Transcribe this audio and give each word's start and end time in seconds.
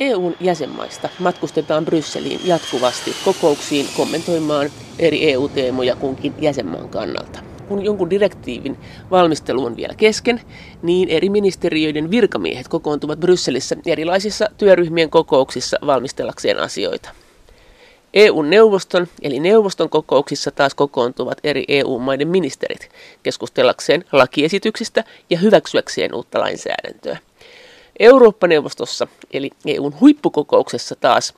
EUn 0.00 0.36
jäsenmaista 0.40 1.08
matkustetaan 1.18 1.84
Brysseliin 1.84 2.40
jatkuvasti 2.44 3.16
kokouksiin 3.24 3.86
kommentoimaan 3.96 4.70
eri 4.98 5.32
EU-teemoja 5.32 5.96
kunkin 5.96 6.34
jäsenmaan 6.38 6.88
kannalta. 6.88 7.38
Kun 7.68 7.84
jonkun 7.84 8.10
direktiivin 8.10 8.76
valmistelu 9.10 9.64
on 9.64 9.76
vielä 9.76 9.94
kesken, 9.96 10.40
niin 10.82 11.08
eri 11.08 11.28
ministeriöiden 11.28 12.10
virkamiehet 12.10 12.68
kokoontuvat 12.68 13.20
Brysselissä 13.20 13.76
erilaisissa 13.86 14.50
työryhmien 14.58 15.10
kokouksissa 15.10 15.78
valmistellakseen 15.86 16.58
asioita. 16.58 17.10
EU-neuvoston 18.14 19.06
eli 19.22 19.40
neuvoston 19.40 19.90
kokouksissa 19.90 20.50
taas 20.50 20.74
kokoontuvat 20.74 21.38
eri 21.44 21.64
EU-maiden 21.68 22.28
ministerit 22.28 22.88
keskustellakseen 23.22 24.04
lakiesityksistä 24.12 25.04
ja 25.30 25.38
hyväksyäkseen 25.38 26.14
uutta 26.14 26.40
lainsäädäntöä. 26.40 27.18
Eurooppa-neuvostossa, 27.98 29.06
eli 29.32 29.50
EUn 29.66 29.94
huippukokouksessa 30.00 30.96
taas, 31.00 31.34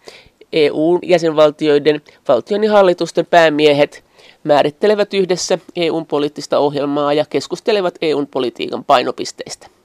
EU-jäsenvaltioiden 0.52 2.02
valtion 2.28 2.64
ja 2.64 2.72
hallitusten 2.72 3.26
päämiehet 3.26 4.04
määrittelevät 4.44 5.14
yhdessä 5.14 5.58
EUn 5.76 6.06
poliittista 6.06 6.58
ohjelmaa 6.58 7.12
ja 7.12 7.24
keskustelevat 7.30 7.94
EUn 8.02 8.26
politiikan 8.26 8.84
painopisteistä. 8.84 9.75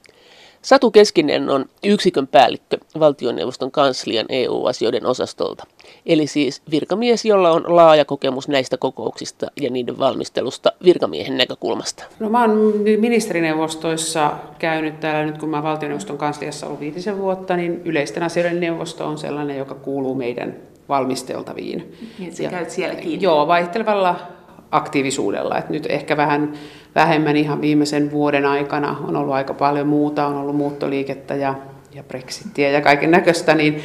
Satu 0.61 0.91
Keskinen 0.91 1.49
on 1.49 1.65
yksikön 1.83 2.27
päällikkö 2.27 2.77
valtioneuvoston 2.99 3.71
kanslian 3.71 4.25
EU-asioiden 4.29 5.05
osastolta, 5.05 5.63
eli 6.05 6.27
siis 6.27 6.61
virkamies, 6.71 7.25
jolla 7.25 7.51
on 7.51 7.63
laaja 7.67 8.05
kokemus 8.05 8.47
näistä 8.47 8.77
kokouksista 8.77 9.47
ja 9.61 9.69
niiden 9.69 9.99
valmistelusta 9.99 10.71
virkamiehen 10.83 11.37
näkökulmasta. 11.37 12.03
No 12.19 12.29
mä 12.29 12.41
oon 12.41 12.73
ministerineuvostoissa 12.97 14.31
käynyt 14.59 14.99
täällä 14.99 15.25
nyt, 15.25 15.37
kun 15.37 15.49
mä 15.49 15.63
valtioneuvoston 15.63 16.17
kansliassa 16.17 16.65
ollut 16.65 16.79
viitisen 16.79 17.17
vuotta, 17.17 17.55
niin 17.55 17.81
yleisten 17.85 18.23
asioiden 18.23 18.59
neuvosto 18.59 19.05
on 19.05 19.17
sellainen, 19.17 19.57
joka 19.57 19.75
kuuluu 19.75 20.15
meidän 20.15 20.55
valmisteltaviin. 20.89 21.95
Niin, 22.19 22.35
sä 22.35 22.43
käyt 22.43 22.69
sielläkin? 22.69 23.21
Joo, 23.21 23.47
vaihtelevalla 23.47 24.19
aktiivisuudella. 24.71 25.57
Et 25.57 25.69
nyt 25.69 25.85
ehkä 25.89 26.17
vähän 26.17 26.53
vähemmän 26.95 27.37
ihan 27.37 27.61
viimeisen 27.61 28.11
vuoden 28.11 28.45
aikana 28.45 28.95
on 29.07 29.15
ollut 29.15 29.33
aika 29.33 29.53
paljon 29.53 29.87
muuta, 29.87 30.27
on 30.27 30.37
ollut 30.37 30.55
muuttoliikettä 30.55 31.35
ja, 31.35 31.55
ja 31.93 32.03
Brexittiä 32.03 32.69
ja 32.69 32.81
kaiken 32.81 33.11
näköistä, 33.11 33.55
niin, 33.55 33.81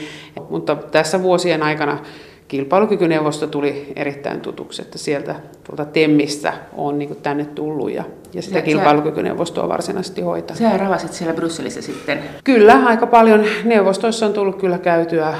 mutta 0.50 0.76
tässä 0.76 1.22
vuosien 1.22 1.62
aikana 1.62 1.98
kilpailukykyneuvosto 2.48 3.46
tuli 3.46 3.92
erittäin 3.96 4.40
tutuksi, 4.40 4.82
että 4.82 4.98
sieltä 4.98 5.34
tuolta 5.64 5.84
Temmistä 5.84 6.52
on 6.76 6.98
niin 6.98 7.16
tänne 7.22 7.44
tullut 7.44 7.90
ja, 7.90 8.04
ja 8.32 8.42
sitä 8.42 8.62
kilpailukykyneuvostoa 8.62 9.68
varsinaisesti 9.68 10.20
hoitaa. 10.20 10.56
Sä 10.56 10.78
ravasit 10.78 11.12
siellä 11.12 11.34
Brysselissä 11.34 11.82
sitten? 11.82 12.18
Kyllä, 12.44 12.82
aika 12.86 13.06
paljon. 13.06 13.44
Neuvostoissa 13.64 14.26
on 14.26 14.32
tullut 14.32 14.58
kyllä 14.58 14.78
käytyä 14.78 15.34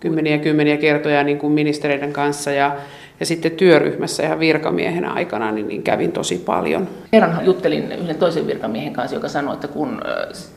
kymmeniä 0.00 0.38
kymmeniä 0.38 0.76
kertoja 0.76 1.24
niin 1.24 1.38
kuin 1.38 1.52
ministereiden 1.52 2.12
kanssa 2.12 2.50
ja 2.50 2.76
ja 3.20 3.26
sitten 3.26 3.52
työryhmässä 3.52 4.22
ihan 4.22 4.40
virkamiehenä 4.40 5.12
aikana 5.12 5.52
niin, 5.52 5.68
niin 5.68 5.82
kävin 5.82 6.12
tosi 6.12 6.42
paljon. 6.46 6.88
Kerran 7.10 7.44
juttelin 7.44 7.92
yhden 7.92 8.16
toisen 8.16 8.46
virkamiehen 8.46 8.92
kanssa, 8.92 9.16
joka 9.16 9.28
sanoi, 9.28 9.54
että 9.54 9.68
kun 9.68 10.00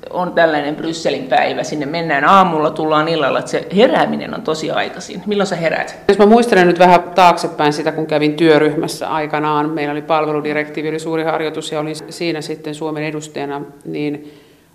on 0.09 0.33
tällainen 0.33 0.75
Brysselin 0.75 1.23
päivä, 1.23 1.63
sinne 1.63 1.85
mennään 1.85 2.25
aamulla, 2.25 2.71
tullaan 2.71 3.07
illalla, 3.07 3.39
että 3.39 3.51
se 3.51 3.67
herääminen 3.75 4.35
on 4.35 4.41
tosi 4.41 4.71
aikaisin. 4.71 5.21
Milloin 5.25 5.47
sä 5.47 5.55
heräät? 5.55 5.95
Jos 6.07 6.17
mä 6.17 6.25
muistelen 6.25 6.67
nyt 6.67 6.79
vähän 6.79 7.03
taaksepäin 7.03 7.73
sitä, 7.73 7.91
kun 7.91 8.07
kävin 8.07 8.33
työryhmässä 8.33 9.07
aikanaan, 9.07 9.69
meillä 9.69 9.91
oli 9.91 10.01
palveludirektiivi, 10.01 10.89
oli 10.89 10.99
suuri 10.99 11.23
harjoitus 11.23 11.71
ja 11.71 11.79
olin 11.79 11.95
siinä 12.09 12.41
sitten 12.41 12.75
Suomen 12.75 13.03
edustajana, 13.03 13.61
niin 13.85 14.33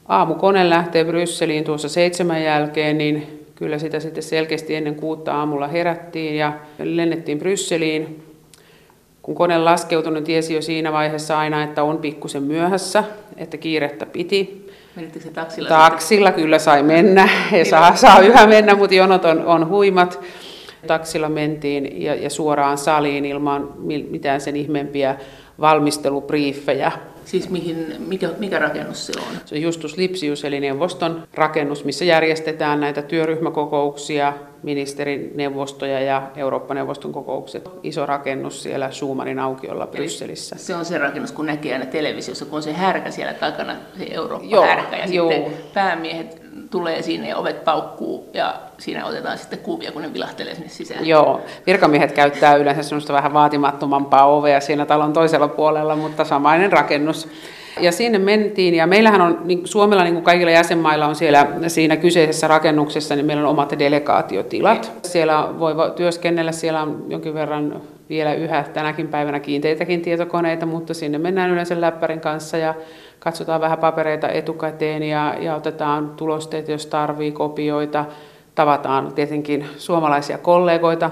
aamukone 0.08 0.70
lähtee 0.70 1.04
Brysseliin 1.04 1.64
tuossa 1.64 1.88
seitsemän 1.88 2.42
jälkeen, 2.42 2.98
niin 2.98 3.41
kyllä 3.62 3.78
sitä 3.78 4.00
sitten 4.00 4.22
selkeästi 4.22 4.74
ennen 4.74 4.94
kuutta 4.94 5.34
aamulla 5.34 5.68
herättiin 5.68 6.36
ja 6.36 6.52
lennettiin 6.78 7.38
Brysseliin. 7.38 8.22
Kun 9.22 9.34
kone 9.34 9.58
laskeutui, 9.58 10.12
niin 10.12 10.24
tiesi 10.24 10.54
jo 10.54 10.62
siinä 10.62 10.92
vaiheessa 10.92 11.38
aina, 11.38 11.62
että 11.62 11.82
on 11.82 11.98
pikkusen 11.98 12.42
myöhässä, 12.42 13.04
että 13.36 13.56
kiirettä 13.56 14.06
piti. 14.06 14.68
Menittekö 14.96 15.24
se 15.24 15.30
taksilla? 15.30 15.68
Taksilla 15.68 16.28
sitten? 16.28 16.44
kyllä 16.44 16.58
sai 16.58 16.82
mennä 16.82 17.28
ja 17.58 17.64
saa, 17.64 17.96
saa 17.96 18.20
yhä 18.20 18.46
mennä, 18.46 18.74
mutta 18.74 18.94
jonot 18.94 19.24
on, 19.24 19.46
on 19.46 19.68
huimat. 19.68 20.20
Taksilla 20.86 21.28
mentiin 21.28 22.02
ja, 22.02 22.14
ja 22.14 22.30
suoraan 22.30 22.78
saliin 22.78 23.24
ilman 23.24 23.72
mitään 24.10 24.40
sen 24.40 24.56
ihmeempiä 24.56 25.16
valmistelubriefejä. 25.60 26.92
Siis 27.24 27.50
mihin, 27.50 27.94
mikä, 27.98 28.28
mikä 28.38 28.58
rakennus 28.58 29.06
se 29.06 29.12
on? 29.16 29.36
Se 29.44 29.54
on 29.54 29.62
Justus 29.62 29.96
Lipsius, 29.96 30.44
eli 30.44 30.60
neuvoston 30.60 31.22
rakennus, 31.34 31.84
missä 31.84 32.04
järjestetään 32.04 32.80
näitä 32.80 33.02
työryhmäkokouksia, 33.02 34.32
ministerineuvostoja 34.62 36.00
ja 36.00 36.30
Eurooppa-neuvoston 36.36 37.12
kokoukset. 37.12 37.68
Iso 37.82 38.06
rakennus 38.06 38.62
siellä 38.62 38.90
Schumannin 38.90 39.38
aukiolla 39.38 39.86
Brysselissä. 39.86 40.56
Se 40.58 40.74
on 40.74 40.84
se 40.84 40.98
rakennus, 40.98 41.32
kun 41.32 41.46
näkee 41.46 41.72
aina 41.72 41.86
televisiossa, 41.86 42.44
kun 42.44 42.56
on 42.56 42.62
se 42.62 42.72
härkä 42.72 43.10
siellä 43.10 43.34
takana, 43.34 43.76
se 43.98 44.06
Eurooppa-härkä, 44.10 44.96
ja 44.96 45.06
joo. 45.06 45.30
sitten 45.30 45.52
päämiehet 45.74 46.41
tulee 46.70 47.02
sinne 47.02 47.28
ja 47.28 47.36
ovet 47.36 47.64
paukkuu 47.64 48.30
ja 48.34 48.54
siinä 48.78 49.06
otetaan 49.06 49.38
sitten 49.38 49.58
kuvia, 49.58 49.92
kun 49.92 50.02
ne 50.02 50.12
vilahtelee 50.14 50.54
sinne 50.54 50.68
sisään. 50.68 51.06
Joo, 51.06 51.40
virkamiehet 51.66 52.12
käyttää 52.12 52.56
yleensä 52.56 52.82
semmoista 52.82 53.12
vähän 53.12 53.32
vaatimattomampaa 53.32 54.26
ovea 54.26 54.60
siinä 54.60 54.86
talon 54.86 55.12
toisella 55.12 55.48
puolella, 55.48 55.96
mutta 55.96 56.24
samainen 56.24 56.72
rakennus. 56.72 57.28
Ja 57.80 57.92
sinne 57.92 58.18
mentiin, 58.18 58.74
ja 58.74 58.86
meillähän 58.86 59.20
on, 59.20 59.40
niin 59.44 59.60
Suomella 59.64 60.04
niin 60.04 60.14
kuin 60.14 60.24
kaikilla 60.24 60.50
jäsenmailla 60.50 61.06
on 61.06 61.14
siellä 61.14 61.46
siinä 61.66 61.96
kyseisessä 61.96 62.48
rakennuksessa, 62.48 63.16
niin 63.16 63.26
meillä 63.26 63.42
on 63.42 63.48
omat 63.48 63.78
delegaatiotilat. 63.78 64.92
Siellä 65.04 65.48
voi 65.58 65.74
työskennellä, 65.96 66.52
siellä 66.52 66.82
on 66.82 67.04
jonkin 67.08 67.34
verran 67.34 67.82
vielä 68.08 68.34
yhä 68.34 68.64
tänäkin 68.74 69.08
päivänä 69.08 69.40
kiinteitäkin 69.40 70.02
tietokoneita, 70.02 70.66
mutta 70.66 70.94
sinne 70.94 71.18
mennään 71.18 71.50
yleensä 71.50 71.80
läppärin 71.80 72.20
kanssa 72.20 72.56
ja 72.56 72.74
katsotaan 73.24 73.60
vähän 73.60 73.78
papereita 73.78 74.28
etukäteen 74.28 75.02
ja, 75.02 75.34
ja 75.40 75.54
otetaan 75.54 76.10
tulosteet, 76.16 76.68
jos 76.68 76.86
tarvii 76.86 77.32
kopioita. 77.32 78.04
Tavataan 78.54 79.12
tietenkin 79.14 79.66
suomalaisia 79.76 80.38
kollegoita, 80.38 81.10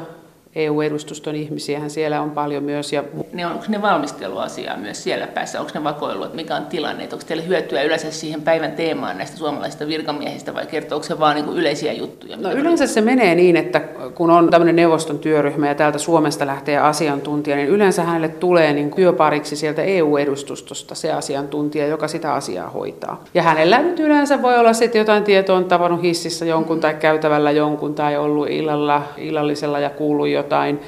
EU-edustuston 0.54 1.34
ihmisiähän 1.34 1.90
siellä 1.90 2.22
on 2.22 2.30
paljon 2.30 2.64
myös. 2.64 2.92
Ja... 2.92 3.04
Ne 3.32 3.46
on, 3.46 3.52
onko 3.52 3.64
ne 3.68 3.82
valmisteluasiaa 3.82 4.76
myös 4.76 5.04
siellä 5.04 5.26
päässä? 5.26 5.60
Onko 5.60 5.72
ne 5.74 5.84
vakoilu, 5.84 6.24
että 6.24 6.36
mikä 6.36 6.56
on 6.56 6.66
tilanne? 6.66 7.04
Onko 7.04 7.24
teille 7.26 7.46
hyötyä 7.46 7.82
yleensä 7.82 8.10
siihen 8.10 8.42
päivän 8.42 8.72
teemaan 8.72 9.18
näistä 9.18 9.36
suomalaisista 9.36 9.86
virkamiehistä 9.86 10.54
vai 10.54 10.66
kertooko 10.66 11.04
se 11.04 11.18
vaan 11.18 11.36
niin 11.36 11.48
yleisiä 11.48 11.92
juttuja? 11.92 12.36
No 12.36 12.52
yleensä 12.52 12.86
se 12.86 13.00
menee 13.00 13.34
niin, 13.34 13.56
että 13.56 13.80
kun 14.14 14.30
on 14.30 14.50
tämmöinen 14.50 14.76
neuvoston 14.76 15.18
työryhmä 15.18 15.68
ja 15.68 15.74
täältä 15.74 15.98
Suomesta 15.98 16.46
lähtee 16.46 16.78
asiantuntija, 16.78 17.56
niin 17.56 17.68
yleensä 17.68 18.02
hänelle 18.02 18.28
tulee 18.28 18.72
niin 18.72 18.90
työpariksi 18.94 19.56
sieltä 19.56 19.82
EU-edustustosta 19.82 20.94
se 20.94 21.12
asiantuntija, 21.12 21.86
joka 21.86 22.08
sitä 22.08 22.34
asiaa 22.34 22.70
hoitaa. 22.70 23.24
Ja 23.34 23.42
hänellä 23.42 23.82
nyt 23.82 24.00
yleensä 24.00 24.42
voi 24.42 24.58
olla 24.58 24.72
sitten 24.72 24.98
jotain 24.98 25.24
tietoa, 25.24 25.56
on 25.56 25.64
tavannut 25.64 26.02
hississä 26.02 26.44
jonkun 26.44 26.80
tai 26.80 26.94
käytävällä 26.94 27.50
jonkun 27.50 27.94
tai 27.94 28.16
ollut 28.16 28.48
illalla, 28.48 29.02
illallisella 29.16 29.78
ja 29.78 29.90
kuullut 29.90 30.28
jotain. 30.40 30.80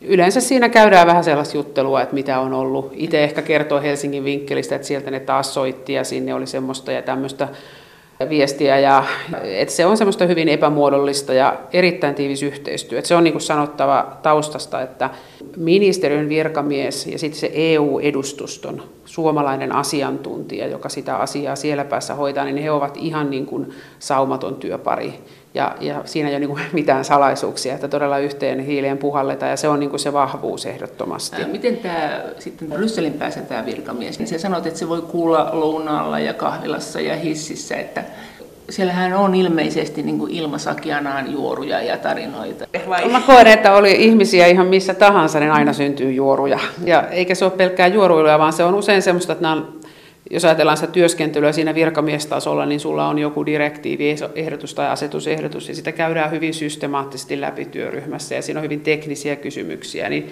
Yleensä 0.00 0.40
siinä 0.40 0.68
käydään 0.68 1.06
vähän 1.06 1.24
sellaista 1.24 1.56
juttelua, 1.56 2.02
että 2.02 2.14
mitä 2.14 2.40
on 2.40 2.52
ollut. 2.52 2.92
Itse 2.94 3.24
ehkä 3.24 3.42
kertoo 3.42 3.80
Helsingin 3.80 4.24
vinkkelistä, 4.24 4.74
että 4.74 4.88
sieltä 4.88 5.10
ne 5.10 5.20
taas 5.20 5.54
soitti 5.54 5.92
ja 5.92 6.04
sinne 6.04 6.34
oli 6.34 6.46
semmoista 6.46 6.92
ja 6.92 7.02
tämmöistä 7.02 7.48
viestiä. 8.28 8.78
Ja, 8.78 9.04
että 9.42 9.74
se 9.74 9.86
on 9.86 9.96
semmoista 9.96 10.26
hyvin 10.26 10.48
epämuodollista 10.48 11.34
ja 11.34 11.56
erittäin 11.72 12.14
tiivis 12.14 12.42
yhteistyö. 12.42 12.98
Että 12.98 13.08
se 13.08 13.14
on 13.14 13.24
niin 13.24 13.32
kuin 13.32 13.42
sanottava 13.42 14.18
taustasta, 14.22 14.82
että 14.82 15.10
ministeriön 15.56 16.28
virkamies 16.28 17.06
ja 17.06 17.18
sitten 17.18 17.40
se 17.40 17.50
EU-edustuston 17.54 18.82
suomalainen 19.04 19.74
asiantuntija, 19.74 20.66
joka 20.66 20.88
sitä 20.88 21.16
asiaa 21.16 21.56
siellä 21.56 21.84
päässä 21.84 22.14
hoitaa, 22.14 22.44
niin 22.44 22.56
he 22.56 22.70
ovat 22.70 22.96
ihan 22.96 23.30
niin 23.30 23.46
kuin 23.46 23.74
saumaton 23.98 24.54
työpari. 24.54 25.14
Ja, 25.58 25.76
ja 25.80 26.02
siinä 26.04 26.28
ei 26.28 26.34
ole 26.34 26.40
niin 26.40 26.50
kuin 26.50 26.62
mitään 26.72 27.04
salaisuuksia, 27.04 27.74
että 27.74 27.88
todella 27.88 28.18
yhteen 28.18 28.60
hiileen 28.60 28.98
puhalletaan 28.98 29.50
ja 29.50 29.56
se 29.56 29.68
on 29.68 29.80
niin 29.80 29.90
kuin 29.90 30.00
se 30.00 30.12
vahvuus 30.12 30.66
ehdottomasti. 30.66 31.42
Ää, 31.42 31.48
miten 31.48 31.76
tämä 31.76 32.20
sitten 32.38 32.68
Brysselin 32.68 33.12
päässä 33.12 33.40
tämä 33.40 33.66
virkamies, 33.66 34.18
niin 34.18 34.26
se 34.28 34.38
sanot, 34.38 34.66
että 34.66 34.78
se 34.78 34.88
voi 34.88 35.02
kuulla 35.02 35.50
lounaalla 35.52 36.18
ja 36.18 36.34
kahvilassa 36.34 37.00
ja 37.00 37.16
hississä, 37.16 37.76
että 37.76 38.04
siellähän 38.70 39.12
on 39.12 39.34
ilmeisesti 39.34 40.02
niin 40.02 40.18
kuin 40.18 40.32
ilmasakianaan 40.32 41.32
juoruja 41.32 41.82
ja 41.82 41.96
tarinoita. 41.96 42.66
Vai? 42.88 43.08
Mä 43.08 43.20
koen, 43.20 43.46
että 43.46 43.74
oli 43.74 44.04
ihmisiä 44.04 44.46
ihan 44.46 44.66
missä 44.66 44.94
tahansa, 44.94 45.40
niin 45.40 45.52
aina 45.52 45.72
syntyy 45.72 46.12
juoruja. 46.12 46.58
Ja 46.84 47.08
eikä 47.08 47.34
se 47.34 47.44
ole 47.44 47.52
pelkkää 47.52 47.86
juoruiluja, 47.86 48.38
vaan 48.38 48.52
se 48.52 48.64
on 48.64 48.74
usein 48.74 49.02
semmoista, 49.02 49.32
että 49.32 49.42
nämä 49.42 49.54
on 49.54 49.77
jos 50.30 50.44
ajatellaan 50.44 50.76
sitä 50.76 50.92
työskentelyä 50.92 51.52
siinä 51.52 51.74
virkamiestasolla, 51.74 52.66
niin 52.66 52.80
sulla 52.80 53.08
on 53.08 53.18
joku 53.18 53.46
direktiiviehdotus 53.46 54.74
tai 54.74 54.88
asetusehdotus, 54.88 55.68
ja 55.68 55.74
sitä 55.74 55.92
käydään 55.92 56.30
hyvin 56.30 56.54
systemaattisesti 56.54 57.40
läpi 57.40 57.64
työryhmässä, 57.64 58.34
ja 58.34 58.42
siinä 58.42 58.60
on 58.60 58.64
hyvin 58.64 58.80
teknisiä 58.80 59.36
kysymyksiä, 59.36 60.08
niin 60.08 60.30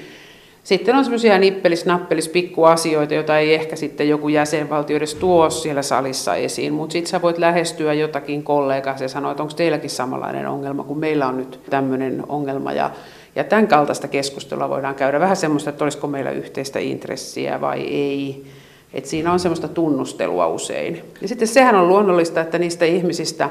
Sitten 0.66 0.96
on 0.96 1.04
semmoisia 1.04 1.38
nippelis, 1.38 1.86
nappelis, 1.86 2.28
pikkuasioita, 2.28 3.14
joita 3.14 3.38
ei 3.38 3.54
ehkä 3.54 3.76
sitten 3.76 4.08
joku 4.08 4.28
jäsenvaltio 4.28 4.96
edes 4.96 5.14
tuo 5.14 5.50
siellä 5.50 5.82
salissa 5.82 6.34
esiin, 6.34 6.72
mutta 6.72 6.92
sitten 6.92 7.10
sä 7.10 7.22
voit 7.22 7.38
lähestyä 7.38 7.92
jotakin 7.92 8.42
kollegaa 8.42 8.96
ja 9.00 9.08
sanoa, 9.08 9.30
että 9.30 9.42
onko 9.42 9.54
teilläkin 9.54 9.90
samanlainen 9.90 10.48
ongelma, 10.48 10.84
kun 10.84 10.98
meillä 10.98 11.26
on 11.26 11.36
nyt 11.36 11.60
tämmöinen 11.70 12.22
ongelma. 12.28 12.72
Ja, 12.72 12.90
ja 13.36 13.44
tämän 13.44 13.68
kaltaista 13.68 14.08
keskustelua 14.08 14.68
voidaan 14.68 14.94
käydä 14.94 15.20
vähän 15.20 15.36
semmoista, 15.36 15.70
että 15.70 15.84
olisiko 15.84 16.06
meillä 16.06 16.30
yhteistä 16.30 16.78
intressiä 16.78 17.60
vai 17.60 17.80
ei. 17.80 18.44
Et 18.94 19.06
siinä 19.06 19.32
on 19.32 19.40
semmoista 19.40 19.68
tunnustelua 19.68 20.46
usein. 20.46 21.02
Ja 21.22 21.28
sitten 21.28 21.48
sehän 21.48 21.74
on 21.74 21.88
luonnollista, 21.88 22.40
että 22.40 22.58
niistä 22.58 22.84
ihmisistä, 22.84 23.50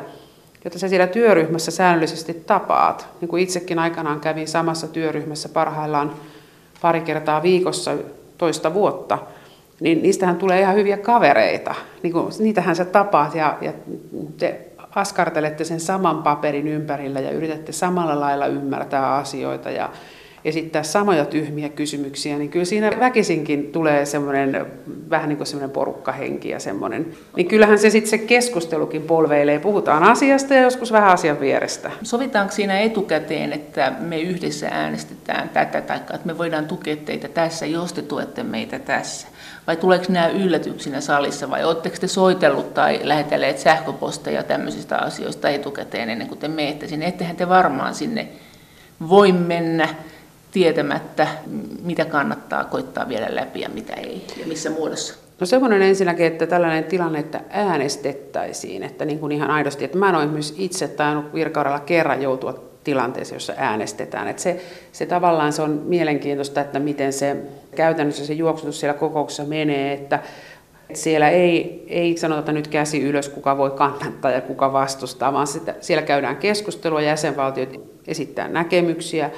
joita 0.63 0.79
sä 0.79 0.87
siellä 0.87 1.07
työryhmässä 1.07 1.71
säännöllisesti 1.71 2.33
tapaat, 2.33 3.07
niin 3.21 3.29
kuin 3.29 3.43
itsekin 3.43 3.79
aikanaan 3.79 4.19
kävin 4.19 4.47
samassa 4.47 4.87
työryhmässä 4.87 5.49
parhaillaan 5.49 6.13
pari 6.81 7.01
kertaa 7.01 7.43
viikossa 7.43 7.91
toista 8.37 8.73
vuotta, 8.73 9.17
niin 9.79 10.01
niistähän 10.01 10.35
tulee 10.35 10.59
ihan 10.59 10.75
hyviä 10.75 10.97
kavereita. 10.97 11.75
Niin 12.03 12.13
kuin, 12.13 12.33
niitähän 12.39 12.75
sä 12.75 12.85
tapaat 12.85 13.35
ja, 13.35 13.57
ja 13.61 13.73
te 14.37 14.61
askartelette 14.95 15.63
sen 15.63 15.79
saman 15.79 16.23
paperin 16.23 16.67
ympärillä 16.67 17.19
ja 17.19 17.31
yritätte 17.31 17.71
samalla 17.71 18.19
lailla 18.19 18.47
ymmärtää 18.47 19.15
asioita 19.15 19.71
ja 19.71 19.89
esittää 20.45 20.83
samoja 20.83 21.25
tyhmiä 21.25 21.69
kysymyksiä, 21.69 22.37
niin 22.37 22.49
kyllä 22.49 22.65
siinä 22.65 22.91
väkisinkin 22.99 23.71
tulee 23.71 24.05
semmoinen 24.05 24.65
vähän 25.09 25.29
niin 25.29 25.37
kuin 25.37 25.47
semmoinen 25.47 25.69
porukkahenki 25.69 26.49
ja 26.49 26.59
semmoinen. 26.59 27.07
Niin 27.35 27.47
kyllähän 27.47 27.79
se 27.79 27.89
sitten 27.89 28.09
se 28.09 28.17
keskustelukin 28.17 29.01
polveilee. 29.01 29.59
Puhutaan 29.59 30.03
asiasta 30.03 30.53
ja 30.53 30.61
joskus 30.61 30.91
vähän 30.91 31.09
asian 31.09 31.39
vierestä. 31.39 31.91
Sovitaanko 32.03 32.53
siinä 32.53 32.79
etukäteen, 32.79 33.53
että 33.53 33.93
me 33.99 34.21
yhdessä 34.21 34.67
äänestetään 34.71 35.49
tätä, 35.49 35.81
tai 35.81 35.97
että 35.97 36.19
me 36.25 36.37
voidaan 36.37 36.65
tukea 36.65 36.95
teitä 36.95 37.27
tässä, 37.27 37.65
jos 37.65 37.93
te 37.93 38.01
tuette 38.01 38.43
meitä 38.43 38.79
tässä? 38.79 39.27
Vai 39.67 39.77
tuleeko 39.77 40.05
nämä 40.09 40.27
yllätyksinä 40.27 41.01
salissa, 41.01 41.49
vai 41.49 41.63
oletteko 41.63 41.95
te 41.99 42.07
soitellut 42.07 42.73
tai 42.73 42.99
lähetelleet 43.03 43.59
sähköposteja 43.59 44.43
tämmöisistä 44.43 44.97
asioista 44.97 45.49
etukäteen 45.49 46.09
ennen 46.09 46.27
kuin 46.27 46.39
te 46.39 46.47
menette 46.47 46.87
sinne? 46.87 47.05
Ettehän 47.05 47.35
te 47.35 47.49
varmaan 47.49 47.95
sinne 47.95 48.27
voi 49.09 49.31
mennä 49.31 49.87
tietämättä, 50.55 51.27
mitä 51.83 52.05
kannattaa 52.05 52.63
koittaa 52.63 53.09
viedä 53.09 53.35
läpi 53.35 53.61
ja 53.61 53.69
mitä 53.69 53.93
ei, 53.93 54.25
ja 54.39 54.47
missä 54.47 54.69
muodossa? 54.69 55.13
No 55.39 55.45
semmoinen 55.45 55.81
ensinnäkin, 55.81 56.25
että 56.25 56.47
tällainen 56.47 56.83
tilanne, 56.83 57.19
että 57.19 57.41
äänestettäisiin, 57.49 58.83
että 58.83 59.05
niin 59.05 59.19
kuin 59.19 59.31
ihan 59.31 59.51
aidosti, 59.51 59.85
että 59.85 59.97
mä 59.97 60.09
en 60.09 60.15
ole 60.15 60.25
myös 60.25 60.55
itse 60.57 60.87
tainnut 60.87 61.33
virkaudella 61.33 61.79
kerran 61.79 62.21
joutua 62.21 62.63
tilanteeseen, 62.83 63.35
jossa 63.35 63.53
äänestetään. 63.57 64.27
Että 64.27 64.41
se, 64.41 64.61
se 64.91 65.05
tavallaan 65.05 65.53
se 65.53 65.61
on 65.61 65.81
mielenkiintoista, 65.85 66.61
että 66.61 66.79
miten 66.79 67.13
se 67.13 67.37
käytännössä 67.75 68.25
se 68.25 68.33
juoksutus 68.33 68.79
siellä 68.79 68.99
kokouksessa 68.99 69.43
menee, 69.43 69.93
että 69.93 70.19
siellä 70.93 71.29
ei, 71.29 71.85
ei 71.87 72.17
sanota, 72.17 72.39
että 72.39 72.51
nyt 72.51 72.67
käsi 72.67 73.01
ylös, 73.01 73.29
kuka 73.29 73.57
voi 73.57 73.71
kannattaa 73.71 74.31
ja 74.31 74.41
kuka 74.41 74.73
vastustaa, 74.73 75.33
vaan 75.33 75.47
sitä, 75.47 75.75
siellä 75.81 76.01
käydään 76.01 76.37
keskustelua, 76.37 77.01
jäsenvaltiot 77.01 77.81
esittää 78.07 78.47
näkemyksiä, 78.47 79.31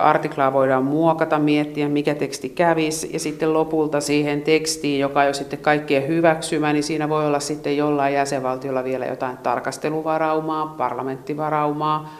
artiklaa 0.00 0.52
voidaan 0.52 0.84
muokata, 0.84 1.38
miettiä 1.38 1.88
mikä 1.88 2.14
teksti 2.14 2.48
kävisi 2.48 3.10
ja 3.12 3.20
sitten 3.20 3.52
lopulta 3.52 4.00
siihen 4.00 4.42
tekstiin, 4.42 5.00
joka 5.00 5.20
on 5.20 5.26
jo 5.26 5.34
sitten 5.34 5.58
kaikkien 5.58 6.08
hyväksymä, 6.08 6.72
niin 6.72 6.82
siinä 6.82 7.08
voi 7.08 7.26
olla 7.26 7.40
sitten 7.40 7.76
jollain 7.76 8.14
jäsenvaltiolla 8.14 8.84
vielä 8.84 9.06
jotain 9.06 9.36
tarkasteluvaraumaa, 9.36 10.74
parlamenttivaraumaa, 10.78 12.14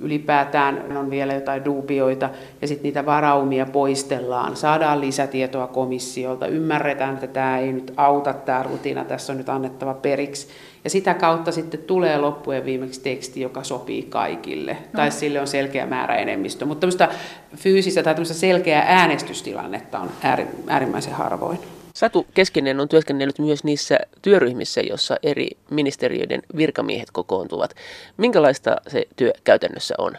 ylipäätään 0.00 0.96
on 0.96 1.10
vielä 1.10 1.34
jotain 1.34 1.64
duubioita 1.64 2.30
ja 2.62 2.68
sitten 2.68 2.82
niitä 2.82 3.06
varaumia 3.06 3.66
poistellaan, 3.66 4.56
saadaan 4.56 5.00
lisätietoa 5.00 5.66
komissiolta, 5.66 6.46
ymmärretään, 6.46 7.14
että 7.14 7.26
tämä 7.26 7.58
ei 7.58 7.72
nyt 7.72 7.92
auta 7.96 8.32
tämä 8.32 8.62
rutina, 8.62 9.04
tässä 9.04 9.32
on 9.32 9.36
nyt 9.36 9.48
annettava 9.48 9.94
periksi 9.94 10.48
ja 10.88 10.92
sitä 10.92 11.14
kautta 11.14 11.52
sitten 11.52 11.80
tulee 11.80 12.18
loppujen 12.18 12.64
viimeksi 12.64 13.00
teksti, 13.00 13.40
joka 13.40 13.64
sopii 13.64 14.02
kaikille, 14.02 14.72
no. 14.72 14.96
tai 14.96 15.10
sille 15.10 15.40
on 15.40 15.46
selkeä 15.46 15.86
määrä 15.86 16.16
enemmistö. 16.16 16.64
Mutta 16.64 16.80
tämmöistä 16.80 17.08
fyysistä 17.56 18.02
tai 18.02 18.14
tämmöistä 18.14 18.34
selkeää 18.34 18.84
äänestystilannetta 18.88 19.98
on 19.98 20.10
äärimmäisen 20.66 21.12
harvoin. 21.12 21.58
Satu 21.94 22.26
Keskinen 22.34 22.80
on 22.80 22.88
työskennellyt 22.88 23.38
myös 23.38 23.64
niissä 23.64 23.98
työryhmissä, 24.22 24.80
jossa 24.80 25.16
eri 25.22 25.48
ministeriöiden 25.70 26.42
virkamiehet 26.56 27.10
kokoontuvat. 27.10 27.74
Minkälaista 28.16 28.76
se 28.86 29.04
työ 29.16 29.32
käytännössä 29.44 29.94
on? 29.98 30.12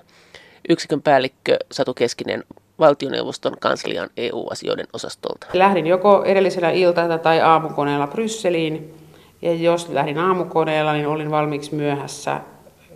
Yksikön 0.70 1.02
päällikkö 1.02 1.58
Satu 1.72 1.94
Keskinen 1.94 2.44
valtioneuvoston 2.80 3.54
kanslian 3.60 4.10
EU-asioiden 4.18 4.88
osastolta. 4.94 5.48
Lähdin 5.54 5.88
joko 5.88 6.24
edellisellä 6.26 6.72
ilta- 6.72 7.18
tai 7.18 7.42
aamukoneella 7.42 8.08
Brysseliin 8.08 9.00
ja 9.42 9.54
jos 9.54 9.90
lähdin 9.90 10.18
aamukoneella, 10.18 10.94
niin 10.94 11.08
olin 11.08 11.32
valmiiksi 11.32 11.76
myöhässä. 11.76 12.42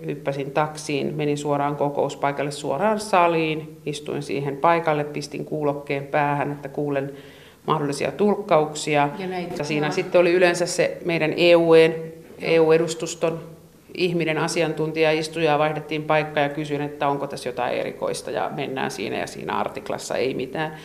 Hyppäsin 0.05 0.51
taksiin, 0.51 1.15
menin 1.15 1.37
suoraan 1.37 1.75
kokouspaikalle 1.75 2.51
suoraan 2.51 2.99
saliin, 2.99 3.77
istuin 3.85 4.23
siihen 4.23 4.57
paikalle, 4.57 5.03
pistin 5.03 5.45
kuulokkeen 5.45 6.07
päähän, 6.07 6.51
että 6.51 6.69
kuulen 6.69 7.11
mahdollisia 7.67 8.11
tulkkauksia. 8.11 9.09
Ja, 9.19 9.27
näitä, 9.27 9.55
ja 9.57 9.63
siinä 9.63 9.91
sitten 9.91 10.21
oli 10.21 10.31
yleensä 10.31 10.65
se 10.65 10.97
meidän 11.05 11.33
EUen, 11.37 11.95
EU-edustuston 12.41 13.39
ihminen, 13.93 14.37
asiantuntija, 14.37 15.11
istuja, 15.11 15.59
vaihdettiin 15.59 16.03
paikkaa 16.03 16.43
ja 16.43 16.49
kysyin, 16.49 16.81
että 16.81 17.07
onko 17.07 17.27
tässä 17.27 17.49
jotain 17.49 17.73
erikoista 17.73 18.31
ja 18.31 18.51
mennään 18.55 18.91
siinä 18.91 19.17
ja 19.17 19.27
siinä 19.27 19.57
artiklassa 19.57 20.15
ei 20.15 20.33
mitään. 20.33 20.77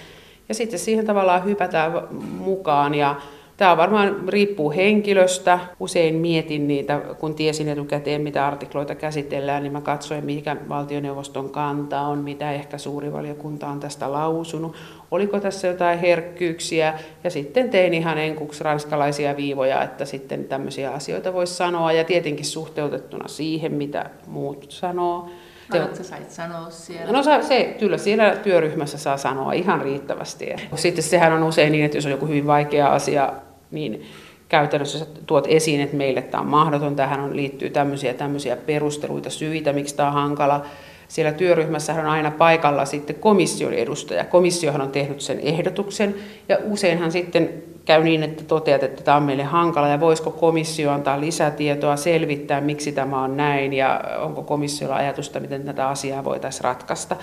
Ja 0.48 0.54
sitten 0.54 0.78
siihen 0.78 1.06
tavallaan 1.06 1.44
hypätään 1.44 1.92
mukaan 2.38 2.94
ja 2.94 3.16
Tämä 3.58 3.76
varmaan 3.76 4.28
riippuu 4.28 4.70
henkilöstä. 4.70 5.58
Usein 5.80 6.14
mietin 6.14 6.68
niitä, 6.68 7.00
kun 7.18 7.34
tiesin 7.34 7.68
etukäteen, 7.68 8.20
mitä 8.20 8.46
artikloita 8.46 8.94
käsitellään, 8.94 9.62
niin 9.62 9.72
mä 9.72 9.80
katsoin, 9.80 10.24
mikä 10.24 10.56
valtioneuvoston 10.68 11.50
kanta 11.50 12.00
on, 12.00 12.18
mitä 12.18 12.52
ehkä 12.52 12.78
suuri 12.78 13.12
valiokunta 13.12 13.66
on 13.66 13.80
tästä 13.80 14.12
lausunut. 14.12 14.76
Oliko 15.10 15.40
tässä 15.40 15.66
jotain 15.66 15.98
herkkyyksiä? 15.98 16.94
Ja 17.24 17.30
sitten 17.30 17.70
tein 17.70 17.94
ihan 17.94 18.18
enkuksi 18.18 18.64
ranskalaisia 18.64 19.36
viivoja, 19.36 19.82
että 19.82 20.04
sitten 20.04 20.44
tämmöisiä 20.44 20.90
asioita 20.90 21.32
voisi 21.32 21.54
sanoa. 21.54 21.92
Ja 21.92 22.04
tietenkin 22.04 22.46
suhteutettuna 22.46 23.28
siihen, 23.28 23.72
mitä 23.72 24.10
muut 24.26 24.66
sanoo. 24.68 25.28
Te... 25.72 26.02
sait 26.02 26.30
sanoa 26.30 26.70
siellä? 26.70 27.12
No 27.12 27.22
se, 27.22 27.76
kyllä 27.78 27.98
siellä 27.98 28.36
työryhmässä 28.36 28.98
saa 28.98 29.16
sanoa 29.16 29.52
ihan 29.52 29.80
riittävästi. 29.80 30.46
Sitten 30.74 31.04
sehän 31.04 31.32
on 31.32 31.42
usein 31.42 31.72
niin, 31.72 31.84
että 31.84 31.96
jos 31.96 32.06
on 32.06 32.12
joku 32.12 32.26
hyvin 32.26 32.46
vaikea 32.46 32.92
asia 32.92 33.32
niin 33.70 34.02
käytännössä 34.48 35.06
tuot 35.26 35.44
esiin, 35.48 35.80
että 35.80 35.96
meille 35.96 36.22
tämä 36.22 36.40
on 36.40 36.46
mahdoton, 36.46 36.96
tähän 36.96 37.20
on, 37.20 37.36
liittyy 37.36 37.70
tämmöisiä 37.70 38.14
tämmöisiä 38.14 38.56
perusteluita, 38.56 39.30
syitä, 39.30 39.72
miksi 39.72 39.96
tämä 39.96 40.08
on 40.08 40.14
hankala. 40.14 40.66
Siellä 41.08 41.32
työryhmässä 41.32 41.94
on 41.94 42.06
aina 42.06 42.30
paikalla 42.30 42.84
sitten 42.84 43.16
komission 43.16 43.72
edustaja. 43.72 44.24
Komissiohan 44.24 44.80
on 44.80 44.90
tehnyt 44.90 45.20
sen 45.20 45.40
ehdotuksen 45.40 46.14
ja 46.48 46.58
useinhan 46.64 47.12
sitten 47.12 47.62
käy 47.84 48.04
niin, 48.04 48.22
että 48.22 48.44
toteat, 48.44 48.82
että 48.82 49.02
tämä 49.02 49.16
on 49.16 49.22
meille 49.22 49.42
hankala 49.42 49.88
ja 49.88 50.00
voisiko 50.00 50.30
komissio 50.30 50.90
antaa 50.90 51.20
lisätietoa, 51.20 51.96
selvittää, 51.96 52.60
miksi 52.60 52.92
tämä 52.92 53.22
on 53.22 53.36
näin 53.36 53.72
ja 53.72 54.00
onko 54.18 54.42
komissiolla 54.42 54.96
ajatusta, 54.96 55.40
miten 55.40 55.64
tätä 55.64 55.88
asiaa 55.88 56.24
voitaisiin 56.24 56.64
ratkaista. 56.64 57.16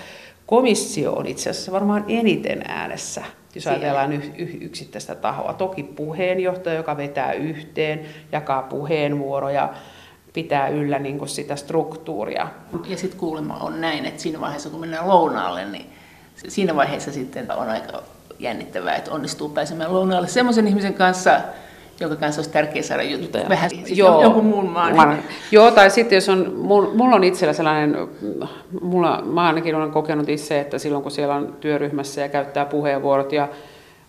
Komissio 0.46 1.12
on 1.12 1.26
itse 1.26 1.50
asiassa 1.50 1.72
varmaan 1.72 2.04
eniten 2.08 2.62
äänessä 2.68 3.24
jos 3.56 3.66
ajatellaan 3.66 4.22
yksittäistä 4.60 5.14
tahoa. 5.14 5.52
Toki 5.52 5.82
puheenjohtaja, 5.82 6.76
joka 6.76 6.96
vetää 6.96 7.32
yhteen, 7.32 8.00
jakaa 8.32 8.62
puheenvuoroja, 8.62 9.74
pitää 10.32 10.68
yllä 10.68 10.98
niin 10.98 11.18
kuin 11.18 11.28
sitä 11.28 11.56
struktuuria. 11.56 12.48
Ja 12.86 12.96
sitten 12.96 13.20
kuulemma 13.20 13.56
on 13.56 13.80
näin, 13.80 14.04
että 14.04 14.22
siinä 14.22 14.40
vaiheessa 14.40 14.70
kun 14.70 14.80
mennään 14.80 15.08
lounaalle, 15.08 15.64
niin 15.64 15.86
siinä 16.48 16.76
vaiheessa 16.76 17.12
sitten 17.12 17.52
on 17.52 17.68
aika 17.68 18.02
jännittävää, 18.38 18.96
että 18.96 19.10
onnistuu 19.10 19.48
pääsemään 19.48 19.94
lounaalle 19.94 20.28
semmoisen 20.28 20.68
ihmisen 20.68 20.94
kanssa, 20.94 21.40
jonka 22.00 22.16
kanssa 22.16 22.38
olisi 22.38 22.50
tärkeää 22.50 22.82
saada 22.82 23.02
juttuja. 23.02 23.48
Vähän 23.48 23.70
siis 23.70 23.98
joo, 23.98 24.22
jonkun 24.22 24.44
muun 24.44 24.68
maan. 24.68 24.96
Mä, 24.96 25.16
joo, 25.50 25.70
tai 25.70 25.90
sitten 25.90 26.16
jos 26.16 26.28
on, 26.28 26.52
mulla 26.94 27.16
on 27.16 27.24
itsellä 27.24 27.52
sellainen, 27.52 27.96
mulla, 28.80 29.22
mä 29.22 29.46
ainakin 29.46 29.74
olen 29.74 29.90
kokenut 29.90 30.28
itse, 30.28 30.60
että 30.60 30.78
silloin 30.78 31.02
kun 31.02 31.12
siellä 31.12 31.34
on 31.34 31.56
työryhmässä 31.60 32.20
ja 32.20 32.28
käyttää 32.28 32.64
puheenvuorot 32.64 33.32
ja 33.32 33.48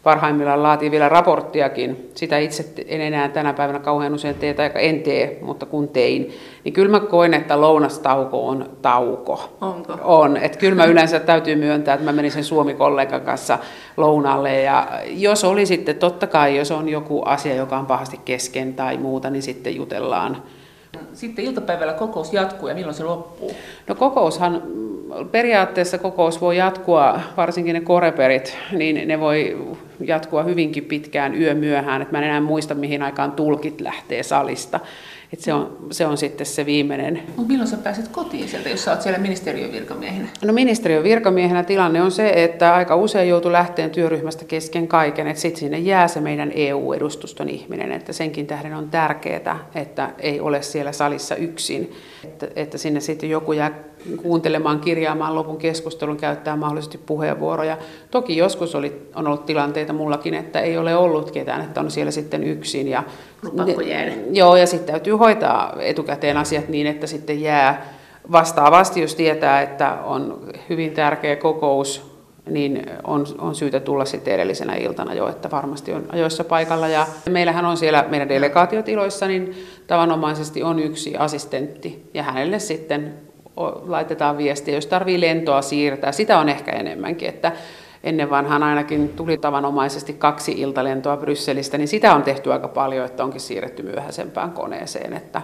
parhaimmillaan 0.08 0.64
laatii 0.64 0.92
vielä 0.92 1.10
raporttiakin. 1.10 2.10
Sitä 2.16 2.38
itse 2.38 2.66
en 2.88 3.02
enää 3.02 3.30
tänä 3.30 3.54
päivänä 3.54 3.80
kauhean 3.80 4.14
usein 4.14 4.36
tee, 4.36 4.54
tai 4.54 4.72
en 4.76 5.02
tee, 5.02 5.40
mutta 5.42 5.66
kun 5.66 5.88
tein, 5.88 6.34
niin 6.64 6.74
kyllä 6.74 6.92
mä 6.92 7.00
koen, 7.00 7.34
että 7.34 7.62
lounastauko 7.62 8.48
on 8.48 8.70
tauko. 8.82 9.58
Onko? 9.62 9.94
On. 10.04 10.38
Että 10.38 10.58
kyllä 10.58 10.76
mä 10.76 10.86
yleensä 10.86 11.20
täytyy 11.20 11.56
myöntää, 11.56 11.94
että 11.94 12.06
mä 12.06 12.12
menin 12.12 12.32
sen 12.32 12.44
Suomi-kollegan 12.44 13.22
kanssa 13.22 13.58
lounalle. 13.98 14.62
Ja 14.62 14.88
jos 15.06 15.44
oli 15.44 15.66
sitten, 15.66 15.96
totta 15.96 16.28
kai, 16.28 16.58
jos 16.58 16.72
on 16.72 16.90
joku 16.90 17.22
asia, 17.26 17.56
joka 17.56 17.78
on 17.78 17.86
pahasti 17.86 18.20
kesken 18.26 18.74
tai 18.74 18.98
muuta, 18.98 19.30
niin 19.30 19.44
sitten 19.44 19.76
jutellaan. 19.76 20.44
Sitten 21.14 21.46
iltapäivällä 21.46 21.94
kokous 21.94 22.34
jatkuu 22.34 22.70
ja 22.70 22.76
milloin 22.76 22.96
se 22.96 23.04
loppuu? 23.04 23.52
No 23.88 23.96
kokoushan 23.96 24.64
periaatteessa 25.32 25.98
kokous 25.98 26.42
voi 26.42 26.58
jatkua, 26.58 27.20
varsinkin 27.38 27.74
ne 27.74 27.82
koreperit, 27.82 28.58
niin 28.72 29.08
ne 29.08 29.20
voi 29.20 29.58
jatkua 30.00 30.44
hyvinkin 30.44 30.86
pitkään 30.86 31.42
yömyöhään. 31.42 32.02
Et 32.02 32.12
mä 32.12 32.18
en 32.18 32.24
enää 32.24 32.42
muista, 32.42 32.76
mihin 32.76 33.04
aikaan 33.04 33.32
tulkit 33.32 33.82
lähtee 33.82 34.24
salista. 34.24 34.80
Et 35.34 35.40
se, 35.40 35.54
on, 35.54 35.78
se 35.92 36.06
on 36.06 36.18
sitten 36.18 36.46
se 36.46 36.66
viimeinen. 36.66 37.24
Mutta 37.28 37.52
milloin 37.52 37.68
sä 37.68 37.78
pääset 37.78 38.08
kotiin 38.08 38.50
sieltä, 38.50 38.70
jos 38.70 38.84
sä 38.84 38.92
oot 38.92 39.02
siellä 39.02 39.20
ministeriön 39.20 39.72
virkamiehenä? 39.72 40.28
No 40.46 40.54
ministeriön 40.54 41.04
virkamiehenä 41.04 41.64
tilanne 41.64 42.02
on 42.02 42.12
se, 42.12 42.30
että 42.36 42.76
aika 42.76 42.96
usein 42.96 43.30
joutuu 43.30 43.52
lähteen 43.52 43.92
työryhmästä 43.92 44.46
kesken 44.46 44.88
kaiken, 44.88 45.28
että 45.28 45.42
sitten 45.42 45.60
sinne 45.60 45.80
jää 45.80 46.08
se 46.08 46.22
meidän 46.22 46.52
EU-edustuston 46.56 47.50
ihminen, 47.50 47.92
että 47.92 48.14
senkin 48.14 48.48
tähden 48.48 48.74
on 48.74 48.90
tärkeää, 48.90 49.70
että 49.76 50.10
ei 50.20 50.40
ole 50.40 50.62
siellä 50.62 50.92
salissa 50.92 51.36
yksin, 51.36 51.92
että, 52.24 52.48
että 52.56 52.78
sinne 52.78 53.00
sitten 53.00 53.30
joku 53.30 53.54
jää 53.54 53.72
kuuntelemaan, 54.18 54.80
kirjaamaan 54.80 55.36
lopun 55.36 55.58
keskustelun, 55.58 56.18
käyttää 56.18 56.56
mahdollisesti 56.56 56.98
puheenvuoroja. 56.98 57.78
Toki 58.12 58.38
joskus 58.38 58.76
oli, 58.76 59.10
on 59.16 59.28
ollut 59.28 59.46
tilanteita 59.46 59.94
mullakin, 59.94 60.34
että 60.34 60.60
ei 60.60 60.78
ole 60.78 60.96
ollut 60.96 61.32
ketään, 61.32 61.62
että 61.62 61.80
on 61.80 61.92
siellä 61.92 62.12
sitten 62.12 62.44
yksin. 62.44 62.88
Ja, 62.88 63.04
Pakko 63.58 63.82
jäädä. 63.82 64.12
Joo, 64.32 64.56
ja 64.56 64.68
sitten 64.68 64.94
täytyy 64.94 65.14
hoitaa 65.14 65.76
etukäteen 65.80 66.38
asiat 66.38 66.68
niin, 66.68 66.88
että 66.88 67.08
sitten 67.08 67.42
jää 67.42 67.86
vastaavasti, 68.32 69.02
jos 69.02 69.16
tietää, 69.16 69.62
että 69.62 69.98
on 70.04 70.40
hyvin 70.70 70.92
tärkeä 70.92 71.36
kokous, 71.36 72.18
niin 72.50 72.86
on, 73.04 73.26
on 73.40 73.56
syytä 73.56 73.80
tulla 73.80 74.06
sitten 74.06 74.34
edellisenä 74.34 74.76
iltana 74.76 75.14
jo, 75.14 75.28
että 75.28 75.52
varmasti 75.52 75.94
on 75.94 76.06
ajoissa 76.10 76.44
paikalla. 76.44 76.88
Ja 76.88 77.08
meillähän 77.30 77.66
on 77.66 77.78
siellä 77.78 78.06
meidän 78.10 78.30
delegaatiotiloissa, 78.30 79.28
niin 79.28 79.56
tavanomaisesti 79.88 80.64
on 80.64 80.80
yksi 80.80 81.18
assistentti, 81.18 82.10
ja 82.14 82.24
hänelle 82.24 82.60
sitten 82.60 83.14
laitetaan 83.88 84.38
viestiä, 84.38 84.76
jos 84.76 84.86
tarvii 84.86 85.22
lentoa 85.22 85.62
siirtää. 85.62 86.12
Sitä 86.12 86.40
on 86.40 86.50
ehkä 86.50 86.72
enemmänkin, 86.72 87.30
että 87.30 87.52
ennen 88.08 88.30
vanhaan 88.30 88.64
ainakin 88.64 89.10
tuli 89.10 89.38
tavanomaisesti 89.38 90.14
kaksi 90.14 90.52
iltalentoa 90.52 91.18
Brysselistä, 91.18 91.78
niin 91.78 91.88
sitä 91.88 92.14
on 92.14 92.24
tehty 92.24 92.54
aika 92.54 92.68
paljon, 92.68 93.06
että 93.06 93.24
onkin 93.24 93.42
siirretty 93.42 93.84
myöhäisempään 93.84 94.52
koneeseen. 94.52 95.14
Että, 95.14 95.42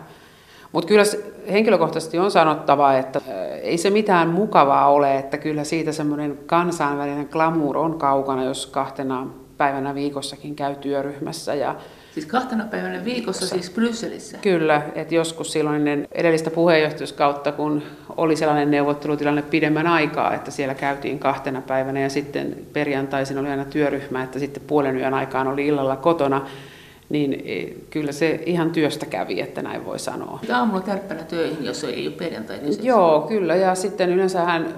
mutta 0.71 0.87
kyllä 0.87 1.03
henkilökohtaisesti 1.51 2.19
on 2.19 2.31
sanottava, 2.31 2.93
että 2.93 3.21
ei 3.61 3.77
se 3.77 3.89
mitään 3.89 4.29
mukavaa 4.29 4.89
ole, 4.89 5.17
että 5.17 5.37
kyllä 5.37 5.63
siitä 5.63 5.91
semmoinen 5.91 6.39
kansainvälinen 6.45 7.29
glamour 7.31 7.77
on 7.77 7.97
kaukana, 7.97 8.43
jos 8.43 8.67
kahtena 8.67 9.27
päivänä 9.57 9.95
viikossakin 9.95 10.55
käy 10.55 10.75
työryhmässä 10.75 11.53
ja 11.53 11.75
Siis 12.13 12.25
kahtena 12.25 12.65
päivänä 12.65 13.05
viikossa 13.05 13.47
siis 13.47 13.69
Brysselissä? 13.69 14.37
Kyllä, 14.37 14.81
että 14.95 15.15
joskus 15.15 15.51
silloin 15.51 16.07
edellistä 16.11 16.49
puheenjohtajuuskautta, 16.49 17.51
kun 17.51 17.83
oli 18.17 18.35
sellainen 18.35 18.71
neuvottelutilanne 18.71 19.41
pidemmän 19.41 19.87
aikaa, 19.87 20.33
että 20.33 20.51
siellä 20.51 20.75
käytiin 20.75 21.19
kahtena 21.19 21.61
päivänä 21.61 21.99
ja 21.99 22.09
sitten 22.09 22.55
perjantaisin 22.73 23.37
oli 23.37 23.49
aina 23.49 23.65
työryhmä, 23.65 24.23
että 24.23 24.39
sitten 24.39 24.63
puolen 24.67 24.97
yön 24.97 25.13
aikaan 25.13 25.47
oli 25.47 25.67
illalla 25.67 25.95
kotona, 25.95 26.47
niin 27.09 27.33
e, 27.45 27.65
kyllä 27.89 28.11
se 28.11 28.39
ihan 28.45 28.71
työstä 28.71 29.05
kävi, 29.05 29.41
että 29.41 29.61
näin 29.61 29.85
voi 29.85 29.99
sanoa. 29.99 30.39
Aamulla 30.53 30.81
tärppänä 30.81 31.23
töihin, 31.23 31.65
jos 31.65 31.83
ei 31.83 32.07
ole 32.07 32.15
perjantai 32.15 32.59
Joo, 32.81 33.21
kyllä, 33.21 33.55
ja 33.55 33.75
sitten 33.75 34.09
yleensähän 34.09 34.75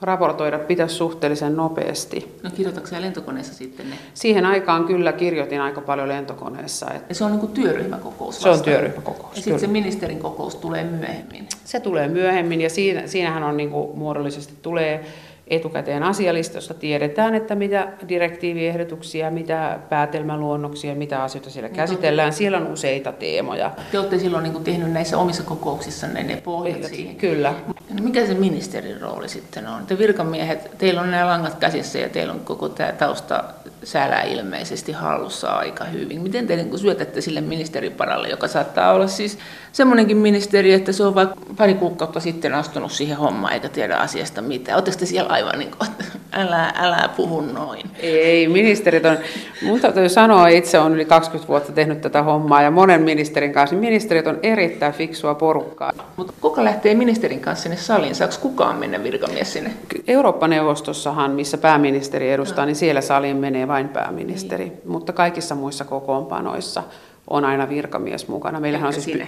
raportoida 0.00 0.58
pitäisi 0.58 0.94
suhteellisen 0.94 1.56
nopeasti. 1.56 2.36
No 2.42 2.50
kirjoitatko 2.50 2.96
lentokoneessa 3.00 3.54
sitten 3.54 3.90
ne? 3.90 3.96
Siihen 4.14 4.46
aikaan 4.46 4.84
kyllä 4.84 5.12
kirjoitin 5.12 5.60
aika 5.60 5.80
paljon 5.80 6.08
lentokoneessa. 6.08 6.90
Että... 6.90 7.06
Ja 7.08 7.14
se 7.14 7.24
on 7.24 7.30
niin 7.30 7.40
kuin 7.40 7.52
työryhmäkokous 7.52 8.42
Se 8.42 8.48
on 8.48 8.62
työryhmäkokous, 8.62 9.36
Ja 9.36 9.42
sitten 9.42 9.60
se 9.60 9.66
ministerin 9.66 10.18
kokous 10.18 10.56
tulee 10.56 10.84
myöhemmin? 10.84 11.48
Se 11.64 11.80
tulee 11.80 12.08
myöhemmin 12.08 12.60
ja 12.60 12.70
siinä, 12.70 13.06
siinähän 13.06 13.42
on 13.42 13.56
niin 13.56 13.70
kuin 13.70 13.98
muodollisesti 13.98 14.54
tulee 14.62 15.04
etukäteen 15.50 16.02
asialistasta 16.02 16.74
tiedetään, 16.74 17.34
että 17.34 17.54
mitä 17.54 17.88
direktiiviehdotuksia, 18.08 19.30
mitä 19.30 19.78
päätelmäluonnoksia, 19.88 20.94
mitä 20.94 21.22
asioita 21.22 21.50
siellä 21.50 21.68
käsitellään. 21.68 22.32
Siellä 22.32 22.58
on 22.58 22.66
useita 22.66 23.12
teemoja. 23.12 23.70
Te 23.92 23.98
olette 23.98 24.18
silloin 24.18 24.42
niin 24.42 24.64
tehnyt 24.64 24.92
näissä 24.92 25.18
omissa 25.18 25.42
kokouksissanne 25.42 26.22
ne 26.22 26.36
pohjat 26.36 26.84
siihen. 26.84 27.16
Kyllä. 27.16 27.54
No 27.68 28.02
mikä 28.02 28.26
se 28.26 28.34
ministerin 28.34 29.00
rooli 29.00 29.28
sitten 29.28 29.66
on? 29.66 29.86
Te 29.86 29.98
virkamiehet, 29.98 30.70
teillä 30.78 31.00
on 31.00 31.10
nämä 31.10 31.26
langat 31.26 31.54
käsissä 31.54 31.98
ja 31.98 32.08
teillä 32.08 32.32
on 32.32 32.40
koko 32.40 32.68
tämä 32.68 32.92
tausta 32.92 33.44
sälä 33.84 34.22
ilmeisesti 34.22 34.92
hallussa 34.92 35.50
aika 35.50 35.84
hyvin. 35.84 36.20
Miten 36.20 36.46
te 36.46 36.56
niin 36.56 36.78
syötätte 36.78 37.20
sille 37.20 37.40
ministeriparalle, 37.40 38.28
joka 38.28 38.48
saattaa 38.48 38.92
olla 38.92 39.06
siis 39.06 39.38
semmoinenkin 39.72 40.16
ministeri, 40.16 40.72
että 40.72 40.92
se 40.92 41.04
on 41.04 41.14
vaikka 41.14 41.36
pari 41.56 41.74
kuukautta 41.74 42.20
sitten 42.20 42.54
astunut 42.54 42.92
siihen 42.92 43.16
hommaan 43.16 43.52
eikä 43.52 43.68
tiedä 43.68 43.96
asiasta 43.96 44.42
mitään. 44.42 44.76
Oletteko 44.76 44.96
te 44.98 45.06
siellä 45.06 45.30
aivan 45.30 45.58
niin 45.58 45.70
kuin, 45.78 45.90
älä, 46.32 46.72
älä 46.76 47.08
puhu 47.16 47.40
noin? 47.40 47.82
Ei, 47.98 48.48
ministerit 48.48 49.04
on, 49.04 49.18
mun 49.62 49.80
täytyy 49.80 50.08
sanoa, 50.08 50.48
itse 50.48 50.78
on 50.78 50.94
yli 50.94 51.04
20 51.04 51.48
vuotta 51.48 51.72
tehnyt 51.72 52.00
tätä 52.00 52.22
hommaa 52.22 52.62
ja 52.62 52.70
monen 52.70 53.02
ministerin 53.02 53.52
kanssa, 53.52 53.76
niin 53.76 53.84
ministerit 53.84 54.26
on 54.26 54.38
erittäin 54.42 54.92
fiksua 54.92 55.34
porukkaa. 55.34 55.92
Mutta 56.16 56.32
kuka 56.40 56.64
lähtee 56.64 56.94
ministerin 56.94 57.40
kanssa 57.40 57.62
sinne 57.62 57.76
saliin? 57.76 58.14
Saako 58.14 58.34
kukaan 58.40 58.76
mennä 58.76 59.02
virkamies 59.02 59.52
sinne? 59.52 59.70
Eurooppa-neuvostossahan, 60.08 61.30
missä 61.30 61.58
pääministeri 61.58 62.32
edustaa, 62.32 62.64
no. 62.64 62.66
niin 62.66 62.76
siellä 62.76 63.00
saliin 63.00 63.36
menee 63.36 63.67
vain 63.68 63.88
pääministeri, 63.88 64.64
niin. 64.64 64.80
mutta 64.84 65.12
kaikissa 65.12 65.54
muissa 65.54 65.84
kokoonpanoissa 65.84 66.82
on 67.30 67.44
aina 67.44 67.68
virkamies 67.68 68.28
mukana. 68.28 68.60
Meillähän 68.60 68.86
on 68.86 68.92
siis, 68.92 69.18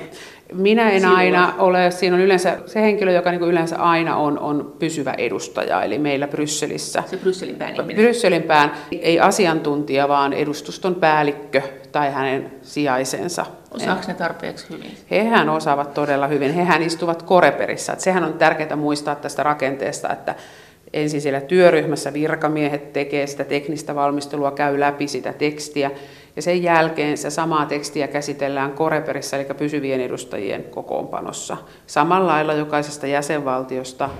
minä 0.52 0.90
en 0.90 1.00
Silloin. 1.00 1.18
aina 1.18 1.54
ole, 1.58 1.90
siinä 1.90 2.16
on 2.16 2.22
yleensä 2.22 2.58
se 2.66 2.82
henkilö, 2.82 3.12
joka 3.12 3.30
niin 3.30 3.42
yleensä 3.42 3.76
aina 3.76 4.16
on, 4.16 4.38
on 4.38 4.74
pysyvä 4.78 5.14
edustaja, 5.18 5.82
eli 5.82 5.98
meillä 5.98 6.28
Brysselissä. 6.28 7.02
Se 7.06 7.16
Brysselin 7.16 7.56
pään 7.56 7.74
ihminen. 7.74 7.96
Brysselin 7.96 8.42
pään, 8.42 8.72
ei 8.90 9.20
asiantuntija, 9.20 10.08
vaan 10.08 10.32
edustuston 10.32 10.94
päällikkö 10.94 11.62
tai 11.92 12.12
hänen 12.12 12.52
sijaisensa. 12.62 13.46
Osaako 13.74 14.02
ne 14.08 14.14
tarpeeksi 14.14 14.66
hyvin? 14.70 14.90
Hehän 15.10 15.48
osaavat 15.48 15.94
todella 15.94 16.26
hyvin. 16.26 16.54
Hehän 16.54 16.82
istuvat 16.82 17.22
koreperissä. 17.22 17.94
Sehän 17.98 18.24
on 18.24 18.34
tärkeää 18.34 18.76
muistaa 18.76 19.14
tästä 19.14 19.42
rakenteesta, 19.42 20.12
että 20.12 20.34
ensin 20.92 21.20
siellä 21.20 21.40
työryhmässä 21.40 22.12
virkamiehet 22.12 22.92
tekee 22.92 23.26
sitä 23.26 23.44
teknistä 23.44 23.94
valmistelua, 23.94 24.50
käy 24.50 24.80
läpi 24.80 25.08
sitä 25.08 25.32
tekstiä 25.32 25.90
ja 26.36 26.42
sen 26.42 26.62
jälkeen 26.62 27.18
se 27.18 27.30
samaa 27.30 27.66
tekstiä 27.66 28.08
käsitellään 28.08 28.72
Koreperissa, 28.72 29.36
eli 29.36 29.44
pysyvien 29.58 30.00
edustajien 30.00 30.64
kokoonpanossa. 30.64 31.56
Samalla 31.86 32.26
lailla 32.26 32.54
jokaisesta 32.54 33.06
jäsenvaltiosta 33.06 34.10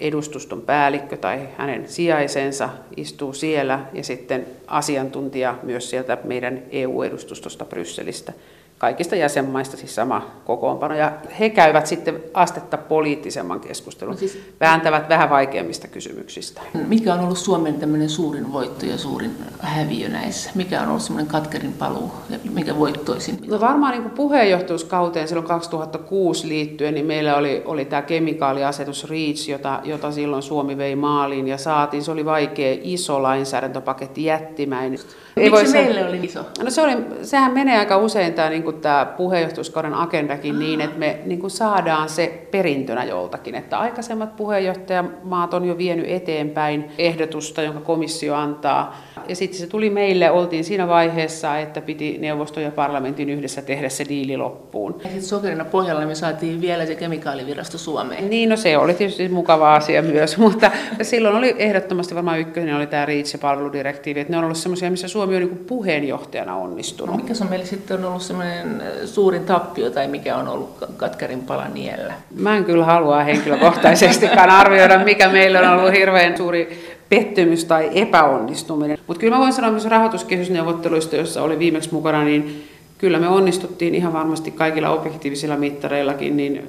edustuston 0.00 0.62
päällikkö 0.62 1.16
tai 1.16 1.40
hänen 1.56 1.88
sijaisensa 1.88 2.68
istuu 2.96 3.32
siellä 3.32 3.80
ja 3.92 4.04
sitten 4.04 4.46
asiantuntija 4.66 5.54
myös 5.62 5.90
sieltä 5.90 6.18
meidän 6.24 6.62
EU-edustustosta 6.70 7.64
Brysselistä 7.64 8.32
kaikista 8.78 9.16
jäsenmaista 9.16 9.76
siis 9.76 9.94
sama 9.94 10.30
kokoonpano. 10.44 10.94
Ja 10.94 11.12
he 11.40 11.50
käyvät 11.50 11.86
sitten 11.86 12.22
astetta 12.34 12.78
poliittisemman 12.78 13.60
keskustelun, 13.60 14.12
no 14.14 14.18
siis, 14.18 14.38
vääntävät 14.60 15.08
vähän 15.08 15.30
vaikeammista 15.30 15.88
kysymyksistä. 15.88 16.60
Mikä 16.86 17.14
on 17.14 17.20
ollut 17.20 17.38
Suomen 17.38 17.74
tämmöinen 17.74 18.08
suurin 18.08 18.52
voitto 18.52 18.86
ja 18.86 18.98
suurin 18.98 19.36
häviö 19.60 20.08
näissä? 20.08 20.50
Mikä 20.54 20.82
on 20.82 20.88
ollut 20.88 21.02
semmoinen 21.02 21.30
katkerin 21.32 21.72
paluu 21.72 22.12
ja 22.30 22.38
mikä 22.52 22.78
voittoisin? 22.78 23.38
No 23.46 23.60
varmaan 23.60 23.92
niin 23.92 24.10
puheenjohtajuuskauteen 24.10 25.28
silloin 25.28 25.46
2006 25.46 26.48
liittyen, 26.48 26.94
niin 26.94 27.06
meillä 27.06 27.36
oli, 27.36 27.62
oli 27.64 27.84
tämä 27.84 28.02
kemikaaliasetus 28.02 29.10
REACH, 29.10 29.48
jota, 29.48 29.80
jota 29.84 30.12
silloin 30.12 30.42
Suomi 30.42 30.78
vei 30.78 30.96
maaliin 30.96 31.48
ja 31.48 31.58
saatiin. 31.58 32.02
Se 32.02 32.10
oli 32.10 32.24
vaikea, 32.24 32.76
iso 32.82 33.22
lainsäädäntöpaketti, 33.22 34.24
jättimäinen. 34.24 34.98
Ei 35.38 35.50
Miksi 35.50 35.66
se 35.66 35.82
meille 35.82 36.08
oli 36.08 36.20
iso? 36.22 36.40
No 36.64 36.70
se 36.70 36.82
oli, 36.82 36.96
sehän 37.22 37.52
menee 37.52 37.78
aika 37.78 37.96
usein 37.96 38.34
tämä, 38.34 38.50
niin 38.50 38.80
tämä 38.80 39.06
puheenjohtajuuskauden 39.16 39.94
agendakin 39.94 40.54
Aha. 40.54 40.60
niin, 40.60 40.80
että 40.80 40.98
me 40.98 41.20
niin 41.24 41.40
kuin 41.40 41.50
saadaan 41.50 42.08
se 42.08 42.48
perintönä 42.50 43.04
joltakin. 43.04 43.54
Että 43.54 43.78
aikaisemmat 43.78 44.36
puheenjohtajamaat 44.36 45.54
on 45.54 45.64
jo 45.64 45.78
vienyt 45.78 46.06
eteenpäin 46.08 46.90
ehdotusta, 46.98 47.62
jonka 47.62 47.80
komissio 47.80 48.34
antaa. 48.34 48.96
Ja 49.28 49.36
sitten 49.36 49.60
se 49.60 49.66
tuli 49.66 49.90
meille, 49.90 50.30
oltiin 50.30 50.64
siinä 50.64 50.88
vaiheessa, 50.88 51.58
että 51.58 51.80
piti 51.80 52.18
neuvoston 52.18 52.62
ja 52.62 52.70
parlamentin 52.70 53.30
yhdessä 53.30 53.62
tehdä 53.62 53.88
se 53.88 54.04
diili 54.08 54.36
loppuun. 54.36 54.94
Ja 55.04 55.04
sitten 55.04 55.22
sokerina 55.22 55.64
pohjalla 55.64 56.06
me 56.06 56.14
saatiin 56.14 56.60
vielä 56.60 56.86
se 56.86 56.94
kemikaalivirasto 56.94 57.78
Suomeen. 57.78 58.30
Niin, 58.30 58.48
no 58.48 58.56
se 58.56 58.78
oli 58.78 58.94
tietysti 58.94 59.28
mukava 59.28 59.74
asia 59.74 60.02
myös, 60.02 60.38
mutta 60.44 60.70
silloin 61.02 61.36
oli 61.36 61.54
ehdottomasti 61.58 62.14
varmaan 62.14 62.40
ykkönen 62.40 62.76
oli 62.76 62.86
tämä 62.86 63.06
REACH-palveludirektiivi, 63.06 64.20
että 64.20 64.32
ne 64.32 64.38
on 64.38 64.44
ollut 64.44 64.56
semmoisia, 64.56 64.90
missä 64.90 65.08
Suomi 65.08 65.36
on 65.36 65.42
niin 65.42 65.64
puheenjohtajana 65.66 66.56
onnistunut. 66.56 67.16
No, 67.16 67.22
mikä 67.22 67.34
on 67.40 67.50
meillä 67.50 67.66
sitten 67.66 67.98
on 67.98 68.04
ollut 68.04 68.22
semmoinen 68.22 68.82
suurin 69.04 69.44
tappio 69.44 69.90
tai 69.90 70.08
mikä 70.08 70.36
on 70.36 70.48
ollut 70.48 70.84
katkerin 70.96 71.42
pala 71.42 71.68
niellä? 71.68 72.14
Mä 72.34 72.56
en 72.56 72.64
kyllä 72.64 72.84
halua 72.84 73.22
henkilökohtaisestikaan 73.22 74.50
arvioida, 74.60 75.04
mikä 75.04 75.28
meillä 75.28 75.60
on 75.60 75.78
ollut 75.78 75.92
hirveän 75.92 76.36
suuri 76.36 76.97
pettymys 77.08 77.64
tai 77.64 77.90
epäonnistuminen. 77.94 78.98
Mutta 79.06 79.20
kyllä 79.20 79.36
mä 79.36 79.40
voin 79.40 79.52
sanoa 79.52 79.70
myös 79.70 79.84
rahoituskehysneuvotteluista, 79.84 81.16
joissa 81.16 81.42
oli 81.42 81.58
viimeksi 81.58 81.92
mukana, 81.92 82.24
niin 82.24 82.68
kyllä 82.98 83.18
me 83.18 83.28
onnistuttiin 83.28 83.94
ihan 83.94 84.12
varmasti 84.12 84.50
kaikilla 84.50 84.90
objektiivisilla 84.90 85.56
mittareillakin 85.56 86.36
niin 86.36 86.62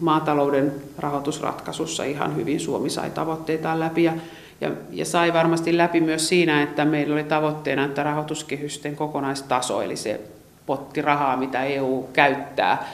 maatalouden 0.00 0.74
rahoitusratkaisussa 0.98 2.04
ihan 2.04 2.36
hyvin 2.36 2.60
Suomi 2.60 2.90
sai 2.90 3.10
tavoitteitaan 3.10 3.80
läpi 3.80 4.04
ja, 4.04 4.12
ja, 4.60 4.70
ja 4.90 5.04
sai 5.04 5.32
varmasti 5.32 5.76
läpi 5.76 6.00
myös 6.00 6.28
siinä, 6.28 6.62
että 6.62 6.84
meillä 6.84 7.14
oli 7.14 7.24
tavoitteena, 7.24 7.84
että 7.84 8.02
rahoituskehysten 8.02 8.96
kokonaistaso, 8.96 9.82
eli 9.82 9.96
se 9.96 10.20
potti 10.66 11.02
rahaa, 11.02 11.36
mitä 11.36 11.64
EU 11.64 12.08
käyttää 12.12 12.88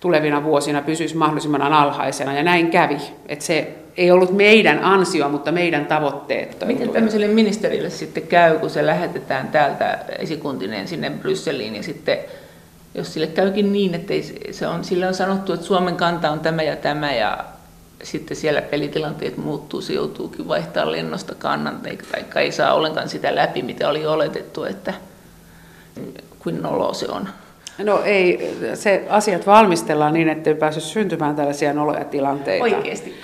tulevina 0.00 0.44
vuosina, 0.44 0.82
pysyisi 0.82 1.16
mahdollisimman 1.16 1.62
alhaisena 1.62 2.34
ja 2.34 2.42
näin 2.42 2.70
kävi. 2.70 2.98
Että 3.26 3.44
se 3.44 3.74
ei 3.98 4.10
ollut 4.10 4.36
meidän 4.36 4.84
ansio, 4.84 5.28
mutta 5.28 5.52
meidän 5.52 5.86
tavoitteet. 5.86 6.64
Miten 6.64 6.88
tämmöiselle 6.88 7.28
ministerille 7.28 7.90
sitten 7.90 8.22
käy, 8.22 8.58
kun 8.58 8.70
se 8.70 8.86
lähetetään 8.86 9.48
täältä 9.48 9.98
esikuntineen 10.18 10.88
sinne 10.88 11.10
Brysseliin 11.10 11.76
ja 11.76 11.82
sitten 11.82 12.18
jos 12.94 13.12
sille 13.12 13.26
käykin 13.26 13.72
niin, 13.72 13.94
että 13.94 14.14
se 14.50 14.66
on, 14.66 14.84
sille 14.84 15.06
on 15.06 15.14
sanottu, 15.14 15.52
että 15.52 15.66
Suomen 15.66 15.96
kanta 15.96 16.30
on 16.30 16.40
tämä 16.40 16.62
ja 16.62 16.76
tämä 16.76 17.14
ja 17.14 17.44
sitten 18.02 18.36
siellä 18.36 18.62
pelitilanteet 18.62 19.36
muuttuu, 19.36 19.80
se 19.80 19.92
joutuukin 19.92 20.48
vaihtaa 20.48 20.92
lennosta 20.92 21.34
kannan, 21.34 21.80
tai 22.12 22.42
ei 22.44 22.52
saa 22.52 22.74
ollenkaan 22.74 23.08
sitä 23.08 23.34
läpi, 23.34 23.62
mitä 23.62 23.88
oli 23.88 24.06
oletettu, 24.06 24.64
että 24.64 24.94
kuin 26.38 26.62
nolo 26.62 26.94
se 26.94 27.06
on. 27.08 27.28
No 27.78 28.02
ei, 28.04 28.56
se 28.74 29.06
asiat 29.08 29.46
valmistellaan 29.46 30.12
niin, 30.12 30.28
ettei 30.28 30.54
pääse 30.54 30.80
syntymään 30.80 31.36
tällaisia 31.36 31.72
noloja 31.72 32.04
tilanteita. 32.04 32.64
Oikeasti? 32.64 33.17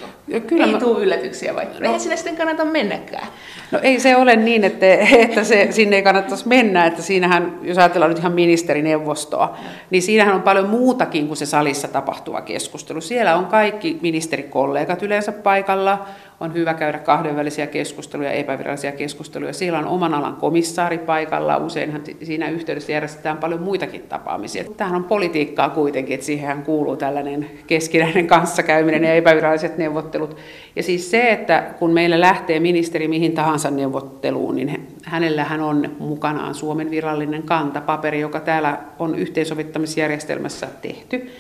Kyllä 0.47 0.67
ei 0.67 0.73
mä... 0.73 0.79
tule 0.79 1.03
yllätyksiä 1.03 1.55
vaikka. 1.55 1.79
No, 1.79 1.87
eihän 1.87 2.01
sinne 2.01 2.17
sitten 2.17 2.37
kannata 2.37 2.65
mennäkään. 2.65 3.27
No 3.71 3.79
ei 3.83 4.01
se 4.01 4.17
ole 4.17 4.37
niin, 4.37 4.65
että, 4.65 4.87
että 5.19 5.45
se, 5.45 5.69
sinne 5.71 5.97
ei 5.97 6.03
kannattaisi 6.03 6.49
mennä, 6.49 6.87
että 6.87 7.03
siinähän, 7.03 7.59
jos 7.63 7.79
ajatellaan 7.79 8.11
nyt 8.11 8.19
ihan 8.19 8.33
ministerineuvostoa, 8.33 9.57
niin 9.91 10.03
siinähän 10.03 10.35
on 10.35 10.43
paljon 10.43 10.69
muutakin 10.69 11.27
kuin 11.27 11.37
se 11.37 11.47
salissa 11.47 11.89
tapahtuva 11.89 12.41
keskustelu. 12.41 13.01
Siellä 13.01 13.37
on 13.37 13.47
kaikki 13.47 13.99
ministerikollegat 14.03 15.03
yleensä 15.03 15.33
paikalla, 15.33 16.07
on 16.41 16.55
hyvä 16.55 16.75
käydä 16.75 16.99
kahdenvälisiä 16.99 17.67
keskusteluja, 17.67 18.31
epävirallisia 18.31 18.93
keskusteluja. 18.93 19.53
Siellä 19.53 19.79
on 19.79 19.85
oman 19.85 20.15
alan 20.15 20.37
komissaari 20.37 20.99
paikalla, 20.99 21.57
useinhan 21.57 22.03
siinä 22.23 22.49
yhteydessä 22.49 22.93
järjestetään 22.93 23.39
paljon 23.39 23.63
muitakin 23.63 24.03
tapaamisia. 24.03 24.65
Tämähän 24.77 24.97
on 24.97 25.05
politiikkaa 25.05 25.71
kuitenkin, 25.71 26.15
että 26.15 26.27
siihen 26.27 26.63
kuuluu 26.63 26.97
tällainen 26.97 27.51
keskinäinen 27.67 28.27
kanssakäyminen 28.27 29.05
ja 29.05 29.15
epäviralliset 29.15 29.79
neuvottelut. 29.79 30.37
Ja 30.77 30.83
siis 30.83 31.11
se, 31.11 31.31
että 31.31 31.65
kun 31.79 31.91
meillä 31.91 32.21
lähtee 32.21 32.61
ministeri 32.61 33.09
mihin 33.09 33.33
tahansa 33.33 33.71
neuvotteluun, 33.71 34.57
niin 34.57 34.87
hänellähän 35.05 35.61
on 35.61 35.91
mukanaan 35.99 36.55
Suomen 36.55 36.91
virallinen 36.91 37.43
kantapaperi, 37.43 38.21
joka 38.21 38.41
täällä 38.41 38.79
on 38.99 39.15
yhteensovittamisjärjestelmässä 39.15 40.69
tehty. 40.83 41.31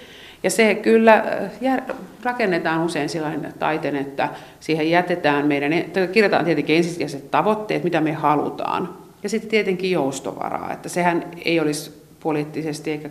Ja 0.45 0.51
se 0.51 0.75
kyllä 0.75 1.15
äh, 1.67 1.97
rakennetaan 2.23 2.85
usein 2.85 3.09
sellainen 3.09 3.55
taiten, 3.59 3.97
että 3.97 4.29
siihen 4.61 4.91
jätetään 4.91 5.47
meidän, 5.47 5.73
kirjataan 6.13 6.45
tietenkin 6.45 6.77
ensisijaiset 6.77 7.31
tavoitteet, 7.31 7.85
mitä 7.85 8.01
me 8.01 8.13
halutaan. 8.13 8.89
Ja 9.23 9.29
sitten 9.29 9.51
tietenkin 9.51 9.91
joustovaraa, 9.91 10.73
että 10.73 10.89
sehän 10.89 11.25
ei 11.45 11.61
olisi 11.61 12.05
poliittisesti 12.21 12.91
eikä 12.91 13.11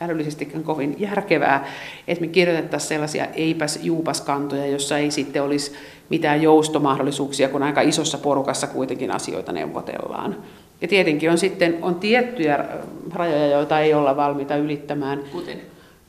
älyllisestikään 0.00 0.64
kovin 0.64 0.96
järkevää, 0.98 1.68
että 2.08 2.24
me 2.24 2.28
kirjoitettaisiin 2.28 2.88
sellaisia 2.88 3.26
eipäs-juupaskantoja, 3.26 4.66
jossa 4.66 4.98
ei 4.98 5.10
sitten 5.10 5.42
olisi 5.42 5.72
mitään 6.08 6.42
joustomahdollisuuksia, 6.42 7.48
kun 7.48 7.62
aika 7.62 7.80
isossa 7.80 8.18
porukassa 8.18 8.66
kuitenkin 8.66 9.10
asioita 9.10 9.52
neuvotellaan. 9.52 10.36
Ja 10.80 10.88
tietenkin 10.88 11.30
on 11.30 11.38
sitten 11.38 11.78
on 11.82 11.94
tiettyjä 11.94 12.64
rajoja, 13.12 13.46
joita 13.46 13.80
ei 13.80 13.94
olla 13.94 14.16
valmiita 14.16 14.56
ylittämään. 14.56 15.20
Kuten? 15.32 15.60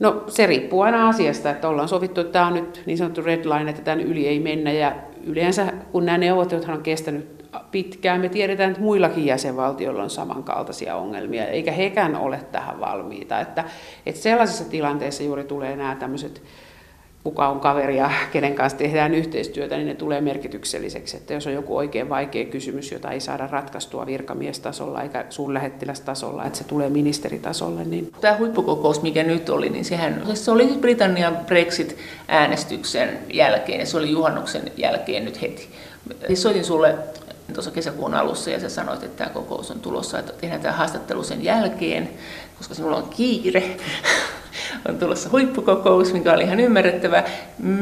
No 0.02 0.24
se 0.28 0.48
riippuu 0.48 0.82
aina 0.82 1.08
asiasta, 1.08 1.50
että 1.50 1.68
ollaan 1.68 1.88
sovittu, 1.88 2.22
että 2.22 2.34
tämä 2.34 2.48
on 2.48 2.54
nyt 2.54 2.84
niin 2.86 2.98
sanottu 2.98 3.22
red 3.22 3.46
line, 3.46 3.70
että 3.70 3.82
tämän 3.82 4.02
yli 4.02 4.28
ei 4.28 4.40
mennä. 4.40 4.72
Ja 4.72 4.96
yleensä 5.24 5.74
kun 5.92 6.06
nämä 6.06 6.18
neuvottelut 6.18 6.70
on 6.70 6.84
kestänyt 6.84 7.42
pitkään, 7.72 8.22
me 8.22 8.30
tiedetään, 8.30 8.70
että 8.70 8.82
muillakin 8.82 9.26
jäsenvaltioilla 9.26 10.04
on 10.04 10.10
samankaltaisia 10.10 10.96
ongelmia, 10.96 11.46
eikä 11.46 11.72
hekään 11.72 12.16
ole 12.16 12.40
tähän 12.52 12.80
valmiita. 12.80 13.40
Että, 13.40 13.64
että 14.06 14.22
sellaisissa 14.22 14.70
tilanteissa 14.70 15.24
juuri 15.24 15.44
tulee 15.44 15.76
nämä 15.76 15.96
tämmöiset 15.96 16.42
kuka 17.24 17.48
on 17.48 17.60
kaveri 17.60 17.98
ja 17.98 18.12
kenen 18.32 18.56
kanssa 18.56 18.78
tehdään 18.78 19.14
yhteistyötä, 19.14 19.76
niin 19.76 19.88
ne 19.88 19.96
tulee 19.96 20.22
merkitykselliseksi. 20.22 21.18
Että 21.18 21.34
jos 21.34 21.48
on 21.48 21.54
joku 21.54 21.78
oikein 21.78 22.10
vaikea 22.10 22.46
kysymys, 22.46 22.92
jota 22.92 23.12
ei 23.12 23.20
saada 23.20 23.48
ratkaistua 23.48 24.06
virkamiestasolla 24.06 25.02
eikä 25.02 25.26
suurlähettilästasolla, 25.30 26.46
että 26.46 26.58
se 26.58 26.64
tulee 26.64 26.90
ministeritasolle. 26.90 27.84
Niin... 27.84 28.12
Tämä 28.22 28.38
huippukokous, 28.38 29.02
mikä 29.02 29.24
nyt 29.24 29.50
oli, 29.50 29.70
niin 29.70 29.86
sehän 29.86 30.24
se 30.34 30.52
oli 30.52 30.68
Britannian 30.82 31.38
Brexit-äänestyksen 31.38 33.20
jälkeen 33.34 33.80
ja 33.80 33.86
se 33.86 33.98
oli 33.98 34.12
juhannuksen 34.12 34.72
jälkeen 34.78 35.26
nyt 35.26 35.42
heti. 35.42 35.70
Siis 36.28 36.42
soitin 36.42 36.66
sulle 36.66 36.96
tuossa 37.54 37.72
kesäkuun 37.72 38.14
alussa 38.14 38.50
ja 38.50 38.60
sä 38.60 38.70
sanoit, 38.70 39.04
että 39.04 39.18
tämä 39.24 39.34
kokous 39.34 39.72
on 39.72 39.80
tulossa, 39.80 40.20
että 40.20 40.34
tehdään 40.34 40.62
tämä 40.62 40.74
haastattelu 40.74 41.24
sen 41.24 41.44
jälkeen, 41.44 42.10
koska 42.58 42.74
sinulla 42.74 42.98
on 42.98 43.10
kiire 43.10 43.64
on 44.90 44.98
tulossa 44.98 45.30
huippukokous, 45.32 46.14
mikä 46.14 46.34
oli 46.34 46.44
ihan 46.44 46.60
ymmärrettävää. 46.60 47.24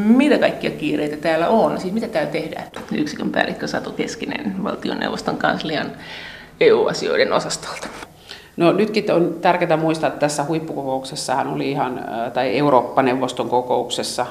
Mitä 0.06 0.38
kaikkia 0.38 0.72
kiireitä 0.72 1.18
täällä 1.18 1.50
on? 1.50 1.80
Siis 1.80 1.94
mitä 1.94 2.08
täällä 2.08 2.32
tehdään? 2.32 2.68
Yksikön 2.92 3.30
päällikkö 3.30 3.68
Satu 3.68 3.92
Keskinen 3.92 4.64
valtioneuvoston 4.64 5.38
kanslian 5.38 5.92
EU-asioiden 6.60 7.34
osastolta. 7.34 7.88
No 8.58 8.72
nytkin 8.72 9.12
on 9.12 9.36
tärkeää 9.42 9.78
muistaa, 9.78 10.08
että 10.08 10.20
tässä 10.20 10.44
huippukokouksessahan 10.44 11.48
oli 11.48 11.72
ihan, 11.72 12.06
tai 12.34 12.58
Eurooppa-neuvoston 12.58 13.50
kokouksessa, 13.50 14.26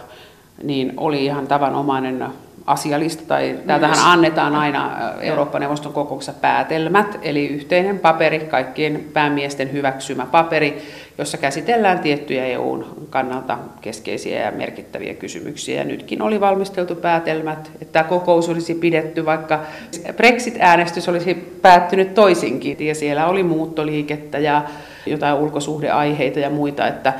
niin 0.62 0.92
oli 0.96 1.24
ihan 1.24 1.46
tavanomainen 1.46 2.26
asialista, 2.68 3.22
tai 3.28 3.58
täältähän 3.66 3.98
annetaan 4.04 4.54
aina 4.54 4.98
Eurooppa-neuvoston 5.20 5.92
kokouksessa 5.92 6.40
päätelmät, 6.40 7.18
eli 7.22 7.46
yhteinen 7.46 7.98
paperi, 7.98 8.38
kaikkien 8.38 9.04
päämiesten 9.12 9.72
hyväksymä 9.72 10.26
paperi, 10.26 10.82
jossa 11.18 11.38
käsitellään 11.38 11.98
tiettyjä 11.98 12.44
EUn 12.44 13.06
kannalta 13.10 13.58
keskeisiä 13.80 14.44
ja 14.44 14.52
merkittäviä 14.52 15.14
kysymyksiä. 15.14 15.78
Ja 15.78 15.84
nytkin 15.84 16.22
oli 16.22 16.40
valmisteltu 16.40 16.94
päätelmät, 16.94 17.70
että 17.82 17.92
tämä 17.92 18.04
kokous 18.04 18.48
olisi 18.48 18.74
pidetty, 18.74 19.24
vaikka 19.24 19.60
Brexit-äänestys 20.16 21.08
olisi 21.08 21.58
päättynyt 21.62 22.14
toisinkin, 22.14 22.86
ja 22.86 22.94
siellä 22.94 23.26
oli 23.26 23.42
muuttoliikettä 23.42 24.38
ja 24.38 24.62
jotain 25.06 25.34
ulkosuhdeaiheita 25.34 26.38
ja 26.38 26.50
muita, 26.50 26.86
että 26.86 26.98
että 26.98 27.14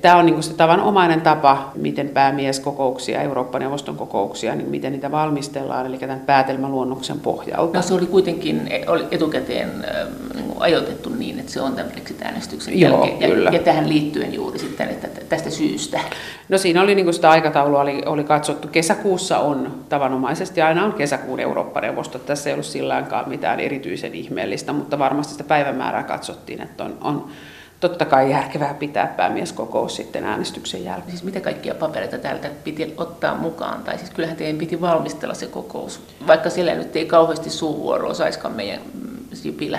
tämä 0.00 0.16
on 0.16 0.26
niin 0.26 0.42
se 0.42 0.54
tavanomainen 0.54 1.20
tapa, 1.20 1.72
miten 1.74 2.08
päämieskokouksia, 2.08 3.22
Eurooppa-neuvoston 3.22 3.96
kokouksia, 3.96 4.54
niin 4.54 4.70
miten 4.70 4.92
niitä 4.92 5.10
valmistellaan, 5.10 5.86
eli 5.86 5.98
tämän 5.98 6.20
päätelmäluonnoksen 6.20 7.20
pohjalta. 7.20 7.78
No 7.78 7.82
se 7.82 7.94
oli 7.94 8.06
kuitenkin 8.06 8.68
oli 8.86 9.06
etukäteen 9.10 9.70
niin 10.34 10.54
ajoitettu 10.58 11.10
niin, 11.10 11.38
että 11.38 11.52
se 11.52 11.60
on 11.60 11.72
tämän 11.72 11.90
Brexit-äänestyksen 11.90 12.80
Joo, 12.80 12.90
jälkeen. 12.90 13.30
Kyllä. 13.30 13.50
Ja, 13.50 13.56
ja 13.56 13.62
tähän 13.62 13.88
liittyen 13.88 14.34
juuri 14.34 14.58
sitten, 14.58 14.88
että 14.88 15.08
tästä 15.28 15.50
syystä. 15.50 16.00
No 16.48 16.58
siinä 16.58 16.82
oli 16.82 16.94
niin 16.94 17.06
kuin 17.06 17.14
sitä 17.14 17.30
aikataulua 17.30 17.80
oli, 17.80 18.02
oli 18.06 18.24
katsottu. 18.24 18.68
Kesäkuussa 18.68 19.38
on 19.38 19.74
tavanomaisesti, 19.88 20.62
aina 20.62 20.84
on 20.84 20.92
kesäkuun 20.92 21.40
Eurooppa-neuvosto. 21.40 22.18
Tässä 22.18 22.50
ei 22.50 22.54
ollut 22.54 22.66
silläkään 22.66 23.28
mitään 23.28 23.60
erityisen 23.60 24.14
ihmeellistä, 24.14 24.72
mutta 24.72 24.98
varmasti 24.98 25.32
sitä 25.32 25.44
päivämäärää 25.44 26.02
katsottiin, 26.02 26.62
että 26.62 26.84
on, 26.84 26.98
on 27.00 27.28
totta 27.80 28.04
kai 28.04 28.30
järkevää 28.30 28.74
pitää 28.74 29.06
päämieskokous 29.06 29.96
sitten 29.96 30.24
äänestyksen 30.24 30.84
jälkeen. 30.84 31.10
Siis 31.10 31.24
mitä 31.24 31.40
kaikkia 31.40 31.74
papereita 31.74 32.18
täältä 32.18 32.50
piti 32.64 32.94
ottaa 32.96 33.34
mukaan? 33.34 33.82
Tai 33.82 33.98
siis 33.98 34.10
kyllähän 34.10 34.36
teidän 34.36 34.58
piti 34.58 34.80
valmistella 34.80 35.34
se 35.34 35.46
kokous, 35.46 36.00
vaikka 36.26 36.50
siellä 36.50 36.74
nyt 36.74 36.96
ei 36.96 37.06
kauheasti 37.06 37.50
suuvuoroa 37.50 38.14
saiskaan 38.14 38.54
meidän 38.54 38.80
Sipilä. 39.32 39.78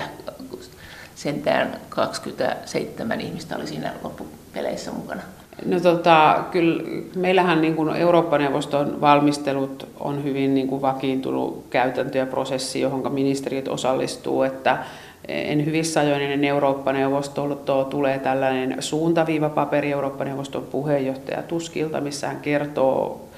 Sentään 1.14 1.80
27 1.88 3.20
ihmistä 3.20 3.56
oli 3.56 3.66
siinä 3.66 3.92
loppupeleissä 4.02 4.92
mukana. 4.92 5.22
No 5.66 5.80
tota, 5.80 6.44
kyllä 6.50 6.82
meillähän 7.16 7.60
niin 7.60 7.76
kuin 7.76 7.96
Eurooppa-neuvoston 7.96 9.00
valmistelut 9.00 9.88
on 10.00 10.24
hyvin 10.24 10.54
niin 10.54 10.68
kuin 10.68 10.82
vakiintunut 10.82 11.64
käytäntö 11.70 12.18
ja 12.18 12.26
prosessi, 12.26 12.80
johon 12.80 13.12
ministeriöt 13.12 13.68
osallistuu, 13.68 14.42
että 14.42 14.78
en 15.28 15.66
hyvissä 15.66 16.00
ajoin 16.00 16.22
ennen 16.22 16.44
Eurooppa-neuvostolta 16.44 17.84
tulee 17.84 18.18
tällainen 18.18 18.76
suuntaviivapaperi 18.82 19.92
Eurooppa-neuvoston 19.92 20.64
puheenjohtaja 20.64 21.42
Tuskilta, 21.42 22.00
missä 22.00 22.28
hän 22.28 22.40
kertoo 22.40 23.28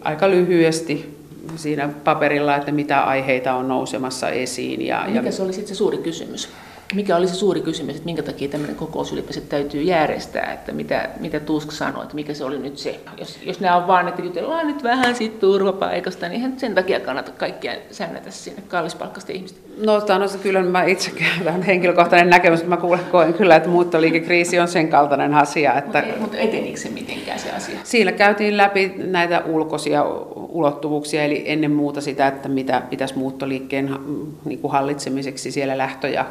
aika 0.00 0.30
lyhyesti 0.30 1.18
siinä 1.56 1.88
paperilla, 2.04 2.56
että 2.56 2.72
mitä 2.72 3.00
aiheita 3.00 3.54
on 3.54 3.68
nousemassa 3.68 4.28
esiin. 4.28 4.86
Ja, 4.86 5.04
Mikä 5.08 5.30
se 5.30 5.42
oli 5.42 5.52
sitten 5.52 5.68
se 5.68 5.78
suuri 5.78 5.98
kysymys? 5.98 6.48
Mikä 6.94 7.16
oli 7.16 7.28
se 7.28 7.34
suuri 7.34 7.60
kysymys, 7.60 7.96
että 7.96 8.04
minkä 8.04 8.22
takia 8.22 8.48
tämmöinen 8.48 8.76
kokous 8.76 9.12
ylipäänsä 9.12 9.40
täytyy 9.40 9.82
järjestää, 9.82 10.52
että 10.52 10.72
mitä, 10.72 11.08
mitä 11.20 11.40
Tusk 11.40 11.72
sanoi, 11.72 12.02
että 12.02 12.14
mikä 12.14 12.34
se 12.34 12.44
oli 12.44 12.58
nyt 12.58 12.78
se. 12.78 13.00
Jos, 13.18 13.38
jos 13.42 13.60
nämä 13.60 13.76
on 13.76 13.86
vaan, 13.86 14.08
että 14.08 14.22
jutellaan 14.22 14.66
nyt 14.66 14.82
vähän 14.82 15.14
siitä 15.14 15.38
turvapaikasta, 15.38 16.28
niin 16.28 16.32
eihän 16.32 16.58
sen 16.58 16.74
takia 16.74 17.00
kannata 17.00 17.32
kaikkia 17.32 17.72
sännätä 17.90 18.30
sinne 18.30 18.62
kallispalkkaisten 18.68 19.36
ihmisten. 19.36 19.62
No, 19.84 20.00
tämä 20.00 20.22
on 20.22 20.28
se 20.28 20.38
kyllä 20.38 20.62
mä 20.62 20.84
itsekin 20.84 21.26
vähän 21.44 21.62
henkilökohtainen 21.62 22.30
näkemys, 22.30 22.60
että 22.60 22.70
mä 22.70 22.76
kuulen, 22.76 23.00
koen 23.10 23.34
kyllä, 23.34 23.56
että 23.56 23.68
muuttoliikekriisi 23.68 24.60
on 24.60 24.68
sen 24.68 24.88
kaltainen 24.88 25.34
asia. 25.34 25.74
Että 25.74 26.02
mutta, 26.02 26.20
mutta 26.20 26.38
etenikö 26.38 26.80
se 26.80 26.88
mitenkään 26.88 27.38
se 27.38 27.50
asia? 27.50 27.78
Siinä 27.84 28.12
käytiin 28.12 28.56
läpi 28.56 28.94
näitä 28.96 29.42
ulkoisia 29.46 30.04
ulottuvuuksia, 30.34 31.24
eli 31.24 31.42
ennen 31.46 31.70
muuta 31.70 32.00
sitä, 32.00 32.26
että 32.26 32.48
mitä 32.48 32.82
pitäisi 32.90 33.18
muuttoliikkeen 33.18 33.96
niin 34.44 34.58
kuin 34.58 34.72
hallitsemiseksi 34.72 35.50
siellä 35.50 35.78
lähtö- 35.78 36.08
ja 36.08 36.24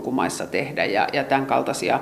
kauttakulkumaissa 0.00 0.46
tehdä 0.46 0.84
ja, 0.84 1.08
ja 1.12 1.24
tämän 1.24 1.46
kaltaisia 1.46 2.00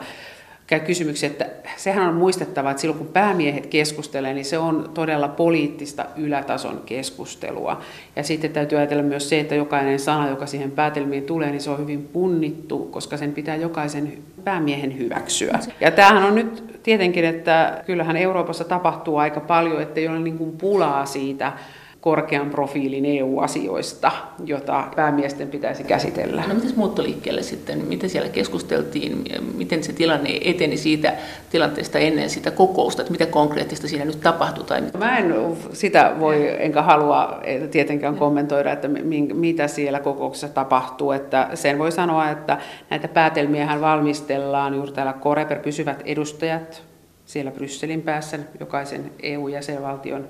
kysymyksiä, 0.86 1.30
että 1.30 1.46
sehän 1.76 2.08
on 2.08 2.14
muistettava, 2.14 2.70
että 2.70 2.80
silloin 2.80 2.98
kun 2.98 3.12
päämiehet 3.12 3.66
keskustelevat, 3.66 4.34
niin 4.34 4.44
se 4.44 4.58
on 4.58 4.90
todella 4.94 5.28
poliittista 5.28 6.06
ylätason 6.16 6.82
keskustelua. 6.86 7.80
Ja 8.16 8.22
sitten 8.22 8.52
täytyy 8.52 8.78
ajatella 8.78 9.02
myös 9.02 9.28
se, 9.28 9.40
että 9.40 9.54
jokainen 9.54 9.98
sana, 9.98 10.28
joka 10.28 10.46
siihen 10.46 10.70
päätelmiin 10.70 11.24
tulee, 11.24 11.50
niin 11.50 11.60
se 11.60 11.70
on 11.70 11.78
hyvin 11.78 12.08
punnittu, 12.12 12.78
koska 12.78 13.16
sen 13.16 13.32
pitää 13.32 13.56
jokaisen 13.56 14.18
päämiehen 14.44 14.98
hyväksyä. 14.98 15.58
Ja 15.80 15.90
tämähän 15.90 16.24
on 16.24 16.34
nyt 16.34 16.80
tietenkin, 16.82 17.24
että 17.24 17.82
kyllähän 17.86 18.16
Euroopassa 18.16 18.64
tapahtuu 18.64 19.16
aika 19.16 19.40
paljon, 19.40 19.82
että 19.82 20.00
ei 20.00 20.08
ole 20.08 20.18
niin 20.18 20.38
kuin 20.38 20.56
pulaa 20.58 21.06
siitä, 21.06 21.52
korkean 22.00 22.50
profiilin 22.50 23.06
EU-asioista, 23.06 24.10
jota 24.44 24.88
päämiesten 24.96 25.48
pitäisi 25.48 25.84
käsitellä. 25.84 26.44
No 26.48 26.54
miten 26.54 26.72
muuttoliikkeelle 26.76 27.42
sitten, 27.42 27.84
miten 27.84 28.10
siellä 28.10 28.28
keskusteltiin, 28.28 29.24
miten 29.54 29.84
se 29.84 29.92
tilanne 29.92 30.38
eteni 30.44 30.76
siitä 30.76 31.12
tilanteesta 31.50 31.98
ennen 31.98 32.30
sitä 32.30 32.50
kokousta, 32.50 33.02
että 33.02 33.12
mitä 33.12 33.26
konkreettista 33.26 33.88
siinä 33.88 34.04
nyt 34.04 34.20
tapahtui? 34.20 34.64
Tai... 34.64 34.82
Mä 34.98 35.18
en 35.18 35.34
sitä 35.72 36.12
voi, 36.20 36.64
enkä 36.64 36.82
halua 36.82 37.40
tietenkään 37.70 38.16
kommentoida, 38.16 38.72
että 38.72 38.88
mitä 39.34 39.68
siellä 39.68 40.00
kokouksessa 40.00 40.48
tapahtuu. 40.48 41.12
Että 41.12 41.48
sen 41.54 41.78
voi 41.78 41.92
sanoa, 41.92 42.30
että 42.30 42.58
näitä 42.90 43.08
päätelmiä 43.08 43.80
valmistellaan 43.80 44.74
juuri 44.74 44.92
täällä 44.92 45.12
Koreper 45.12 45.58
pysyvät 45.58 46.02
edustajat 46.04 46.82
siellä 47.24 47.50
Brysselin 47.50 48.02
päässä, 48.02 48.38
jokaisen 48.60 49.10
EU-jäsenvaltion 49.22 50.28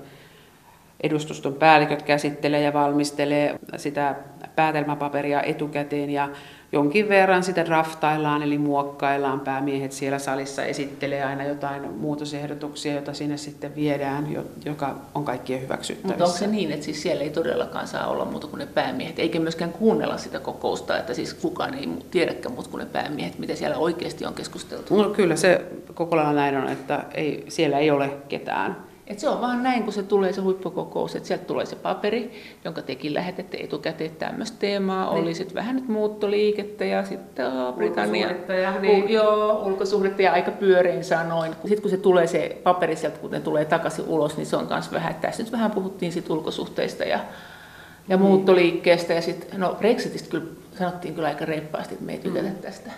edustuston 1.03 1.53
päälliköt 1.53 2.01
käsittelee 2.01 2.61
ja 2.61 2.73
valmistelee 2.73 3.59
sitä 3.77 4.15
päätelmäpaperia 4.55 5.41
etukäteen 5.41 6.09
ja 6.09 6.29
jonkin 6.71 7.09
verran 7.09 7.43
sitä 7.43 7.65
draftaillaan 7.65 8.43
eli 8.43 8.57
muokkaillaan. 8.57 9.39
Päämiehet 9.39 9.91
siellä 9.91 10.19
salissa 10.19 10.63
esittelee 10.63 11.23
aina 11.23 11.43
jotain 11.43 11.93
muutosehdotuksia, 11.93 12.93
joita 12.93 13.13
sinne 13.13 13.37
sitten 13.37 13.75
viedään, 13.75 14.27
joka 14.65 14.95
on 15.15 15.25
kaikkien 15.25 15.61
hyväksyttävissä. 15.61 16.07
Mutta 16.07 16.25
onko 16.25 16.37
se 16.37 16.47
niin, 16.47 16.71
että 16.71 16.85
siis 16.85 17.01
siellä 17.01 17.23
ei 17.23 17.29
todellakaan 17.29 17.87
saa 17.87 18.07
olla 18.07 18.25
muuta 18.25 18.47
kuin 18.47 18.59
ne 18.59 18.65
päämiehet, 18.65 19.19
eikä 19.19 19.39
myöskään 19.39 19.71
kuunnella 19.71 20.17
sitä 20.17 20.39
kokousta, 20.39 20.97
että 20.97 21.13
siis 21.13 21.33
kukaan 21.33 21.73
ei 21.73 21.89
tiedäkään 22.11 22.53
muuta 22.53 22.69
kuin 22.69 22.79
ne 22.79 22.85
päämiehet, 22.85 23.39
mitä 23.39 23.55
siellä 23.55 23.77
oikeasti 23.77 24.25
on 24.25 24.33
keskusteltu? 24.33 24.97
No, 24.97 25.09
kyllä 25.09 25.35
se 25.35 25.65
koko 25.93 26.15
lailla 26.15 26.33
näin 26.33 26.57
on, 26.57 26.69
että 26.69 27.03
ei, 27.13 27.45
siellä 27.47 27.77
ei 27.77 27.91
ole 27.91 28.09
ketään 28.29 28.88
et 29.09 29.19
se 29.19 29.29
on 29.29 29.41
vaan 29.41 29.63
näin, 29.63 29.83
kun 29.83 29.93
se 29.93 30.03
tulee 30.03 30.33
se 30.33 30.41
huippukokous, 30.41 31.15
että 31.15 31.27
sieltä 31.27 31.45
tulee 31.45 31.65
se 31.65 31.75
paperi, 31.75 32.31
jonka 32.65 32.81
tekin 32.81 33.13
lähetätte 33.13 33.57
etukäteen, 33.57 34.11
että 34.11 34.25
tämmöistä 34.25 34.57
teemaa 34.59 35.13
niin. 35.13 35.23
oli 35.23 35.33
sitten 35.33 35.55
vähän 35.55 35.75
nyt 35.75 35.87
muuttoliikettä 35.87 36.85
ja 36.85 37.05
sitten 37.05 37.47
oh, 37.47 37.75
Britannia. 37.75 38.27
Ulkosuhdetta 38.27 38.53
ja, 38.53 38.79
niin. 38.79 39.03
U, 39.03 39.07
joo, 39.07 39.63
ulkosuhdetta 39.65 40.21
ja 40.21 40.33
aika 40.33 40.51
pyörein 40.51 41.03
sanoin. 41.03 41.51
Sitten 41.61 41.81
kun 41.81 41.91
se 41.91 41.97
tulee 41.97 42.27
se 42.27 42.57
paperi 42.63 42.95
sieltä, 42.95 43.19
kun 43.19 43.31
ne 43.31 43.39
tulee 43.39 43.65
takaisin 43.65 44.05
ulos, 44.07 44.37
niin 44.37 44.45
se 44.45 44.55
on 44.55 44.67
myös 44.69 44.91
vähän, 44.91 45.11
että 45.11 45.27
tässä 45.27 45.43
nyt 45.43 45.51
vähän 45.51 45.71
puhuttiin 45.71 46.11
sit 46.11 46.29
ulkosuhteista 46.29 47.03
ja, 47.03 47.09
ja 47.09 47.19
niin. 48.07 48.21
muuttoliikkeestä 48.21 49.13
ja 49.13 49.21
sitten, 49.21 49.59
no 49.59 49.75
Brexitistä 49.79 50.29
kyllä 50.29 50.45
sanottiin 50.79 51.15
kyllä 51.15 51.27
aika 51.27 51.45
reippaasti, 51.45 51.93
että 51.93 52.05
me 52.05 52.11
ei 52.11 52.19
tykätä 52.19 52.47
mm. 52.47 52.55
tästä. 52.55 52.91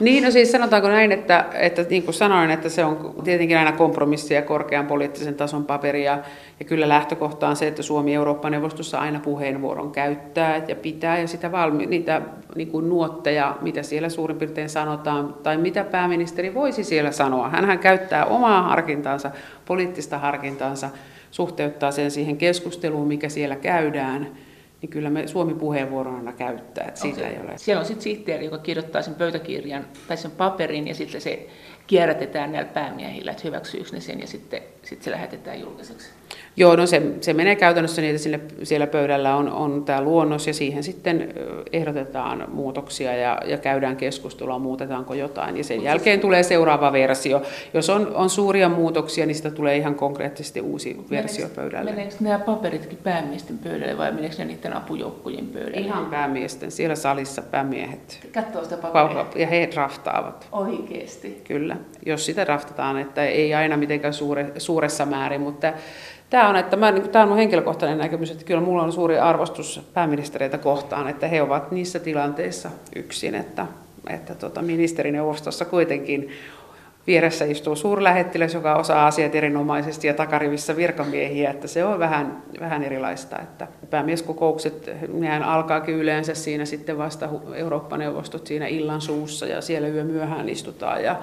Niin, 0.00 0.24
no 0.24 0.30
siis 0.30 0.52
sanotaanko 0.52 0.88
näin, 0.88 1.12
että, 1.12 1.44
että 1.54 1.82
niin 1.90 2.02
kuin 2.02 2.14
sanoin, 2.14 2.50
että 2.50 2.68
se 2.68 2.84
on 2.84 3.14
tietenkin 3.24 3.58
aina 3.58 3.72
kompromissi 3.72 4.34
ja 4.34 4.42
korkean 4.42 4.86
poliittisen 4.86 5.34
tason 5.34 5.64
paperi. 5.64 6.04
Ja, 6.04 6.18
ja 6.60 6.64
kyllä 6.64 6.88
lähtökohta 6.88 7.48
on 7.48 7.56
se, 7.56 7.68
että 7.68 7.82
Suomi 7.82 8.14
Eurooppa-neuvostossa 8.14 8.98
aina 8.98 9.20
puheenvuoron 9.20 9.90
käyttää 9.90 10.62
ja 10.68 10.76
pitää 10.76 11.18
ja 11.18 11.28
sitä 11.28 11.52
valmi, 11.52 11.86
niitä 11.86 12.22
niin 12.54 12.68
kuin 12.68 12.88
nuotteja, 12.88 13.56
mitä 13.60 13.82
siellä 13.82 14.08
suurin 14.08 14.38
piirtein 14.38 14.68
sanotaan, 14.68 15.34
tai 15.42 15.56
mitä 15.56 15.84
pääministeri 15.84 16.54
voisi 16.54 16.84
siellä 16.84 17.12
sanoa. 17.12 17.48
Hänhän 17.48 17.78
käyttää 17.78 18.24
omaa 18.24 18.62
harkintaansa, 18.62 19.30
poliittista 19.64 20.18
harkintaansa, 20.18 20.90
suhteuttaa 21.30 21.90
sen 21.90 22.10
siihen 22.10 22.36
keskusteluun, 22.36 23.08
mikä 23.08 23.28
siellä 23.28 23.56
käydään– 23.56 24.28
niin 24.82 24.90
kyllä 24.90 25.10
me 25.10 25.26
Suomi 25.26 25.54
puheenvuorona 25.54 26.32
käyttää, 26.32 26.88
että 26.88 27.00
siitä 27.00 27.20
okay. 27.20 27.32
ei 27.32 27.40
ole. 27.40 27.52
Siellä 27.56 27.80
on 27.80 27.86
sitten 27.86 28.02
sihteeri, 28.02 28.44
joka 28.44 28.58
kirjoittaa 28.58 29.02
sen 29.02 29.14
pöytäkirjan 29.14 29.86
tai 30.08 30.16
sen 30.16 30.30
paperin 30.30 30.88
ja 30.88 30.94
sitten 30.94 31.20
se 31.20 31.46
kierrätetään 31.86 32.52
näillä 32.52 32.72
päämiehillä, 32.72 33.30
että 33.30 33.42
hyväksyykö 33.44 33.90
ne 33.92 34.00
sen 34.00 34.20
ja 34.20 34.26
sitten, 34.26 34.62
sitten 34.82 35.04
se 35.04 35.10
lähetetään 35.10 35.60
julkiseksi. 35.60 36.10
Joo, 36.56 36.76
no 36.76 36.86
se, 36.86 37.02
se 37.20 37.32
menee 37.32 37.56
käytännössä 37.56 38.02
niin, 38.02 38.10
että 38.10 38.22
sille, 38.22 38.40
siellä 38.62 38.86
pöydällä 38.86 39.36
on, 39.36 39.52
on 39.52 39.84
tämä 39.84 40.02
luonnos 40.02 40.46
ja 40.46 40.54
siihen 40.54 40.82
sitten 40.82 41.34
ehdotetaan 41.72 42.44
muutoksia 42.48 43.16
ja, 43.16 43.38
ja 43.44 43.58
käydään 43.58 43.96
keskustelua, 43.96 44.58
muutetaanko 44.58 45.14
jotain. 45.14 45.56
Ja 45.56 45.64
sen 45.64 45.82
jälkeen 45.82 46.20
tulee 46.20 46.42
seuraava 46.42 46.92
versio. 46.92 47.42
Jos 47.74 47.90
on, 47.90 48.14
on 48.14 48.30
suuria 48.30 48.68
muutoksia, 48.68 49.26
niin 49.26 49.34
sitä 49.34 49.50
tulee 49.50 49.76
ihan 49.76 49.94
konkreettisesti 49.94 50.60
uusi 50.60 50.88
meneekö, 50.88 51.10
versio 51.10 51.48
pöydälle. 51.54 51.90
Meneekö 51.90 52.14
nämä 52.20 52.38
paperitkin 52.38 52.98
päämiesten 53.04 53.58
pöydälle 53.58 53.98
vai 53.98 54.12
meneekö 54.12 54.36
ne 54.38 54.44
niiden 54.44 54.76
apujoukkojen 54.76 55.46
pöydälle? 55.46 55.86
Ihan 55.86 56.06
päämiesten, 56.06 56.70
siellä 56.70 56.94
salissa 56.94 57.42
päämiehet. 57.42 58.28
Katsoo 58.34 58.64
sitä 58.64 58.76
paperia. 58.76 59.26
Ja 59.36 59.46
he 59.46 59.68
draftaavat. 59.72 60.48
Oikeasti. 60.52 61.40
Kyllä, 61.44 61.76
jos 62.06 62.26
sitä 62.26 62.44
draftataan, 62.44 62.98
että 62.98 63.24
ei 63.24 63.54
aina 63.54 63.76
mitenkään 63.76 64.14
suure, 64.14 64.52
suuressa 64.58 65.06
määrin, 65.06 65.40
mutta 65.40 65.72
Tämä 66.30 66.48
on, 66.48 66.56
että 66.56 66.76
mä, 66.76 66.92
tämä 66.92 67.22
on 67.22 67.28
mun 67.28 67.38
henkilökohtainen 67.38 67.98
näkemys, 67.98 68.30
että 68.30 68.44
kyllä 68.44 68.60
mulla 68.60 68.82
on 68.82 68.92
suuri 68.92 69.18
arvostus 69.18 69.80
pääministereitä 69.94 70.58
kohtaan, 70.58 71.08
että 71.08 71.28
he 71.28 71.42
ovat 71.42 71.70
niissä 71.70 71.98
tilanteissa 71.98 72.70
yksin, 72.96 73.34
että, 73.34 73.66
että 74.10 74.34
tota, 74.34 74.62
ministerineuvostossa 74.62 75.64
kuitenkin 75.64 76.30
vieressä 77.06 77.44
istuu 77.44 77.76
suurlähettiläs, 77.76 78.54
joka 78.54 78.74
osaa 78.74 79.06
asiat 79.06 79.34
erinomaisesti 79.34 80.06
ja 80.06 80.14
takarivissä 80.14 80.76
virkamiehiä, 80.76 81.50
että 81.50 81.68
se 81.68 81.84
on 81.84 81.98
vähän, 81.98 82.42
vähän 82.60 82.82
erilaista. 82.82 83.38
Että 83.38 83.66
päämieskokoukset, 83.90 84.90
nehän 85.12 85.42
alkaakin 85.42 85.94
yleensä 85.94 86.34
siinä 86.34 86.64
sitten 86.64 86.98
vasta 86.98 87.28
Eurooppa-neuvostot 87.54 88.46
siinä 88.46 88.66
illan 88.66 89.00
suussa 89.00 89.46
ja 89.46 89.60
siellä 89.60 89.88
yö 89.88 90.04
myöhään 90.04 90.48
istutaan 90.48 91.04
ja 91.04 91.16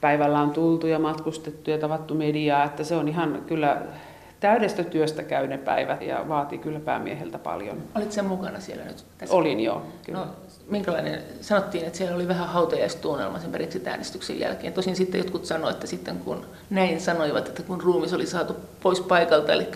päivällä 0.00 0.40
on 0.40 0.50
tultu 0.50 0.86
ja 0.86 0.98
matkustettu 0.98 1.70
ja 1.70 1.78
tavattu 1.78 2.14
mediaa, 2.14 2.64
että 2.64 2.84
se 2.84 2.96
on 2.96 3.08
ihan 3.08 3.42
kyllä 3.46 3.82
täydestä 4.40 4.84
työstä 4.84 5.22
käy 5.22 5.46
ne 5.46 5.58
päivät 5.58 6.02
ja 6.02 6.24
vaatii 6.28 6.58
kyllä 6.58 6.80
päämieheltä 6.80 7.38
paljon. 7.38 7.82
Olit 7.94 8.12
sen 8.12 8.24
mukana 8.24 8.60
siellä 8.60 8.84
nyt? 8.84 9.04
Tässä 9.18 9.36
Olin 9.36 9.60
joo, 9.60 9.82
kyllä. 10.06 10.18
No, 10.18 10.26
minkälainen, 10.70 11.22
sanottiin, 11.40 11.84
että 11.84 11.98
siellä 11.98 12.16
oli 12.16 12.28
vähän 12.28 12.48
hautajaistunnelma 12.48 13.38
sen 13.38 13.50
Brexit-äänestyksen 13.50 14.40
jälkeen. 14.40 14.72
Tosin 14.72 14.96
sitten 14.96 15.18
jotkut 15.18 15.44
sanoivat, 15.44 15.74
että 15.74 15.86
sitten 15.86 16.16
kun 16.18 16.46
näin 16.70 17.00
sanoivat, 17.00 17.48
että 17.48 17.62
kun 17.62 17.80
ruumis 17.80 18.12
oli 18.12 18.26
saatu 18.26 18.56
pois 18.82 19.00
paikalta, 19.00 19.52
eli 19.52 19.68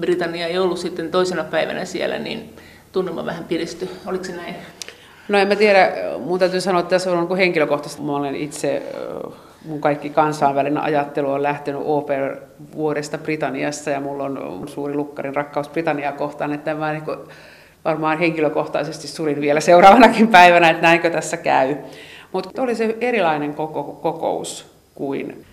Britannia 0.00 0.46
ei 0.46 0.58
ollut 0.58 0.78
sitten 0.78 1.10
toisena 1.10 1.44
päivänä 1.44 1.84
siellä, 1.84 2.18
niin 2.18 2.56
tunnelma 2.92 3.26
vähän 3.26 3.44
piristyi. 3.44 3.90
Oliko 4.06 4.24
se 4.24 4.36
näin? 4.36 4.56
No 5.28 5.38
en 5.38 5.48
mä 5.48 5.56
tiedä, 5.56 5.92
mun 6.18 6.38
täytyy 6.38 6.60
sanoa, 6.60 6.80
että 6.80 6.90
tässä 6.90 7.12
on 7.12 7.36
henkilökohtaisesti. 7.36 8.02
Mä 8.02 8.16
olen 8.16 8.36
itse 8.36 8.82
mun 9.64 9.80
kaikki 9.80 10.10
kansainvälinen 10.10 10.82
ajattelu 10.82 11.30
on 11.30 11.42
lähtenyt 11.42 11.82
Oper 11.84 12.36
vuodesta 12.74 13.18
Britanniassa 13.18 13.90
ja 13.90 14.00
mulla 14.00 14.24
on 14.24 14.68
suuri 14.68 14.94
lukkarin 14.94 15.36
rakkaus 15.36 15.68
Britanniaa 15.68 16.12
kohtaan, 16.12 16.52
että 16.52 16.74
mä 16.74 16.92
niin 16.92 17.04
varmaan 17.84 18.18
henkilökohtaisesti 18.18 19.08
surin 19.08 19.40
vielä 19.40 19.60
seuraavanakin 19.60 20.28
päivänä, 20.28 20.70
että 20.70 20.82
näinkö 20.82 21.10
tässä 21.10 21.36
käy. 21.36 21.76
Mutta 22.32 22.62
oli 22.62 22.74
se 22.74 22.96
erilainen 23.00 23.54
koko, 23.54 23.82
kokous 23.82 24.66
kuin 24.94 25.44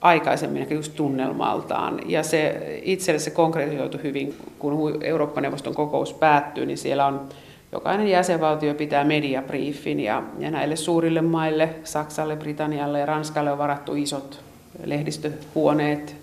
aikaisemmin 0.00 0.62
ehkä 0.62 0.74
just 0.74 0.96
tunnelmaltaan. 0.96 2.00
Ja 2.06 2.22
se 2.22 2.60
itselle 2.82 3.18
se 3.18 3.30
konkretisoitu 3.30 3.98
hyvin, 4.02 4.34
kun 4.58 5.04
Eurooppa-neuvoston 5.04 5.74
kokous 5.74 6.14
päättyy, 6.14 6.66
niin 6.66 6.78
siellä 6.78 7.06
on 7.06 7.28
jokainen 7.72 8.08
jäsenvaltio 8.08 8.74
pitää 8.74 9.04
mediabriefin 9.04 10.00
ja, 10.00 10.22
ja 10.38 10.50
näille 10.50 10.76
suurille 10.76 11.22
maille, 11.22 11.74
Saksalle, 11.84 12.36
Britannialle 12.36 13.00
ja 13.00 13.06
Ranskalle 13.06 13.52
on 13.52 13.58
varattu 13.58 13.94
isot 13.94 14.40
lehdistöhuoneet. 14.84 16.16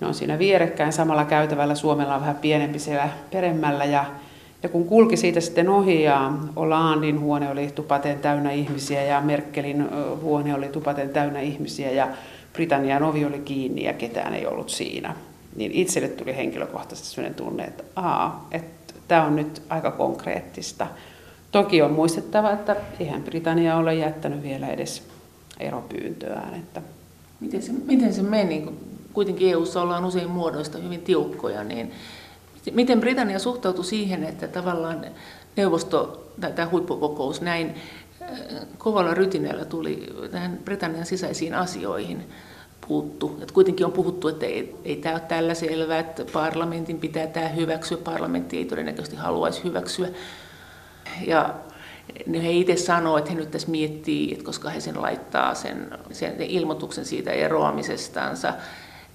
Ne 0.00 0.06
on 0.06 0.14
siinä 0.14 0.38
vierekkäin 0.38 0.92
samalla 0.92 1.24
käytävällä. 1.24 1.74
Suomella 1.74 2.14
on 2.14 2.20
vähän 2.20 2.36
pienempi 2.36 2.78
siellä 2.78 3.08
peremmällä 3.30 3.84
ja, 3.84 4.04
Ja 4.62 4.68
kun 4.68 4.84
kulki 4.84 5.16
siitä 5.16 5.40
sitten 5.40 5.68
ohi 5.68 6.02
ja 6.02 6.32
Hollandin 6.56 7.20
huone 7.20 7.50
oli 7.50 7.70
tupaten 7.74 8.18
täynnä 8.18 8.50
ihmisiä 8.50 9.02
ja 9.02 9.20
Merkelin 9.20 9.88
huone 10.20 10.54
oli 10.54 10.68
tupaten 10.68 11.08
täynnä 11.08 11.40
ihmisiä 11.40 11.90
ja 11.90 12.08
Britannian 12.52 13.02
ovi 13.02 13.24
oli 13.24 13.38
kiinni 13.38 13.84
ja 13.84 13.92
ketään 13.92 14.34
ei 14.34 14.46
ollut 14.46 14.68
siinä, 14.70 15.14
niin 15.56 15.72
itselle 15.72 16.08
tuli 16.08 16.36
henkilökohtaisesti 16.36 17.08
sellainen 17.08 17.34
tunne, 17.34 17.64
että, 17.64 17.84
aa, 17.96 18.48
että 18.50 18.81
tämä 19.12 19.24
on 19.24 19.36
nyt 19.36 19.62
aika 19.68 19.90
konkreettista. 19.90 20.86
Toki 21.50 21.82
on 21.82 21.92
muistettava, 21.92 22.50
että 22.50 22.76
eihän 23.00 23.22
Britannia 23.22 23.76
ole 23.76 23.94
jättänyt 23.94 24.42
vielä 24.42 24.68
edes 24.68 25.02
eropyyntöään. 25.60 26.54
Että... 26.54 26.82
Miten, 27.40 27.62
se, 27.62 27.72
miten 27.72 28.14
se 28.14 28.22
meni? 28.22 28.68
Kuitenkin 29.12 29.50
EU-ssa 29.50 29.82
ollaan 29.82 30.04
usein 30.04 30.30
muodoista 30.30 30.78
hyvin 30.78 31.00
tiukkoja, 31.00 31.64
niin 31.64 31.92
miten 32.72 33.00
Britannia 33.00 33.38
suhtautui 33.38 33.84
siihen, 33.84 34.24
että 34.24 34.48
tavallaan 34.48 35.06
neuvosto 35.56 36.26
tai 36.40 36.52
tämä 36.52 36.68
huippukokous 36.70 37.40
näin 37.40 37.74
äh, 38.22 38.28
kovalla 38.78 39.14
rytinällä 39.14 39.64
tuli 39.64 40.06
tähän 40.30 40.58
Britannian 40.64 41.06
sisäisiin 41.06 41.54
asioihin 41.54 42.26
puuttu. 42.88 43.38
Et 43.42 43.52
kuitenkin 43.52 43.86
on 43.86 43.92
puhuttu, 43.92 44.28
että 44.28 44.46
ei, 44.46 44.76
ei 44.84 44.96
tämä 44.96 45.14
ole 45.14 45.22
tällä 45.28 45.54
selvää, 45.54 45.98
että 45.98 46.24
parlamentin 46.32 46.98
pitää 46.98 47.26
tämä 47.26 47.48
hyväksyä. 47.48 47.98
Parlamentti 47.98 48.58
ei 48.58 48.64
todennäköisesti 48.64 49.16
haluaisi 49.16 49.64
hyväksyä. 49.64 50.08
Ja 51.26 51.54
he 52.42 52.52
itse 52.52 52.76
sanoo, 52.76 53.18
että 53.18 53.30
he 53.30 53.36
nyt 53.36 53.50
tässä 53.50 53.70
miettii, 53.70 54.32
että 54.32 54.44
koska 54.44 54.70
he 54.70 54.80
sen 54.80 55.02
laittaa 55.02 55.54
sen, 55.54 55.90
sen 56.12 56.40
ilmoituksen 56.40 57.04
siitä 57.04 57.30
eroamisestansa, 57.30 58.52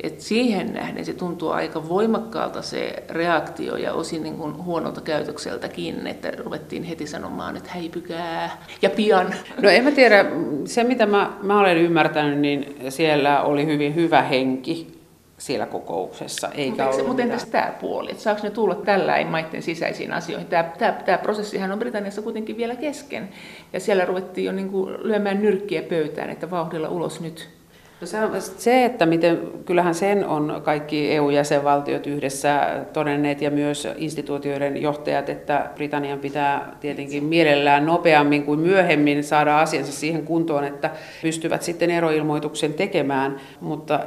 et 0.03 0.21
siihen 0.21 0.73
nähden 0.73 1.05
se 1.05 1.13
tuntuu 1.13 1.49
aika 1.49 1.89
voimakkaalta 1.89 2.61
se 2.61 3.03
reaktio 3.09 3.75
ja 3.75 3.93
osin 3.93 4.23
niin 4.23 4.37
kuin 4.37 4.63
huonolta 4.63 5.01
käytökseltäkin, 5.01 6.07
että 6.07 6.31
ruvettiin 6.31 6.83
heti 6.83 7.07
sanomaan, 7.07 7.57
että 7.57 7.69
häipykää 7.73 8.57
ja 8.81 8.89
pian. 8.89 9.33
No 9.61 9.69
en 9.69 9.83
mä 9.83 9.91
tiedä, 9.91 10.25
se 10.65 10.83
mitä 10.83 11.05
mä, 11.05 11.33
mä 11.41 11.59
olen 11.59 11.77
ymmärtänyt, 11.77 12.39
niin 12.39 12.75
siellä 12.89 13.41
oli 13.41 13.65
hyvin 13.65 13.95
hyvä 13.95 14.21
henki 14.21 14.97
siellä 15.37 15.65
kokouksessa. 15.65 16.49
Eikä 16.55 16.85
mutta, 16.85 17.03
mutta 17.03 17.21
entäs 17.21 17.45
tämä 17.45 17.73
puoli, 17.81 18.11
että 18.11 18.23
saako 18.23 18.41
ne 18.43 18.49
tulla 18.49 18.75
tällä 18.75 19.25
maiden 19.29 19.61
sisäisiin 19.61 20.13
asioihin? 20.13 20.47
Tämä, 20.47 20.63
tämä, 20.77 20.91
tämä 20.91 21.17
prosessihan 21.17 21.71
on 21.71 21.79
Britanniassa 21.79 22.21
kuitenkin 22.21 22.57
vielä 22.57 22.75
kesken 22.75 23.29
ja 23.73 23.79
siellä 23.79 24.05
ruvettiin 24.05 24.45
jo 24.45 24.51
niin 24.51 24.69
kuin 24.69 24.95
lyömään 24.99 25.41
nyrkkiä 25.41 25.81
pöytään, 25.81 26.29
että 26.29 26.51
vauhdilla 26.51 26.89
ulos 26.89 27.21
nyt. 27.21 27.56
No 28.01 28.07
se, 28.07 28.17
se, 28.57 28.85
että 28.85 29.05
miten, 29.05 29.39
kyllähän 29.65 29.95
sen 29.95 30.27
on 30.27 30.61
kaikki 30.63 31.11
EU-jäsenvaltiot 31.11 32.07
yhdessä 32.07 32.85
todenneet 32.93 33.41
ja 33.41 33.51
myös 33.51 33.87
instituutioiden 33.95 34.81
johtajat, 34.81 35.29
että 35.29 35.69
Britannian 35.75 36.19
pitää 36.19 36.75
tietenkin 36.79 37.23
mielellään 37.23 37.85
nopeammin 37.85 38.43
kuin 38.43 38.59
myöhemmin 38.59 39.23
saada 39.23 39.59
asiansa 39.59 39.91
siihen 39.91 40.25
kuntoon, 40.25 40.63
että 40.63 40.91
pystyvät 41.21 41.63
sitten 41.63 41.91
eroilmoituksen 41.91 42.73
tekemään, 42.73 43.39
mutta 43.61 43.99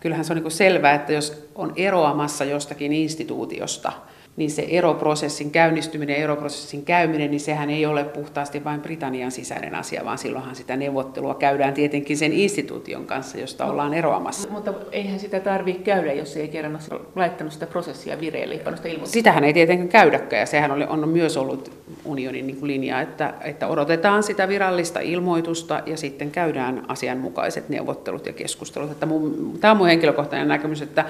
kyllähän 0.00 0.24
se 0.24 0.32
on 0.32 0.42
niin 0.42 0.50
selvää, 0.50 0.94
että 0.94 1.12
jos 1.12 1.48
on 1.54 1.72
eroamassa 1.76 2.44
jostakin 2.44 2.92
instituutiosta, 2.92 3.92
niin 4.36 4.50
se 4.50 4.66
eroprosessin 4.68 5.50
käynnistyminen 5.50 6.16
ja 6.16 6.22
eroprosessin 6.22 6.84
käyminen, 6.84 7.30
niin 7.30 7.40
sehän 7.40 7.70
ei 7.70 7.86
ole 7.86 8.04
puhtaasti 8.04 8.64
vain 8.64 8.80
Britannian 8.80 9.30
sisäinen 9.30 9.74
asia, 9.74 10.04
vaan 10.04 10.18
silloinhan 10.18 10.56
sitä 10.56 10.76
neuvottelua 10.76 11.34
käydään 11.34 11.74
tietenkin 11.74 12.16
sen 12.16 12.32
instituution 12.32 13.06
kanssa, 13.06 13.38
josta 13.38 13.64
ollaan 13.64 13.94
eroamassa. 13.94 14.48
Mutta 14.50 14.74
eihän 14.92 15.20
sitä 15.20 15.40
tarvitse 15.40 15.82
käydä, 15.82 16.12
jos 16.12 16.36
ei 16.36 16.48
kerran 16.48 16.78
ole 16.90 17.00
laittanut 17.16 17.52
sitä 17.52 17.66
prosessia 17.66 18.20
vireille, 18.20 18.54
sitä 18.76 18.88
Sitähän 19.04 19.44
ei 19.44 19.52
tietenkään 19.52 19.88
käydäkään, 19.88 20.40
ja 20.40 20.46
sehän 20.46 20.70
on 20.88 21.08
myös 21.08 21.36
ollut 21.36 21.70
unionin 22.04 22.46
niin 22.46 22.66
linja, 22.66 23.00
että, 23.00 23.34
että 23.44 23.68
odotetaan 23.68 24.22
sitä 24.22 24.48
virallista 24.48 25.00
ilmoitusta 25.00 25.82
ja 25.86 25.96
sitten 25.96 26.30
käydään 26.30 26.84
asianmukaiset 26.88 27.68
neuvottelut 27.68 28.26
ja 28.26 28.32
keskustelut. 28.32 28.90
Että 28.90 29.06
mun, 29.06 29.58
tämä 29.60 29.70
on 29.70 29.76
mun 29.76 29.86
henkilökohtainen 29.86 30.48
näkemys, 30.48 30.82
että 30.82 31.04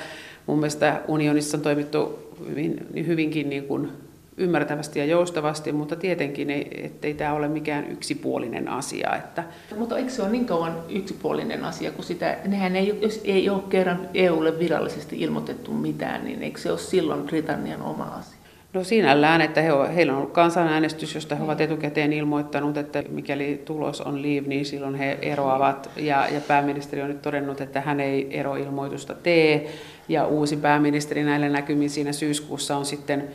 mun 0.47 0.59
mielestä 0.59 1.01
unionissa 1.09 1.57
on 1.57 1.63
toimittu 1.63 2.32
hyvin, 2.49 2.87
hyvinkin 3.07 3.51
niin 3.51 3.65
kuin 3.65 3.89
ymmärtävästi 4.37 4.99
ja 4.99 5.05
joustavasti, 5.05 5.73
mutta 5.73 5.97
tietenkin 5.97 6.51
ei, 6.51 6.81
ettei 6.85 7.15
tämä 7.15 7.33
ole 7.33 7.49
mikään 7.49 7.91
yksipuolinen 7.91 8.69
asia. 8.69 9.17
Että... 9.17 9.45
Mutta 9.77 9.99
eikö 9.99 10.11
se 10.11 10.23
ole 10.23 10.31
niin 10.31 10.47
kauan 10.47 10.77
yksipuolinen 10.89 11.65
asia, 11.65 11.91
kun 11.91 12.05
sitä, 12.05 12.37
nehän 12.47 12.77
ei, 12.77 12.99
jos 13.03 13.21
ei 13.25 13.51
ole 13.51 13.63
kerran 13.69 14.09
EUlle 14.15 14.59
virallisesti 14.59 15.21
ilmoitettu 15.21 15.73
mitään, 15.73 16.25
niin 16.25 16.43
eikö 16.43 16.61
se 16.61 16.71
ole 16.71 16.79
silloin 16.79 17.23
Britannian 17.23 17.83
oma 17.83 18.05
asia? 18.05 18.43
No 18.75 18.85
sinällään, 18.85 19.41
että 19.41 19.61
he 19.61 19.73
on, 19.73 19.91
heillä 19.91 20.13
on 20.13 20.19
ollut 20.19 20.33
kansanäänestys, 20.33 21.15
josta 21.15 21.35
he 21.35 21.45
ovat 21.45 21.61
etukäteen 21.61 22.13
ilmoittanut, 22.13 22.77
että 22.77 23.03
mikäli 23.09 23.63
tulos 23.65 24.01
on 24.01 24.23
leave, 24.23 24.49
niin 24.49 24.67
silloin 24.67 24.95
he 24.95 25.19
eroavat. 25.23 25.91
Ja, 25.97 26.29
ja 26.29 26.41
pääministeri 26.41 27.03
on 27.03 27.09
nyt 27.09 27.23
todennut, 27.23 27.61
että 27.61 27.81
hän 27.81 28.01
ei 28.01 28.39
eroilmoitusta 28.39 29.15
tee. 29.15 29.73
Ja 30.09 30.27
uusi 30.27 30.57
pääministeri 30.57 31.25
näillä 31.25 31.49
näkymin 31.49 31.91
siinä 31.91 32.13
syyskuussa 32.13 32.77
on 32.77 32.85
sitten 32.85 33.29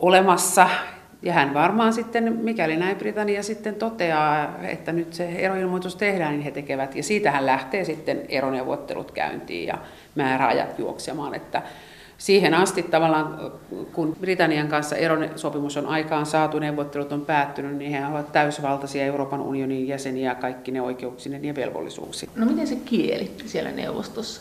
olemassa. 0.00 0.68
Ja 1.22 1.32
hän 1.32 1.54
varmaan 1.54 1.92
sitten, 1.92 2.32
mikäli 2.42 2.76
näin 2.76 2.96
Britannia 2.96 3.42
sitten 3.42 3.74
toteaa, 3.74 4.58
että 4.62 4.92
nyt 4.92 5.14
se 5.14 5.28
eroilmoitus 5.28 5.96
tehdään, 5.96 6.32
niin 6.32 6.42
he 6.42 6.50
tekevät. 6.50 6.96
Ja 6.96 7.02
siitä 7.02 7.30
hän 7.30 7.46
lähtee 7.46 7.84
sitten 7.84 8.22
eroneuvottelut 8.28 9.10
käyntiin 9.10 9.66
ja 9.66 9.78
määräajat 10.14 10.78
juoksemaan. 10.78 11.34
Että 11.34 11.62
siihen 12.18 12.54
asti 12.54 12.82
tavallaan, 12.82 13.52
kun 13.92 14.16
Britannian 14.20 14.68
kanssa 14.68 14.96
erosopimus 14.96 15.76
on 15.76 15.86
aikaan 15.86 16.26
saatu, 16.26 16.58
neuvottelut 16.58 17.12
on 17.12 17.26
päättynyt, 17.26 17.76
niin 17.76 17.90
he 17.90 18.06
ovat 18.06 18.32
täysvaltaisia 18.32 19.04
Euroopan 19.04 19.40
unionin 19.40 19.88
jäseniä 19.88 20.34
kaikki 20.34 20.70
ne 20.70 20.82
oikeuksineen 20.82 21.44
ja 21.44 21.54
velvollisuuksiin. 21.54 22.30
No 22.36 22.46
miten 22.46 22.66
se 22.66 22.76
kieli 22.76 23.30
siellä 23.46 23.70
neuvostossa? 23.70 24.40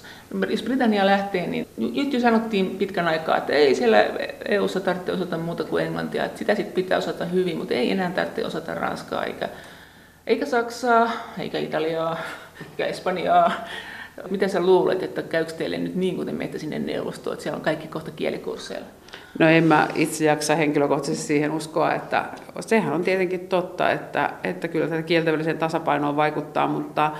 Jos 0.49 0.63
Britannia 0.63 1.05
lähtee, 1.05 1.47
niin 1.47 1.67
nyt 1.77 2.13
jo 2.13 2.19
sanottiin 2.19 2.69
pitkän 2.69 3.07
aikaa, 3.07 3.37
että 3.37 3.53
ei 3.53 3.75
siellä 3.75 4.05
EU-ssa 4.47 4.79
tarvitse 4.79 5.11
osata 5.11 5.37
muuta 5.37 5.63
kuin 5.63 5.85
englantia, 5.85 6.25
että 6.25 6.37
sitä 6.37 6.55
sitten 6.55 6.83
pitää 6.83 6.97
osata 6.97 7.25
hyvin, 7.25 7.57
mutta 7.57 7.73
ei 7.73 7.91
enää 7.91 8.11
tarvitse 8.11 8.45
osata 8.45 8.75
ranskaa 8.75 9.25
eikä, 9.25 9.49
eikä 10.27 10.45
saksaa, 10.45 11.11
eikä 11.39 11.59
italiaa, 11.59 12.17
eikä 12.69 12.85
espanjaa 12.85 13.51
mitä 14.29 14.47
sä 14.47 14.61
luulet, 14.61 15.03
että 15.03 15.21
käykö 15.21 15.51
teille 15.51 15.77
nyt 15.77 15.95
niin, 15.95 16.15
kuin 16.15 16.25
te 16.25 16.33
menette 16.33 16.59
sinne 16.59 16.79
neuvostoon, 16.79 17.33
että 17.33 17.43
siellä 17.43 17.57
on 17.57 17.63
kaikki 17.63 17.87
kohta 17.87 18.11
kielikursseilla? 18.11 18.87
No 19.39 19.47
en 19.47 19.63
mä 19.63 19.87
itse 19.95 20.25
jaksa 20.25 20.55
henkilökohtaisesti 20.55 21.27
siihen 21.27 21.51
uskoa, 21.51 21.93
että 21.93 22.25
sehän 22.59 22.93
on 22.93 23.03
tietenkin 23.03 23.39
totta, 23.39 23.91
että, 23.91 24.33
että 24.43 24.67
kyllä 24.67 24.87
tätä 24.87 25.01
kieltäväliseen 25.01 25.57
tasapainoon 25.57 26.15
vaikuttaa, 26.15 26.67
mutta 26.67 27.11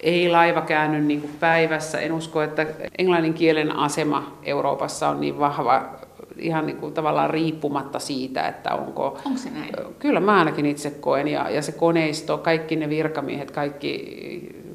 ei 0.00 0.28
laiva 0.28 0.60
käänny 0.60 1.00
niin 1.00 1.20
kuin 1.20 1.32
päivässä. 1.40 2.00
En 2.00 2.12
usko, 2.12 2.42
että 2.42 2.66
englannin 2.98 3.34
kielen 3.34 3.76
asema 3.76 4.38
Euroopassa 4.42 5.08
on 5.08 5.20
niin 5.20 5.38
vahva 5.38 5.96
ihan 6.38 6.66
niin 6.66 6.76
kuin 6.76 6.94
tavallaan 6.94 7.30
riippumatta 7.30 7.98
siitä, 7.98 8.48
että 8.48 8.74
onko... 8.74 9.18
Onko 9.26 9.38
se 9.38 9.50
näin? 9.50 9.72
Kyllä 9.98 10.20
mä 10.20 10.38
ainakin 10.38 10.66
itse 10.66 10.90
koen 10.90 11.28
ja, 11.28 11.50
ja 11.50 11.62
se 11.62 11.72
koneisto, 11.72 12.38
kaikki 12.38 12.76
ne 12.76 12.88
virkamiehet, 12.88 13.50
kaikki 13.50 14.65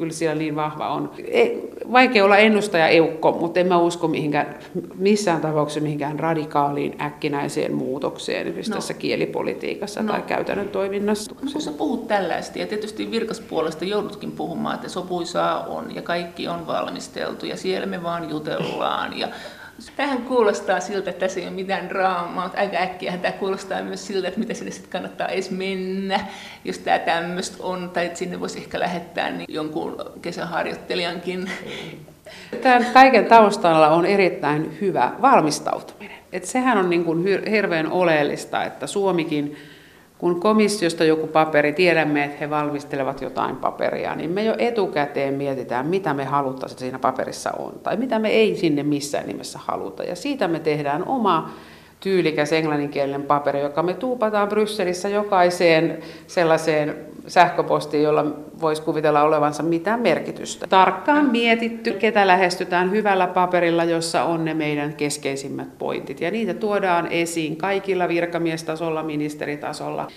kyllä 0.00 0.12
siellä 0.12 0.38
niin 0.38 0.56
vahva 0.56 0.88
on. 0.88 1.10
Ei, 1.24 1.70
vaikea 1.92 2.24
olla 2.24 2.36
ennustaja 2.36 2.88
eukko, 2.88 3.32
mutta 3.32 3.60
en 3.60 3.66
mä 3.66 3.78
usko 3.78 4.08
mihinkään, 4.08 4.54
missään 4.94 5.40
tapauksessa 5.40 5.80
mihinkään 5.80 6.18
radikaaliin 6.18 6.96
äkkinäiseen 7.02 7.74
muutokseen 7.74 8.46
no. 8.46 8.74
tässä 8.74 8.94
kielipolitiikassa 8.94 10.02
no. 10.02 10.12
tai 10.12 10.22
käytännön 10.22 10.68
toiminnassa. 10.68 11.34
No 11.34 11.50
kun 11.52 11.62
sä 11.62 11.72
puhut 11.72 12.08
tällaista 12.08 12.58
ja 12.58 12.66
tietysti 12.66 13.10
virkaspuolesta 13.10 13.84
joudutkin 13.84 14.32
puhumaan, 14.32 14.74
että 14.74 14.88
sopuisaa 14.88 15.64
on 15.66 15.94
ja 15.94 16.02
kaikki 16.02 16.48
on 16.48 16.66
valmisteltu 16.66 17.46
ja 17.46 17.56
siellä 17.56 17.86
me 17.86 18.02
vaan 18.02 18.30
jutellaan 18.30 19.18
ja 19.18 19.28
Tähän 19.96 20.22
kuulostaa 20.22 20.80
siltä, 20.80 21.10
että 21.10 21.20
tässä 21.20 21.40
ei 21.40 21.46
ole 21.46 21.54
mitään 21.54 21.88
draamaa, 21.88 22.44
mutta 22.44 22.58
aika 22.58 22.76
äkkiä 22.76 23.16
tämä 23.16 23.32
kuulostaa 23.32 23.82
myös 23.82 24.06
siltä, 24.06 24.28
että 24.28 24.40
mitä 24.40 24.54
sinne 24.54 24.70
sitten 24.70 24.90
kannattaa 24.90 25.28
edes 25.28 25.50
mennä, 25.50 26.20
jos 26.64 26.78
tämä 26.78 26.98
tämmöistä 26.98 27.56
on, 27.60 27.90
tai 27.90 28.06
että 28.06 28.18
sinne 28.18 28.40
voisi 28.40 28.58
ehkä 28.58 28.80
lähettää 28.80 29.30
niin 29.30 29.54
jonkun 29.54 29.96
kesäharjoittelijankin. 30.22 31.50
Tämän 32.62 32.86
kaiken 32.92 33.26
taustalla 33.26 33.88
on 33.88 34.06
erittäin 34.06 34.78
hyvä 34.80 35.12
valmistautuminen. 35.22 36.16
Et 36.32 36.44
sehän 36.44 36.78
on 36.78 36.90
niin 36.90 37.04
kuin 37.04 37.46
hirveän 37.50 37.92
oleellista, 37.92 38.64
että 38.64 38.86
Suomikin 38.86 39.56
kun 40.20 40.40
komissiosta 40.40 41.04
joku 41.04 41.26
paperi, 41.26 41.72
tiedämme, 41.72 42.24
että 42.24 42.36
he 42.40 42.50
valmistelevat 42.50 43.22
jotain 43.22 43.56
paperia, 43.56 44.14
niin 44.14 44.30
me 44.30 44.44
jo 44.44 44.54
etukäteen 44.58 45.34
mietitään, 45.34 45.86
mitä 45.86 46.14
me 46.14 46.24
haluttaisiin, 46.24 46.74
että 46.74 46.80
siinä 46.80 46.98
paperissa 46.98 47.50
on, 47.58 47.72
tai 47.82 47.96
mitä 47.96 48.18
me 48.18 48.28
ei 48.28 48.56
sinne 48.56 48.82
missään 48.82 49.26
nimessä 49.26 49.58
haluta. 49.62 50.02
Ja 50.02 50.16
siitä 50.16 50.48
me 50.48 50.60
tehdään 50.60 51.08
oma 51.08 51.50
tyylikäs 52.00 52.52
englanninkielinen 52.52 53.22
paperi, 53.22 53.60
joka 53.60 53.82
me 53.82 53.94
tuupataan 53.94 54.48
Brysselissä 54.48 55.08
jokaiseen 55.08 55.98
sellaiseen 56.26 56.96
sähköpostiin, 57.26 58.02
jolla 58.02 58.24
voisi 58.60 58.82
kuvitella 58.82 59.22
olevansa 59.22 59.62
mitään 59.62 60.00
merkitystä. 60.00 60.66
Tarkkaan 60.66 61.30
mietitty, 61.30 61.92
ketä 61.92 62.26
lähestytään 62.26 62.90
hyvällä 62.90 63.26
paperilla, 63.26 63.84
jossa 63.84 64.24
on 64.24 64.44
ne 64.44 64.54
meidän 64.54 64.94
keskeisimmät 64.94 65.78
pointit. 65.78 66.20
Ja 66.20 66.30
niitä 66.30 66.54
tuodaan 66.54 67.06
esiin 67.06 67.56
kaikilla 67.56 68.08
virkamiestasolla, 68.08 69.02
ministeritasolla. 69.02 70.08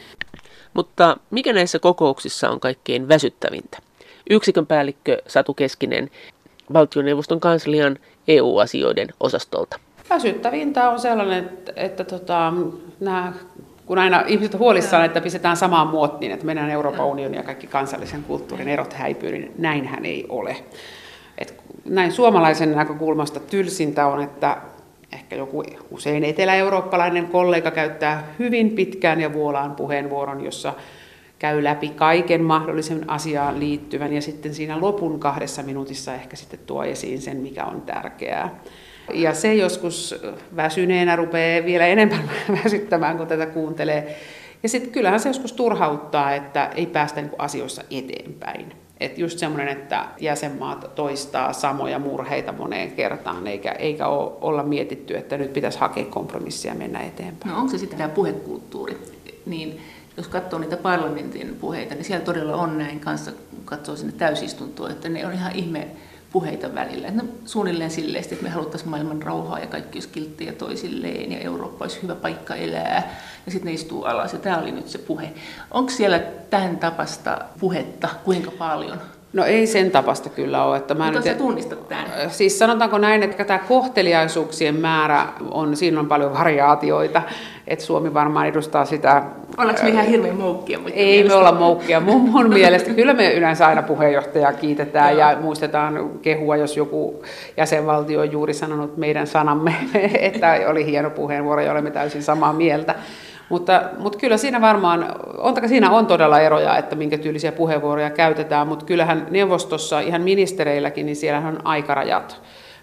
Mutta 0.74 1.18
mikä 1.32 1.54
näissä 1.54 1.80
kokouksissa 1.80 2.50
on 2.50 2.60
kaikkein 2.60 3.08
väsyttävintä? 3.08 3.78
Yksikön 4.30 4.68
päällikkö 4.68 5.22
Satu 5.28 5.54
Keskinen 5.54 6.10
valtioneuvoston 6.74 7.40
kanslian 7.40 7.98
EU-asioiden 8.28 9.08
osastolta. 9.20 9.80
Väsyttävintä 10.14 10.90
on 10.90 11.00
sellainen, 11.00 11.44
että, 11.44 11.74
että 11.76 12.04
tota, 12.04 12.54
nämä 13.00 13.34
kun 13.86 13.98
aina 13.98 14.24
ihmiset 14.28 14.60
huolissaan, 14.60 15.06
että 15.06 15.22
pistetään 15.22 15.58
samaan 15.58 15.88
muottiin, 15.88 16.32
että 16.32 16.46
mennään 16.46 16.70
Euroopan 16.70 17.06
unionin 17.06 17.38
ja 17.38 17.44
kaikki 17.44 17.68
kansallisen 17.68 18.24
kulttuurin 18.24 18.68
erot 18.68 18.94
häipyy, 18.94 19.32
niin 19.32 19.52
näinhän 19.58 20.06
ei 20.06 20.26
ole. 20.30 20.56
Et 21.38 21.54
näin 21.86 22.12
suomalaisen 22.12 22.76
näkökulmasta 22.76 23.40
tylsintä 23.40 24.08
on, 24.08 24.22
että 24.22 24.58
ehkä 25.14 25.36
joku 25.36 25.64
usein 25.92 26.24
etelä-eurooppalainen 26.24 27.28
kollega 27.28 27.72
käyttää 27.72 28.28
hyvin 28.40 28.70
pitkään 28.70 29.22
ja 29.22 29.34
vuolaan 29.34 29.76
puheenvuoron, 29.76 30.46
jossa 30.46 30.74
käy 31.40 31.64
läpi 31.64 31.90
kaiken 31.90 32.44
mahdollisen 32.44 33.10
asiaan 33.10 33.60
liittyvän 33.60 34.14
ja 34.14 34.22
sitten 34.22 34.54
siinä 34.54 34.82
lopun 34.82 35.20
kahdessa 35.20 35.64
minuutissa 35.64 36.14
ehkä 36.14 36.36
sitten 36.36 36.60
tuo 36.66 36.84
esiin 36.84 37.22
sen, 37.22 37.38
mikä 37.38 37.66
on 37.66 37.82
tärkeää. 37.82 38.50
Ja 39.14 39.34
se 39.34 39.54
joskus 39.54 40.16
väsyneenä 40.56 41.16
rupeaa 41.16 41.66
vielä 41.66 41.88
enemmän 41.88 42.30
väsyttämään, 42.64 43.18
kun 43.18 43.28
tätä 43.28 43.46
kuuntelee. 43.46 44.18
Ja 44.64 44.70
sitten 44.70 44.92
kyllähän 44.92 45.20
se 45.20 45.30
joskus 45.30 45.54
turhauttaa, 45.54 46.36
että 46.36 46.72
ei 46.76 46.86
päästä 46.86 47.22
niinku 47.22 47.36
asioissa 47.40 47.84
eteenpäin. 47.92 48.74
Että 49.00 49.22
just 49.22 49.40
semmoinen, 49.40 49.68
että 49.68 50.06
jäsenmaat 50.20 50.96
toistaa 50.96 51.54
samoja 51.54 52.00
murheita 52.00 52.52
moneen 52.52 52.92
kertaan, 52.92 53.48
eikä, 53.48 53.72
eikä 53.72 54.08
olla 54.08 54.64
mietitty, 54.64 55.18
että 55.18 55.38
nyt 55.38 55.54
pitäisi 55.54 55.80
hakea 55.80 56.06
kompromissia 56.06 56.72
ja 56.72 56.78
mennä 56.78 57.02
eteenpäin. 57.02 57.52
No 57.52 57.60
onko 57.60 57.72
se 57.72 57.78
sitten 57.78 57.98
tämä 57.98 58.10
puhekulttuuri? 58.10 58.98
Niin 59.46 59.82
jos 60.18 60.28
katsoo 60.28 60.60
niitä 60.60 60.78
parlamentin 60.78 61.58
puheita, 61.62 61.96
niin 61.96 62.06
siellä 62.06 62.26
todella 62.26 62.56
on 62.56 62.78
näin 62.78 63.00
kanssa, 63.00 63.32
kun 63.32 63.66
katsoo 63.66 63.96
sinne 63.96 64.14
täysistuntoa, 64.18 64.90
että 64.90 65.10
ne 65.10 65.26
on 65.28 65.34
ihan 65.34 65.56
ihme 65.56 65.88
puheita 66.34 66.76
välillä. 66.76 67.12
No, 67.12 67.24
suunnilleen 67.46 67.92
silleen, 67.92 68.24
että 68.24 68.44
me 68.44 68.50
haluttaisiin 68.50 68.90
maailman 68.90 69.22
rauhaa 69.22 69.60
ja 69.60 69.68
kaikki 69.68 69.96
olisi 69.96 70.10
kilttejä 70.10 70.54
toisilleen 70.54 71.32
ja 71.32 71.40
Eurooppa 71.40 71.86
olisi 71.86 72.02
hyvä 72.02 72.16
paikka 72.16 72.56
elää. 72.56 73.20
Ja 73.46 73.52
sitten 73.52 73.66
ne 73.66 73.74
istuu 73.74 74.04
alas 74.04 74.34
ja 74.34 74.40
tämä 74.40 74.58
oli 74.58 74.72
nyt 74.72 74.88
se 74.88 74.98
puhe. 74.98 75.34
Onko 75.72 75.90
siellä 75.92 76.20
tämän 76.50 76.78
tapasta 76.78 77.42
puhetta 77.60 78.10
kuinka 78.24 78.52
paljon? 78.52 79.02
No 79.34 79.46
ei 79.46 79.68
sen 79.68 79.92
tapasta 79.92 80.30
kyllä 80.30 80.66
ole. 80.66 80.78
Että 80.78 80.94
mä 80.94 81.12
Mutta 81.12 81.30
nyt, 81.30 81.38
tunnistat 81.38 81.88
tämän? 81.88 82.06
Siis 82.28 82.60
sanotaanko 82.60 82.98
näin, 82.98 83.24
että 83.24 83.44
tämä 83.44 83.60
kohteliaisuuksien 83.60 84.76
määrä 84.76 85.28
on, 85.52 85.76
siinä 85.76 86.00
on 86.00 86.08
paljon 86.08 86.34
variaatioita. 86.34 87.22
Että 87.68 87.86
Suomi 87.86 88.14
varmaan 88.14 88.48
edustaa 88.48 88.86
sitä... 88.86 89.24
Ollaanko 89.58 89.84
me 89.84 89.90
ihan 89.90 90.06
hirveän 90.06 90.36
moukkia? 90.36 90.80
Ei 90.94 91.06
mielestä? 91.06 91.34
me 91.34 91.40
olla 91.40 91.52
moukkia 91.52 92.00
mun, 92.00 92.22
mun 92.22 92.50
mielestä. 92.50 92.94
Kyllä 92.94 93.14
me 93.14 93.34
yleensä 93.34 93.68
aina 93.68 93.82
puheenjohtajaa 93.82 94.54
kiitetään 94.54 95.18
ja 95.18 95.38
muistetaan 95.42 96.10
kehua, 96.22 96.58
jos 96.58 96.78
joku 96.78 97.24
jäsenvaltio 97.58 98.20
on 98.20 98.32
juuri 98.32 98.54
sanonut 98.54 98.98
meidän 98.98 99.28
sanamme, 99.28 99.76
että 100.20 100.60
oli 100.68 100.86
hieno 100.86 101.10
puheenvuoro 101.10 101.62
ja 101.62 101.72
olemme 101.72 101.92
täysin 101.92 102.24
samaa 102.24 102.54
mieltä. 102.54 102.96
Mutta, 103.54 103.82
mutta 104.00 104.18
kyllä 104.18 104.38
siinä 104.38 104.62
varmaan, 104.62 105.16
on, 105.38 105.56
siinä 105.66 105.92
on 105.92 106.06
todella 106.06 106.40
eroja, 106.40 106.78
että 106.78 106.96
minkä 106.96 107.18
tyylisiä 107.18 107.52
puheenvuoroja 107.52 108.10
käytetään, 108.10 108.68
mutta 108.68 108.86
kyllähän 108.86 109.28
neuvostossa, 109.30 110.00
ihan 110.00 110.22
ministereilläkin, 110.22 111.06
niin 111.06 111.16
siellä 111.16 111.48
on 111.48 111.60
aikarajat. 111.64 112.42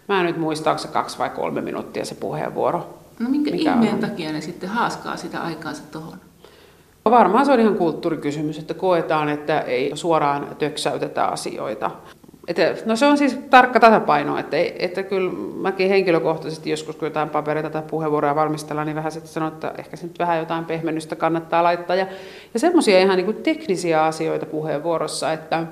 Mä 0.09 0.20
en 0.20 0.26
nyt 0.26 0.37
muista, 0.37 0.70
onko 0.70 0.83
se 0.83 0.88
kaksi 0.88 1.18
vai 1.18 1.30
kolme 1.30 1.61
minuuttia 1.61 2.04
se 2.04 2.14
puheenvuoro. 2.14 2.94
No 3.18 3.28
minkä 3.28 3.50
mikä 3.50 3.72
ihmeen 3.72 3.94
on? 3.94 4.00
takia 4.00 4.33
ne 4.33 4.40
sitten 4.40 4.68
haaskaa 4.68 5.16
sitä 5.16 5.40
aikaansa 5.40 5.83
tuohon? 5.92 6.18
Varmaan 7.04 7.46
se 7.46 7.52
on 7.52 7.61
ihan 7.61 7.76
kulttuurikysymys, 7.76 8.59
että 8.59 8.74
koetaan, 8.74 9.28
että 9.28 9.61
ei 9.61 9.90
suoraan 9.94 10.46
töksäytetä 10.59 11.24
asioita. 11.24 11.90
Että, 12.50 12.74
no 12.86 12.96
se 12.96 13.06
on 13.06 13.18
siis 13.18 13.38
tarkka 13.50 13.80
tasapaino, 13.80 14.38
että, 14.38 14.56
että 14.78 15.02
kyllä 15.02 15.32
mäkin 15.60 15.88
henkilökohtaisesti 15.88 16.70
joskus, 16.70 16.96
kun 16.96 17.06
jotain 17.06 17.28
papereita 17.28 17.70
tai 17.70 17.82
puheenvuoroja 17.90 18.34
valmistellaan, 18.34 18.86
niin 18.86 18.96
vähän 18.96 19.12
sitten 19.12 19.32
sanon, 19.32 19.52
että 19.52 19.74
ehkä 19.78 19.96
se 19.96 20.06
nyt 20.06 20.18
vähän 20.18 20.38
jotain 20.38 20.64
pehmennystä 20.64 21.16
kannattaa 21.16 21.62
laittaa. 21.62 21.96
Ja, 21.96 22.06
ja 22.54 22.60
semmoisia 22.60 23.00
ihan 23.00 23.16
niin 23.16 23.24
kuin 23.24 23.36
teknisiä 23.36 24.04
asioita 24.04 24.46
puheenvuorossa, 24.46 25.32
että 25.32 25.66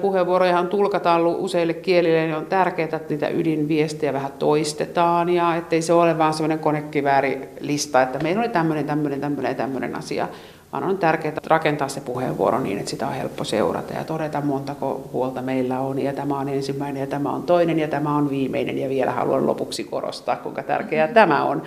puheenvuorojahan 0.00 0.68
tulkataan 0.68 1.26
useille 1.26 1.74
kielille, 1.74 2.26
niin 2.26 2.36
on 2.36 2.46
tärkeää, 2.46 2.88
että 2.92 3.00
niitä 3.08 3.28
ydinviestejä 3.28 4.12
vähän 4.12 4.32
toistetaan 4.32 5.28
ja 5.28 5.56
ettei 5.56 5.82
se 5.82 5.92
ole 5.92 6.18
vaan 6.18 6.34
semmoinen 6.34 6.58
konekiväärilista, 6.58 8.02
että 8.02 8.18
meillä 8.18 8.40
oli 8.40 8.48
tämmöinen, 8.48 8.86
tämmöinen, 8.86 9.20
tämmöinen 9.20 9.56
tämmöinen 9.56 9.96
asia, 9.96 10.28
vaan 10.76 10.90
on 10.90 10.98
tärkeää 10.98 11.34
rakentaa 11.46 11.88
se 11.88 12.00
puheenvuoro 12.00 12.60
niin, 12.60 12.78
että 12.78 12.90
sitä 12.90 13.06
on 13.06 13.12
helppo 13.12 13.44
seurata 13.44 13.92
ja 13.92 14.04
todeta 14.04 14.40
montako 14.40 15.10
huolta 15.12 15.42
meillä 15.42 15.80
on 15.80 15.98
ja 15.98 16.12
tämä 16.12 16.38
on 16.38 16.48
ensimmäinen 16.48 17.00
ja 17.00 17.06
tämä 17.06 17.30
on 17.30 17.42
toinen 17.42 17.78
ja 17.78 17.88
tämä 17.88 18.16
on 18.16 18.30
viimeinen 18.30 18.78
ja 18.78 18.88
vielä 18.88 19.12
haluan 19.12 19.46
lopuksi 19.46 19.84
korostaa, 19.84 20.36
kuinka 20.36 20.62
tärkeää 20.62 21.08
tämä 21.08 21.44
on. 21.44 21.62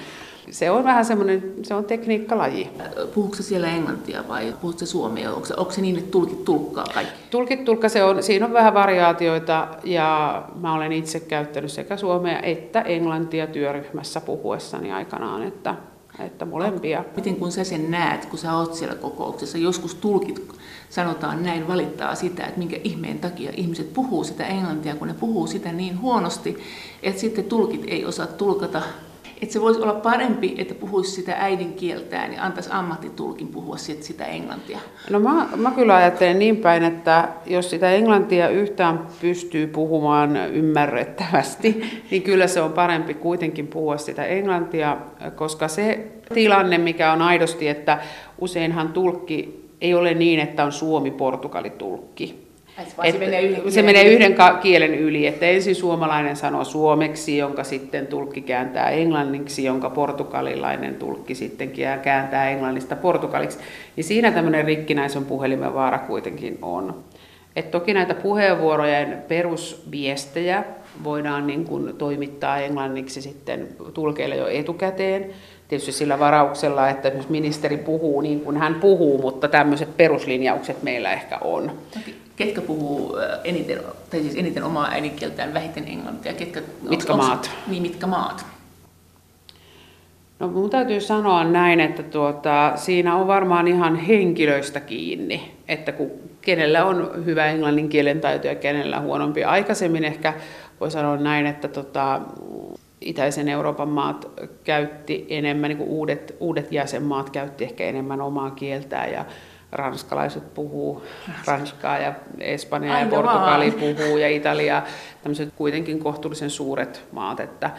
Se 0.49 0.71
on 0.71 0.83
vähän 0.83 1.05
semmoinen, 1.05 1.53
se 1.63 1.73
on 1.73 1.85
tekniikkalaji. 1.85 2.69
Puhuuko 3.15 3.35
siellä 3.35 3.67
englantia 3.67 4.23
vai 4.27 4.53
puhuuko 4.61 4.79
se 4.79 4.85
suomea? 4.85 5.33
Onko 5.33 5.45
se, 5.45 5.53
onko 5.57 5.71
se 5.71 5.81
niin, 5.81 5.97
että 5.97 6.11
tulkit 6.11 6.45
tulkkaa 6.45 6.85
kaikki? 6.93 7.13
Tulkit 7.29 7.65
tulkka, 7.65 7.89
se 7.89 8.03
on, 8.03 8.23
siinä 8.23 8.45
on 8.45 8.53
vähän 8.53 8.73
variaatioita 8.73 9.67
ja 9.83 10.43
mä 10.61 10.73
olen 10.73 10.91
itse 10.91 11.19
käyttänyt 11.19 11.71
sekä 11.71 11.97
suomea 11.97 12.39
että 12.39 12.81
englantia 12.81 13.47
työryhmässä 13.47 14.21
puhuessani 14.21 14.91
aikanaan, 14.91 15.43
että 15.43 15.75
että 16.23 16.45
molempia. 16.45 17.05
Miten 17.15 17.35
kun 17.35 17.51
sä 17.51 17.63
sen 17.63 17.91
näet, 17.91 18.25
kun 18.25 18.39
sä 18.39 18.53
oot 18.53 18.73
siellä 18.73 18.95
kokouksessa, 18.95 19.57
joskus 19.57 19.95
tulkit 19.95 20.47
sanotaan 20.89 21.43
näin, 21.43 21.67
valittaa 21.67 22.15
sitä, 22.15 22.45
että 22.45 22.59
minkä 22.59 22.77
ihmeen 22.83 23.19
takia 23.19 23.51
ihmiset 23.57 23.93
puhuu 23.93 24.23
sitä 24.23 24.45
englantia, 24.45 24.95
kun 24.95 25.07
ne 25.07 25.13
puhuu 25.13 25.47
sitä 25.47 25.71
niin 25.71 26.01
huonosti, 26.01 26.57
että 27.03 27.21
sitten 27.21 27.45
tulkit 27.45 27.83
ei 27.87 28.05
osaa 28.05 28.27
tulkata 28.27 28.81
että 29.41 29.53
se 29.53 29.61
voisi 29.61 29.81
olla 29.81 29.93
parempi, 29.93 30.55
että 30.57 30.75
puhuisi 30.75 31.11
sitä 31.11 31.35
äidinkieltään 31.39 32.33
ja 32.33 32.43
antaisi 32.43 32.69
ammattitulkin 32.73 33.47
puhua 33.47 33.77
sit 33.77 34.03
sitä 34.03 34.25
englantia? 34.25 34.79
No 35.09 35.19
mä, 35.19 35.47
mä 35.55 35.71
kyllä 35.71 35.95
ajattelen 35.95 36.39
niin 36.39 36.57
päin, 36.57 36.83
että 36.83 37.29
jos 37.45 37.69
sitä 37.69 37.91
englantia 37.91 38.49
yhtään 38.49 39.07
pystyy 39.21 39.67
puhumaan 39.67 40.35
ymmärrettävästi, 40.35 42.01
niin 42.11 42.21
kyllä 42.21 42.47
se 42.47 42.61
on 42.61 42.73
parempi 42.73 43.13
kuitenkin 43.13 43.67
puhua 43.67 43.97
sitä 43.97 44.25
englantia, 44.25 44.97
koska 45.35 45.67
se 45.67 46.07
tilanne, 46.33 46.77
mikä 46.77 47.11
on 47.11 47.21
aidosti, 47.21 47.67
että 47.67 47.99
useinhan 48.39 48.93
tulkki 48.93 49.69
ei 49.81 49.93
ole 49.93 50.13
niin, 50.13 50.39
että 50.39 50.65
on 50.65 50.71
Suomi-Portugali-tulkki 50.71 52.48
se, 53.11 53.17
menee 53.17 53.41
yhden, 53.41 53.71
se 53.71 53.81
menee 53.81 54.03
yhden 54.03 54.35
kielen 54.61 54.93
yli, 54.95 55.27
että 55.27 55.45
ensin 55.45 55.75
suomalainen 55.75 56.35
sanoo 56.35 56.63
suomeksi, 56.63 57.37
jonka 57.37 57.63
sitten 57.63 58.07
tulkki 58.07 58.41
kääntää 58.41 58.89
englanniksi, 58.89 59.63
jonka 59.63 59.89
portugalilainen 59.89 60.95
tulkki 60.95 61.35
sitten 61.35 61.71
kääntää 62.03 62.49
englannista 62.49 62.95
portugaliksi. 62.95 63.59
Niin 63.95 64.03
siinä 64.03 64.31
tämmöinen 64.31 64.65
rikkinäisen 64.65 65.25
puhelimen 65.25 65.73
vaara 65.73 65.99
kuitenkin 65.99 66.57
on. 66.61 67.03
Et 67.55 67.71
toki 67.71 67.93
näitä 67.93 68.13
puheenvuorojen 68.13 69.23
perusviestejä 69.27 70.63
voidaan 71.03 71.47
niin 71.47 71.65
kuin 71.65 71.95
toimittaa 71.97 72.57
englanniksi 72.57 73.21
sitten 73.21 73.67
tulkeille 73.93 74.35
jo 74.35 74.47
etukäteen. 74.47 75.29
Tietysti 75.67 75.91
sillä 75.91 76.19
varauksella, 76.19 76.89
että 76.89 77.07
jos 77.07 77.29
ministeri 77.29 77.77
puhuu 77.77 78.21
niin 78.21 78.41
kuin 78.41 78.57
hän 78.57 78.75
puhuu, 78.75 79.21
mutta 79.21 79.47
tämmöiset 79.47 79.97
peruslinjaukset 79.97 80.83
meillä 80.83 81.13
ehkä 81.13 81.37
on. 81.37 81.63
Okay 81.97 82.13
ketkä 82.39 82.61
puhuu 82.61 83.17
eniten, 83.43 83.79
tai 84.09 84.21
siis 84.21 84.35
eniten 84.35 84.63
omaa 84.63 84.89
äidinkieltään, 84.89 85.53
vähiten 85.53 85.87
englantia? 85.87 86.33
Ketkä, 86.33 86.61
mitkä 86.89 87.13
onks, 87.13 87.27
maat? 87.27 87.51
Niin, 87.67 87.81
mitkä 87.81 88.07
maat? 88.07 88.45
No 90.39 90.47
mun 90.47 90.69
täytyy 90.69 91.01
sanoa 91.01 91.43
näin, 91.43 91.79
että 91.79 92.03
tuota, 92.03 92.71
siinä 92.75 93.15
on 93.15 93.27
varmaan 93.27 93.67
ihan 93.67 93.95
henkilöistä 93.95 94.79
kiinni, 94.79 95.51
että 95.67 95.91
kun, 95.91 96.11
kenellä 96.41 96.85
on 96.85 97.25
hyvä 97.25 97.45
englannin 97.45 97.89
kielen 97.89 98.21
taito 98.21 98.47
ja 98.47 98.55
kenellä 98.55 98.99
huonompi. 98.99 99.43
Aikaisemmin 99.43 100.03
ehkä 100.03 100.33
voi 100.79 100.91
sanoa 100.91 101.17
näin, 101.17 101.45
että 101.45 101.67
tota, 101.67 102.21
itäisen 103.01 103.49
Euroopan 103.49 103.89
maat 103.89 104.27
käytti 104.63 105.25
enemmän, 105.29 105.69
niin 105.69 105.77
kuin 105.77 105.89
uudet, 105.89 106.35
uudet 106.39 106.71
jäsenmaat 106.71 107.29
käytti 107.29 107.63
ehkä 107.63 107.83
enemmän 107.83 108.21
omaa 108.21 108.51
kieltään 108.51 109.11
ja 109.11 109.25
ranskalaiset 109.71 110.53
puhuu 110.53 111.03
ranskaa 111.47 111.97
ja 111.97 112.13
Espanja 112.39 112.93
Aina 112.93 113.05
ja 113.05 113.09
Portugali 113.09 113.71
vaan. 113.71 113.95
puhuu 113.95 114.17
ja 114.17 114.29
Italia, 114.29 114.83
tämmöiset 115.23 115.53
kuitenkin 115.55 115.99
kohtuullisen 115.99 116.49
suuret 116.49 117.03
maat, 117.11 117.39
että 117.39 117.71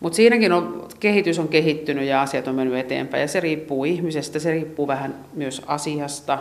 Mutta 0.00 0.16
siinäkin 0.16 0.52
on, 0.52 0.88
kehitys 1.00 1.38
on 1.38 1.48
kehittynyt 1.48 2.04
ja 2.04 2.22
asiat 2.22 2.48
on 2.48 2.54
mennyt 2.54 2.78
eteenpäin 2.78 3.20
ja 3.20 3.28
se 3.28 3.40
riippuu 3.40 3.84
ihmisestä, 3.84 4.38
se 4.38 4.50
riippuu 4.50 4.86
vähän 4.86 5.14
myös 5.34 5.62
asiasta, 5.66 6.38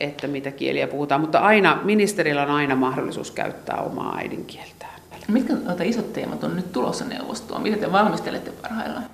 että 0.00 0.26
mitä 0.26 0.50
kieliä 0.50 0.86
puhutaan, 0.86 1.20
mutta 1.20 1.38
aina, 1.38 1.80
ministerillä 1.84 2.42
on 2.42 2.50
aina 2.50 2.76
mahdollisuus 2.76 3.30
käyttää 3.30 3.76
omaa 3.76 4.16
äidinkieltään. 4.16 5.00
Mitkä 5.28 5.54
noita 5.54 5.82
isot 5.82 6.12
teemat 6.12 6.44
on 6.44 6.56
nyt 6.56 6.72
tulossa 6.72 7.04
neuvostoon? 7.04 7.62
Mitä 7.62 7.76
te 7.76 7.92
valmistelette 7.92 8.50
parhaillaan? 8.62 9.04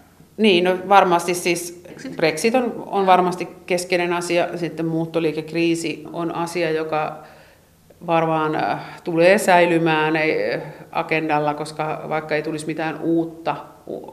Niin, 0.40 0.64
no 0.64 0.78
varmasti 0.88 1.34
siis 1.34 1.82
Brexit 2.16 2.54
on, 2.54 2.84
on 2.86 3.06
varmasti 3.06 3.48
keskeinen 3.66 4.12
asia, 4.12 4.58
sitten 4.58 4.86
muuttoliikekriisi 4.86 6.04
on 6.12 6.34
asia, 6.34 6.70
joka 6.70 7.16
varmaan 8.06 8.54
äh, 8.54 8.80
tulee 9.04 9.38
säilymään 9.38 10.14
agendalla, 10.92 11.54
koska 11.54 12.04
vaikka 12.08 12.34
ei 12.34 12.42
tulisi 12.42 12.66
mitään 12.66 13.00
uutta 13.00 13.56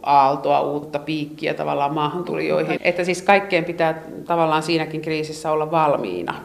aaltoa, 0.04 0.62
uutta 0.62 1.00
piikkiä 1.00 1.54
tavallaan 1.54 1.94
maahantulijoihin. 1.94 2.80
Että 2.82 3.04
siis 3.04 3.22
kaikkeen 3.22 3.66
pitää 3.66 4.02
tavallaan 4.26 4.64
siinäkin 4.64 5.02
kriisissä 5.02 5.52
olla 5.52 5.72
valmiina. 5.72 6.36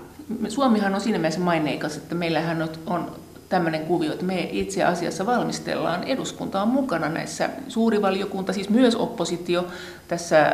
Suomihan 0.48 0.94
on 0.94 1.00
siinä 1.00 1.18
mielessä 1.18 1.40
maineikas, 1.40 1.96
että 1.96 2.14
meillähän 2.14 2.68
on 2.86 3.06
tämmöinen 3.52 3.86
kuvio, 3.86 4.12
että 4.12 4.24
me 4.24 4.48
itse 4.52 4.84
asiassa 4.84 5.26
valmistellaan, 5.26 6.04
eduskunta 6.04 6.62
on 6.62 6.68
mukana 6.68 7.08
näissä, 7.08 7.50
suuri 7.68 8.02
valiokunta, 8.02 8.52
siis 8.52 8.70
myös 8.70 8.96
oppositio 8.96 9.66
tässä 10.08 10.52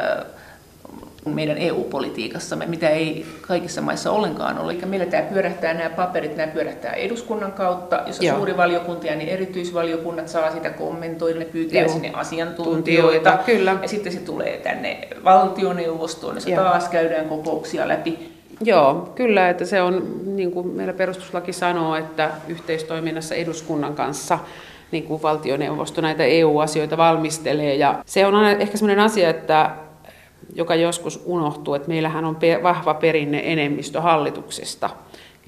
meidän 1.35 1.59
EU-politiikassamme, 1.59 2.67
mitä 2.67 2.89
ei 2.89 3.27
kaikissa 3.41 3.81
maissa 3.81 4.11
ollenkaan 4.11 4.59
ole. 4.59 4.73
Eli 4.73 4.83
meillä 4.87 5.07
tämä 5.07 5.23
pyörähtää, 5.23 5.75
nämä 5.75 5.91
paperit, 5.91 6.37
nämä 6.37 6.53
pyörähtää 6.53 6.93
eduskunnan 6.93 7.53
kautta, 7.53 8.03
jossa 8.07 8.25
Joo. 8.25 8.37
suuri 8.37 8.57
valiokunta 8.57 9.07
ja 9.07 9.17
niin 9.17 9.29
erityisvaliokunnat 9.29 10.29
saa 10.29 10.53
sitä 10.53 10.71
kommentoida, 10.71 11.39
ne 11.39 11.45
pyytää 11.45 11.81
Joo. 11.81 11.89
sinne 11.89 12.11
asiantuntijoita. 12.15 13.39
Kyllä. 13.47 13.77
Ja 13.83 13.89
sitten 13.89 14.13
se 14.13 14.21
tulee 14.21 14.57
tänne 14.57 15.09
valtioneuvostoon, 15.25 16.35
jossa 16.35 16.51
Joo. 16.51 16.65
taas 16.65 16.89
käydään 16.89 17.29
kokouksia 17.29 17.89
läpi. 17.89 18.38
Joo, 18.61 19.13
kyllä, 19.15 19.51
että 19.51 19.65
se 19.65 19.83
on, 19.83 20.21
niin 20.25 20.53
kuin 20.53 20.67
meillä 20.69 20.93
perustuslaki 20.93 21.53
sanoo, 21.53 21.97
että 21.97 22.31
yhteistoiminnassa 22.49 23.35
eduskunnan 23.35 23.95
kanssa 23.95 24.39
niin 24.91 25.05
kuin 25.05 25.23
valtioneuvosto 25.23 26.01
näitä 26.01 26.25
EU-asioita 26.25 26.97
valmistelee. 26.97 27.75
Ja 27.75 28.03
se 28.07 28.27
on 28.27 28.45
ehkä 28.45 28.79
sellainen 28.79 29.05
asia, 29.05 29.31
että 29.31 29.71
joka 30.55 30.75
joskus 30.75 31.23
unohtuu, 31.25 31.75
että 31.75 31.89
meillähän 31.89 32.25
on 32.25 32.37
vahva 32.63 32.95
perinne 32.95 33.43
enemmistö 33.45 34.01
hallituksesta. 34.01 34.91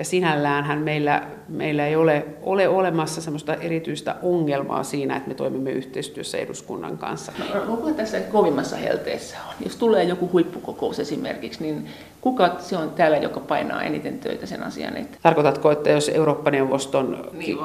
Ja 0.01 0.05
sinälläänhän 0.05 0.79
meillä, 0.79 1.23
meillä 1.49 1.87
ei 1.87 1.97
ole, 1.97 2.27
ole 2.43 2.69
olemassa 2.69 3.21
sellaista 3.21 3.55
erityistä 3.55 4.15
ongelmaa 4.23 4.83
siinä, 4.83 5.17
että 5.17 5.29
me 5.29 5.35
toimimme 5.35 5.71
yhteistyössä 5.71 6.39
eduskunnan 6.39 6.99
kanssa. 6.99 7.33
No, 7.55 7.77
kuka 7.77 7.93
tässä 7.93 8.21
kovimmassa 8.21 8.77
helteessä 8.77 9.37
on? 9.49 9.55
Jos 9.65 9.77
tulee 9.77 10.05
joku 10.05 10.31
huippukokous 10.33 11.01
esimerkiksi, 11.01 11.63
niin 11.63 11.87
kuka 12.21 12.57
se 12.59 12.77
on 12.77 12.91
täällä, 12.91 13.17
joka 13.17 13.41
painaa 13.41 13.83
eniten 13.83 14.19
töitä 14.19 14.47
sen 14.47 14.63
asian 14.63 14.97
eteen? 14.97 15.19
Tarkoitatko, 15.23 15.71
että 15.71 15.91
jos 15.91 16.09
Eurooppa-neuvoston 16.09 17.31
niin, 17.33 17.59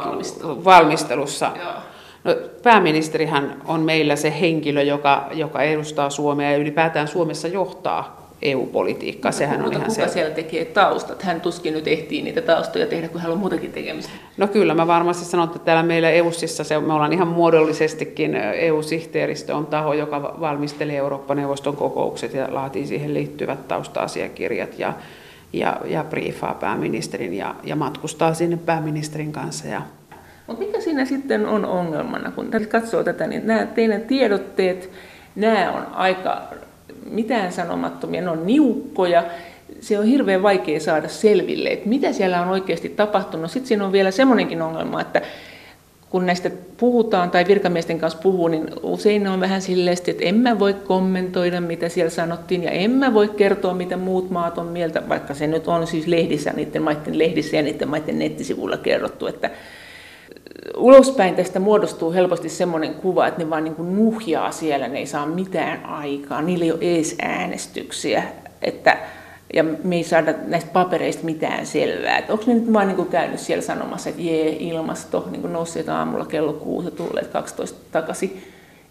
valmistelussa... 0.65 1.51
Joo 1.63 1.73
No, 2.23 2.35
pääministerihän 2.63 3.61
on 3.65 3.81
meillä 3.81 4.15
se 4.15 4.39
henkilö, 4.39 4.81
joka, 4.81 5.29
joka 5.33 5.61
edustaa 5.61 6.09
Suomea 6.09 6.51
ja 6.51 6.57
ylipäätään 6.57 7.07
Suomessa 7.07 7.47
johtaa 7.47 8.24
EU-politiikkaa. 8.45 9.31
No, 9.31 9.37
Sehän 9.37 9.61
on 9.61 9.71
ihan 9.71 9.85
kuka 9.85 10.07
se... 10.07 10.13
siellä 10.13 10.35
tekee 10.35 10.65
taustat? 10.65 11.23
Hän 11.23 11.41
tuskin 11.41 11.73
nyt 11.73 11.87
ehtii 11.87 12.21
niitä 12.21 12.41
taustoja 12.41 12.87
tehdä, 12.87 13.07
kun 13.07 13.21
hän 13.21 13.31
on 13.31 13.37
muutakin 13.37 13.71
tekemistä. 13.71 14.11
No 14.37 14.47
kyllä, 14.47 14.73
mä 14.73 14.87
varmasti 14.87 15.25
sanon, 15.25 15.47
että 15.47 15.59
täällä 15.59 15.83
meillä 15.83 16.09
EUSissa 16.09 16.63
se, 16.63 16.79
me 16.79 16.93
ollaan 16.93 17.13
ihan 17.13 17.27
muodollisestikin, 17.27 18.35
EU-sihteeristö 18.35 19.55
on 19.55 19.65
taho, 19.65 19.93
joka 19.93 20.21
valmistelee 20.21 20.97
Eurooppa-neuvoston 20.97 21.75
kokoukset 21.75 22.33
ja 22.33 22.47
laatii 22.51 22.87
siihen 22.87 23.13
liittyvät 23.13 23.67
tausta-asiakirjat 23.67 24.79
ja, 24.79 24.93
ja, 25.53 25.77
ja 25.85 26.03
briefaa 26.03 26.53
pääministerin 26.53 27.33
ja, 27.33 27.55
ja 27.63 27.75
matkustaa 27.75 28.33
sinne 28.33 28.57
pääministerin 28.57 29.31
kanssa 29.31 29.67
ja 29.67 29.81
mutta 30.47 30.65
mikä 30.65 30.81
siinä 30.81 31.05
sitten 31.05 31.45
on 31.45 31.65
ongelmana, 31.65 32.31
kun 32.31 32.51
katsoo 32.69 33.03
tätä, 33.03 33.27
niin 33.27 33.47
nämä 33.47 33.65
teidän 33.65 34.01
tiedotteet, 34.01 34.89
nämä 35.35 35.71
on 35.71 35.85
aika 35.95 36.41
mitään 37.09 37.51
sanomattomia, 37.51 38.21
ne 38.21 38.29
on 38.29 38.47
niukkoja, 38.47 39.23
se 39.81 39.99
on 39.99 40.05
hirveän 40.05 40.43
vaikea 40.43 40.79
saada 40.79 41.07
selville, 41.07 41.69
että 41.69 41.89
mitä 41.89 42.13
siellä 42.13 42.41
on 42.41 42.49
oikeasti 42.49 42.89
tapahtunut. 42.89 43.51
Sitten 43.51 43.67
siinä 43.67 43.85
on 43.85 43.91
vielä 43.91 44.11
semmoinenkin 44.11 44.61
ongelma, 44.61 45.01
että 45.01 45.21
kun 46.09 46.25
näistä 46.25 46.51
puhutaan 46.77 47.31
tai 47.31 47.45
virkamiesten 47.47 47.99
kanssa 47.99 48.19
puhuu, 48.23 48.47
niin 48.47 48.67
usein 48.83 49.23
ne 49.23 49.29
on 49.29 49.39
vähän 49.39 49.61
silleen, 49.61 49.97
että 50.07 50.25
en 50.25 50.35
mä 50.35 50.59
voi 50.59 50.73
kommentoida, 50.73 51.61
mitä 51.61 51.89
siellä 51.89 52.09
sanottiin, 52.09 52.63
ja 52.63 52.71
en 52.71 52.91
mä 52.91 53.13
voi 53.13 53.29
kertoa, 53.29 53.73
mitä 53.73 53.97
muut 53.97 54.29
maat 54.29 54.57
on 54.57 54.67
mieltä, 54.67 55.09
vaikka 55.09 55.33
se 55.33 55.47
nyt 55.47 55.67
on 55.67 55.87
siis 55.87 56.07
lehdissä, 56.07 56.53
niiden 56.55 56.81
maiden 56.81 57.19
lehdissä 57.19 57.57
ja 57.57 57.63
niiden 57.63 57.87
maiden 57.89 58.19
nettisivuilla 58.19 58.77
kerrottu, 58.77 59.27
että 59.27 59.49
ulospäin 60.77 61.35
tästä 61.35 61.59
muodostuu 61.59 62.13
helposti 62.13 62.49
semmoinen 62.49 62.93
kuva, 62.93 63.27
että 63.27 63.43
ne 63.43 63.49
vaan 63.49 63.63
niin 63.63 63.75
kuin 63.75 63.95
nuhjaa 63.95 64.51
siellä, 64.51 64.87
ne 64.87 64.99
ei 64.99 65.05
saa 65.05 65.25
mitään 65.25 65.85
aikaa, 65.85 66.41
niillä 66.41 66.65
ei 66.65 66.71
ole 66.71 66.79
edes 66.81 67.15
äänestyksiä, 67.21 68.23
että, 68.61 68.97
ja 69.53 69.63
me 69.63 69.95
ei 69.95 70.03
saada 70.03 70.33
näistä 70.47 70.69
papereista 70.73 71.25
mitään 71.25 71.65
selvää. 71.65 72.17
Että 72.17 72.33
onko 72.33 72.45
ne 72.47 72.53
nyt 72.53 72.73
vaan 72.73 72.87
niin 72.87 72.95
kuin 72.95 73.09
käynyt 73.09 73.39
siellä 73.39 73.61
sanomassa, 73.61 74.09
että 74.09 74.21
jee, 74.21 74.57
ilmasto, 74.59 75.27
niin 75.31 75.41
kuin 75.41 75.53
nousseet 75.53 75.89
aamulla 75.89 76.25
kello 76.25 76.53
kuusi 76.53 76.87
ja 76.87 76.91
tulleet 76.91 77.27
12 77.27 77.79
takaisin 77.91 78.43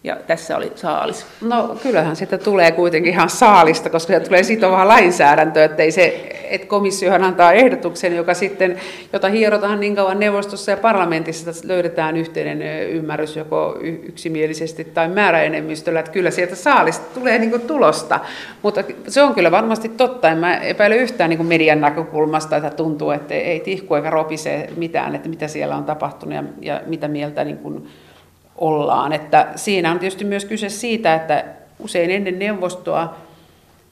ja 0.05 0.17
tässä 0.27 0.57
oli 0.57 0.73
saalis. 0.75 1.27
No 1.41 1.77
kyllähän 1.83 2.17
sitä 2.17 2.39
tulee 2.39 2.73
kuitenkin 2.73 3.13
ihan 3.13 3.29
saalista, 3.29 3.91
koska 3.91 4.13
se 4.13 4.21
tulee 4.21 4.43
sitovaa 4.43 4.89
lainsäädäntöä, 4.89 5.65
että, 5.65 5.91
se, 5.91 6.31
että 6.51 6.67
komissiohan 6.67 7.23
antaa 7.23 7.53
ehdotuksen, 7.53 8.17
joka 8.17 8.35
sitten, 8.35 8.81
jota 9.13 9.29
hierotaan 9.29 9.81
niin 9.81 9.97
kauan 9.97 10.21
neuvostossa 10.21 10.71
ja 10.71 10.77
parlamentissa, 10.77 11.51
että 11.51 11.69
löydetään 11.69 12.17
yhteinen 12.17 12.89
ymmärrys 12.91 13.37
joko 13.37 13.79
yksimielisesti 13.81 14.85
tai 14.85 15.09
määräenemmistöllä, 15.09 16.01
että 16.01 16.13
kyllä 16.13 16.31
sieltä 16.31 16.55
saalista 16.55 17.15
tulee 17.15 17.39
niin 17.39 17.61
tulosta. 17.61 18.21
Mutta 18.63 18.85
se 19.09 19.23
on 19.23 19.35
kyllä 19.35 19.51
varmasti 19.51 19.89
totta, 19.89 20.31
en 20.31 20.39
mä 20.39 20.57
epäile 20.57 20.97
yhtään 20.97 21.31
niin 21.31 21.47
median 21.47 21.81
näkökulmasta, 21.81 22.57
että 22.57 22.71
tuntuu, 22.71 23.11
että 23.11 23.35
ei 23.35 23.61
tihku 23.61 23.95
eikä 23.95 24.11
ropise 24.11 24.69
mitään, 24.77 25.15
että 25.15 25.29
mitä 25.29 25.49
siellä 25.49 25.77
on 25.77 25.85
tapahtunut 25.85 26.35
ja, 26.35 26.45
ja 26.61 26.81
mitä 26.87 27.09
mieltä 27.09 27.45
niin 27.45 27.59
kuin 27.59 27.89
ollaan. 28.59 29.13
Että 29.13 29.49
siinä 29.57 29.91
on 29.91 29.99
tietysti 29.99 30.25
myös 30.25 30.45
kyse 30.45 30.69
siitä, 30.69 31.15
että 31.15 31.45
usein 31.79 32.11
ennen 32.11 32.39
neuvostoa, 32.39 33.15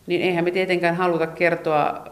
niin 0.07 0.23
eihän 0.23 0.45
me 0.45 0.51
tietenkään 0.51 0.97
haluta 0.97 1.27
kertoa, 1.27 2.05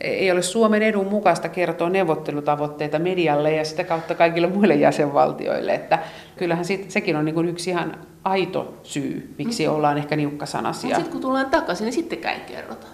ei 0.00 0.30
ole 0.30 0.42
Suomen 0.42 0.82
edun 0.82 1.06
mukaista 1.06 1.48
kertoa 1.48 1.90
neuvottelutavoitteita 1.90 2.98
medialle 2.98 3.52
ja 3.52 3.64
sitä 3.64 3.84
kautta 3.84 4.14
kaikille 4.14 4.46
muille 4.46 4.74
jäsenvaltioille. 4.74 5.74
Että 5.74 5.98
kyllähän 6.36 6.64
sit, 6.64 6.90
sekin 6.90 7.16
on 7.16 7.24
niin 7.24 7.48
yksi 7.48 7.70
ihan 7.70 7.96
aito 8.24 8.74
syy, 8.82 9.34
miksi 9.38 9.66
mm. 9.66 9.74
ollaan 9.74 9.98
ehkä 9.98 10.16
niukkasanasia. 10.16 10.96
Sitten 10.96 11.12
kun 11.12 11.20
tullaan 11.20 11.50
takaisin, 11.50 11.84
niin 11.84 11.92
sittenkään 11.92 12.34
ei 12.34 12.40
kerrota. 12.40 12.86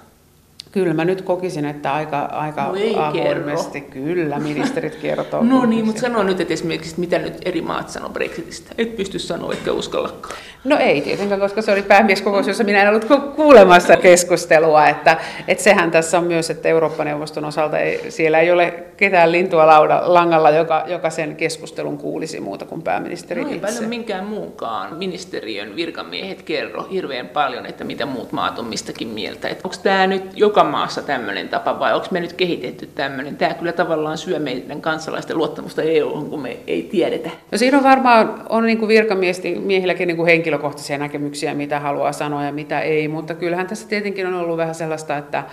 Kyllä 0.76 0.94
mä 0.94 1.04
nyt 1.04 1.22
kokisin, 1.22 1.64
että 1.64 1.94
aika, 1.94 2.20
aika 2.20 2.62
no 2.62 2.68
avoimesti 2.96 3.80
kerro. 3.80 4.04
kyllä 4.04 4.38
ministerit 4.38 4.96
kertoo. 4.96 5.42
no 5.42 5.66
niin, 5.66 5.84
mutta 5.84 6.00
sano 6.00 6.22
nyt 6.22 6.40
että 6.40 6.54
esimerkiksi, 6.54 7.00
mitä 7.00 7.18
nyt 7.18 7.38
eri 7.44 7.62
maat 7.62 7.88
sanoo 7.88 8.08
Brexitistä. 8.08 8.72
Et 8.78 8.96
pysty 8.96 9.18
sanoa, 9.18 9.52
etkä 9.52 9.72
uskallakaan. 9.72 10.34
No 10.64 10.78
ei 10.78 11.00
tietenkään, 11.00 11.40
koska 11.40 11.62
se 11.62 11.72
oli 11.72 11.82
päämieskokous, 11.82 12.46
jossa 12.48 12.64
minä 12.64 12.82
en 12.82 12.88
ollut 12.88 13.06
kuulemassa 13.36 13.96
keskustelua. 13.96 14.88
Että, 14.88 15.16
että 15.48 15.64
sehän 15.64 15.90
tässä 15.90 16.18
on 16.18 16.24
myös, 16.24 16.50
että 16.50 16.68
Eurooppa-neuvoston 16.68 17.44
osalta 17.44 17.78
ei, 17.78 18.10
siellä 18.10 18.40
ei 18.40 18.50
ole 18.50 18.84
ketään 18.96 19.32
lintua 19.32 19.66
lauda, 19.66 20.02
langalla, 20.04 20.50
joka, 20.50 20.84
joka 20.86 21.10
sen 21.10 21.36
keskustelun 21.36 21.98
kuulisi 21.98 22.40
muuta 22.40 22.64
kuin 22.64 22.82
pääministeri 22.82 23.42
no, 23.42 23.48
ei 23.48 23.56
itse. 23.56 23.66
paljon 23.66 23.88
minkään 23.88 24.24
muunkaan 24.24 24.96
ministeriön 24.96 25.76
virkamiehet 25.76 26.42
kerro 26.42 26.86
hirveän 26.90 27.28
paljon, 27.28 27.66
että 27.66 27.84
mitä 27.84 28.06
muut 28.06 28.32
maat 28.32 28.58
on 28.58 28.64
mistäkin 28.64 29.08
mieltä. 29.08 29.48
Onko 29.64 29.76
tämä 29.82 30.06
nyt 30.06 30.22
joka 30.34 30.65
maassa 30.66 31.02
tämmöinen 31.02 31.48
tapa 31.48 31.78
vai 31.78 31.94
onko 31.94 32.06
me 32.10 32.20
nyt 32.20 32.32
kehitetty 32.32 32.86
tämmöinen? 32.94 33.36
Tämä 33.36 33.54
kyllä 33.54 33.72
tavallaan 33.72 34.18
syö 34.18 34.38
meidän 34.38 34.80
kansalaisten 34.80 35.38
luottamusta 35.38 35.82
EU, 35.82 36.26
kun 36.30 36.42
me 36.42 36.56
ei 36.66 36.82
tiedetä. 36.82 37.30
No 37.52 37.58
siinä 37.58 37.78
on 37.78 37.84
varmaan 37.84 38.42
on 38.48 38.66
niin 38.66 38.78
kuin 38.78 38.88
virkamiehilläkin 38.88 40.06
niin 40.06 40.16
kuin 40.16 40.26
henkilökohtaisia 40.26 40.98
näkemyksiä, 40.98 41.54
mitä 41.54 41.80
haluaa 41.80 42.12
sanoa 42.12 42.44
ja 42.44 42.52
mitä 42.52 42.80
ei, 42.80 43.08
mutta 43.08 43.34
kyllähän 43.34 43.66
tässä 43.66 43.88
tietenkin 43.88 44.26
on 44.26 44.34
ollut 44.34 44.56
vähän 44.56 44.74
sellaista, 44.74 45.16
että 45.16 45.44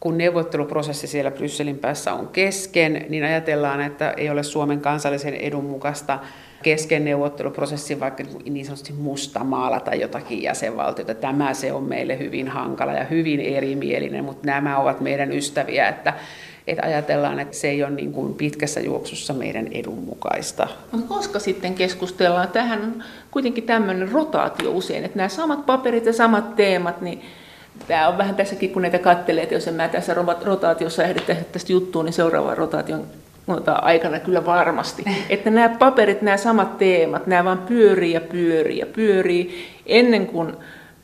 kun 0.00 0.18
neuvotteluprosessi 0.18 1.06
siellä 1.06 1.30
Brysselin 1.30 1.78
päässä 1.78 2.12
on 2.12 2.28
kesken, 2.28 3.06
niin 3.08 3.24
ajatellaan, 3.24 3.80
että 3.80 4.10
ei 4.16 4.30
ole 4.30 4.42
Suomen 4.42 4.80
kansallisen 4.80 5.34
edun 5.34 5.64
mukaista 5.64 6.18
kesken 6.64 7.04
neuvotteluprosessin 7.04 8.00
vaikka 8.00 8.24
niin 8.44 8.66
sanotusti 8.66 8.94
tai 9.84 10.00
jotakin 10.00 10.42
jäsenvaltiota. 10.42 11.14
Tämä 11.14 11.54
se 11.54 11.72
on 11.72 11.82
meille 11.82 12.18
hyvin 12.18 12.48
hankala 12.48 12.92
ja 12.92 13.04
hyvin 13.04 13.40
erimielinen, 13.40 14.24
mutta 14.24 14.46
nämä 14.46 14.78
ovat 14.78 15.00
meidän 15.00 15.32
ystäviä, 15.32 15.88
että, 15.88 16.14
että 16.66 16.86
ajatellaan, 16.86 17.40
että 17.40 17.56
se 17.56 17.68
ei 17.68 17.82
ole 17.82 17.90
niin 17.90 18.12
kuin 18.12 18.34
pitkässä 18.34 18.80
juoksussa 18.80 19.32
meidän 19.32 19.66
edun 19.72 19.98
mukaista. 19.98 20.68
Mutta 20.92 21.14
koska 21.14 21.38
sitten 21.38 21.74
keskustellaan, 21.74 22.48
tähän 22.48 22.82
on 22.82 23.04
kuitenkin 23.30 23.64
tämmöinen 23.64 24.12
rotaatio 24.12 24.70
usein, 24.70 25.04
että 25.04 25.16
nämä 25.16 25.28
samat 25.28 25.66
paperit 25.66 26.06
ja 26.06 26.12
samat 26.12 26.56
teemat, 26.56 27.00
niin 27.00 27.22
tämä 27.88 28.08
on 28.08 28.18
vähän 28.18 28.34
tässäkin, 28.34 28.70
kun 28.70 28.82
näitä 28.82 28.98
kattelee, 28.98 29.42
että 29.42 29.54
jos 29.54 29.68
en 29.68 29.74
mä 29.74 29.88
tässä 29.88 30.14
rotaatiossa 30.44 31.04
ehdi 31.04 31.20
tästä 31.52 31.72
juttuun, 31.72 32.04
niin 32.04 32.12
seuraava 32.12 32.54
rotaation 32.54 33.06
aikana 33.66 34.18
kyllä 34.18 34.46
varmasti. 34.46 35.04
Että 35.30 35.50
nämä 35.50 35.68
paperit, 35.68 36.22
nämä 36.22 36.36
samat 36.36 36.78
teemat, 36.78 37.26
nämä 37.26 37.44
vaan 37.44 37.58
pyörii 37.58 38.12
ja 38.12 38.20
pyörii 38.20 38.78
ja 38.78 38.86
pyörii 38.86 39.66
ennen 39.86 40.26
kuin 40.26 40.52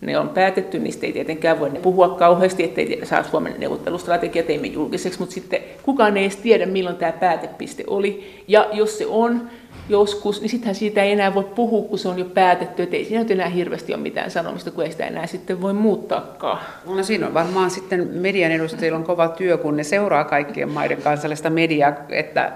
ne 0.01 0.18
on 0.18 0.28
päätetty, 0.28 0.78
niistä 0.78 1.07
ei 1.07 1.12
tietenkään 1.12 1.61
voi 1.61 1.70
puhua 1.70 2.09
kauheasti, 2.09 2.64
ettei 2.64 3.01
saa 3.05 3.22
Suomen 3.22 3.55
neuvottelustrategia 3.59 4.43
teimme 4.43 4.66
julkiseksi, 4.66 5.18
mutta 5.18 5.34
sitten 5.34 5.61
kukaan 5.82 6.16
ei 6.16 6.24
edes 6.24 6.36
tiedä, 6.36 6.66
milloin 6.66 6.97
tämä 6.97 7.12
päätepiste 7.12 7.84
oli. 7.86 8.43
Ja 8.49 8.68
jos 8.72 8.99
se 8.99 9.07
on 9.07 9.51
joskus, 9.91 10.41
niin 10.41 10.51
sittenhän 10.51 10.74
siitä 10.74 11.03
ei 11.03 11.12
enää 11.12 11.34
voi 11.34 11.45
puhua, 11.45 11.88
kun 11.88 11.99
se 11.99 12.09
on 12.09 12.18
jo 12.18 12.24
päätetty, 12.24 12.82
että 12.82 12.97
ei 12.97 13.05
siinä 13.05 13.22
nyt 13.22 13.30
enää 13.30 13.49
hirveästi 13.49 13.95
ole 13.95 14.03
mitään 14.03 14.30
sanomista, 14.30 14.70
kun 14.70 14.84
ei 14.84 14.93
sitä 14.93 15.07
enää 15.07 15.26
sitten 15.26 15.61
voi 15.61 15.72
muuttaakaan. 15.72 16.59
No 16.86 17.03
siinä 17.03 17.26
on 17.26 17.34
varmaan 17.34 17.70
sitten 17.70 18.09
median 18.12 18.53
edustajilla 18.53 18.99
on 18.99 19.05
kova 19.05 19.28
työ, 19.28 19.59
kun 19.59 19.76
ne 19.76 19.84
seuraa 19.84 20.24
kaikkien 20.24 20.68
maiden 20.68 21.03
kansallista 21.03 21.51
mediaa, 21.51 21.93
että 22.09 22.53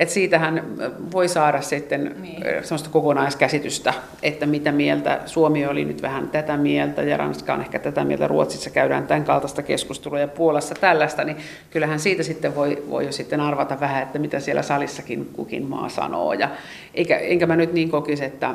että 0.00 0.14
siitähän 0.14 0.64
voi 1.12 1.28
saada 1.28 1.60
sitten 1.60 2.16
niin. 2.22 2.42
sellaista 2.62 2.90
kokonaiskäsitystä, 2.90 3.94
että 4.22 4.46
mitä 4.46 4.72
mieltä 4.72 5.20
Suomi 5.26 5.66
oli 5.66 5.84
nyt 5.84 6.02
vähän 6.02 6.28
tätä 6.28 6.56
mieltä 6.56 7.02
ja 7.02 7.16
Ranska 7.16 7.54
on 7.54 7.60
ehkä 7.60 7.78
tätä 7.78 8.04
mieltä, 8.04 8.28
Ruotsissa 8.28 8.70
käydään 8.70 9.06
tämän 9.06 9.24
kaltaista 9.24 9.62
keskustelua 9.62 10.20
ja 10.20 10.28
Puolassa 10.28 10.74
tällaista, 10.74 11.24
niin 11.24 11.36
kyllähän 11.70 12.00
siitä 12.00 12.22
sitten 12.22 12.54
voi, 12.54 12.82
voi 12.90 13.06
jo 13.06 13.12
sitten 13.12 13.40
arvata 13.40 13.80
vähän, 13.80 14.02
että 14.02 14.18
mitä 14.18 14.40
siellä 14.40 14.62
salissakin 14.62 15.30
kukin 15.32 15.66
maa 15.66 15.88
sanoo. 15.88 16.32
Ja 16.32 16.48
eikä, 16.94 17.18
enkä 17.18 17.46
mä 17.46 17.56
nyt 17.56 17.72
niin 17.72 17.90
kokisi, 17.90 18.24
että 18.24 18.54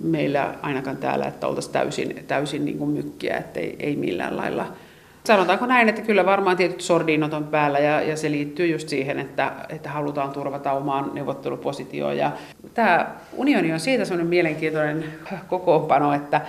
meillä 0.00 0.54
ainakaan 0.62 0.96
täällä, 0.96 1.26
että 1.26 1.46
oltaisiin 1.46 1.72
täysin, 1.72 2.24
täysin 2.28 2.64
niin 2.64 2.78
kuin 2.78 2.90
mykkiä, 2.90 3.36
että 3.36 3.60
ei, 3.60 3.76
ei 3.78 3.96
millään 3.96 4.36
lailla– 4.36 4.66
Sanotaanko 5.24 5.66
näin, 5.66 5.88
että 5.88 6.02
kyllä 6.02 6.26
varmaan 6.26 6.56
tietyt 6.56 6.80
sordiinot 6.80 7.34
on 7.34 7.44
päällä 7.44 7.78
ja, 7.78 8.00
ja 8.00 8.16
se 8.16 8.30
liittyy 8.30 8.66
just 8.66 8.88
siihen, 8.88 9.18
että, 9.18 9.52
että 9.68 9.90
halutaan 9.90 10.30
turvata 10.30 10.72
omaan 10.72 11.10
neuvottelupositioon. 11.14 12.16
Ja 12.16 12.32
tämä 12.74 13.06
unioni 13.36 13.72
on 13.72 13.80
siitä 13.80 14.04
sellainen 14.04 14.26
mielenkiintoinen 14.26 15.04
kokoonpano, 15.48 16.12
että 16.12 16.40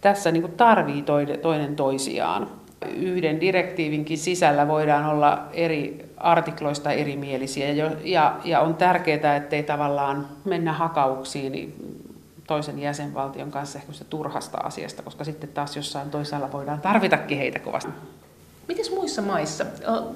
tässä 0.00 0.30
niin 0.30 0.52
tarvii 0.56 1.04
toinen 1.42 1.76
toisiaan. 1.76 2.48
Yhden 2.96 3.40
direktiivinkin 3.40 4.18
sisällä 4.18 4.68
voidaan 4.68 5.06
olla 5.06 5.42
eri 5.52 6.12
artikloista 6.16 6.92
erimielisiä 6.92 7.70
ja, 7.70 7.90
ja, 8.04 8.36
ja 8.44 8.60
on 8.60 8.74
tärkeää, 8.74 9.36
ettei 9.36 9.62
tavallaan 9.62 10.26
mennä 10.44 10.72
hakauksiin 10.72 11.74
toisen 12.52 12.78
jäsenvaltion 12.78 13.50
kanssa 13.50 13.78
ehkä 13.78 13.92
turhasta 14.10 14.58
asiasta, 14.58 15.02
koska 15.02 15.24
sitten 15.24 15.48
taas 15.48 15.76
jossain 15.76 16.10
toisaalla 16.10 16.52
voidaan 16.52 16.80
tarvitakin 16.80 17.38
heitä 17.38 17.58
kovasti. 17.58 17.90
Miten 18.68 18.84
muissa 18.94 19.22
maissa? 19.22 19.66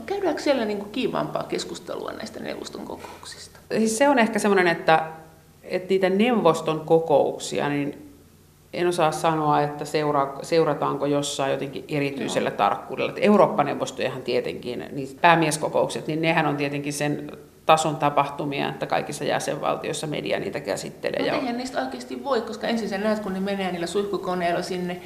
Käydäänkö 0.07 0.43
siellä 0.43 0.65
niin 0.65 0.79
kuin 0.79 0.91
kiivaampaa 0.91 1.43
keskustelua 1.43 2.13
näistä 2.13 2.41
neuvoston 2.41 2.87
kokouksista? 2.87 3.59
Siis 3.79 3.99
se 3.99 4.09
on 4.09 4.19
ehkä 4.19 4.39
semmoinen, 4.39 4.67
että, 4.67 5.07
että 5.63 5.89
niitä 5.89 6.11
neuvoston 6.11 6.81
kokouksia, 6.81 7.69
niin 7.69 8.13
en 8.73 8.87
osaa 8.87 9.13
sanoa, 9.13 9.63
että 9.63 9.85
seura, 9.85 10.39
seurataanko 10.43 11.07
jossain 11.07 11.53
jotenkin 11.53 11.85
erityisellä 11.89 12.51
Joo. 12.51 12.57
tarkkuudella. 12.57 13.13
Eurooppa-neuvostojahan 13.17 14.23
tietenkin, 14.23 14.85
niin 14.93 15.19
päämieskokoukset, 15.21 16.07
niin 16.07 16.23
nehän 16.23 16.47
on 16.47 16.57
tietenkin 16.57 16.93
sen 16.93 17.31
tason 17.67 17.97
tapahtumia, 17.97 18.69
että 18.69 18.87
kaikissa 18.87 19.25
jäsenvaltioissa 19.25 20.07
media 20.07 20.39
niitä 20.39 20.61
käsittelee. 20.61 21.31
No 21.31 21.37
eihän 21.37 21.57
niistä 21.57 21.81
oikeasti 21.81 22.25
voi, 22.25 22.41
koska 22.41 22.67
ensin 22.67 22.89
sä 22.89 22.99
näet, 22.99 23.19
kun 23.19 23.33
ne 23.33 23.41
menee 23.41 23.73
niillä 23.73 23.87
suihkukoneilla 23.87 24.63
sinne 24.63 25.01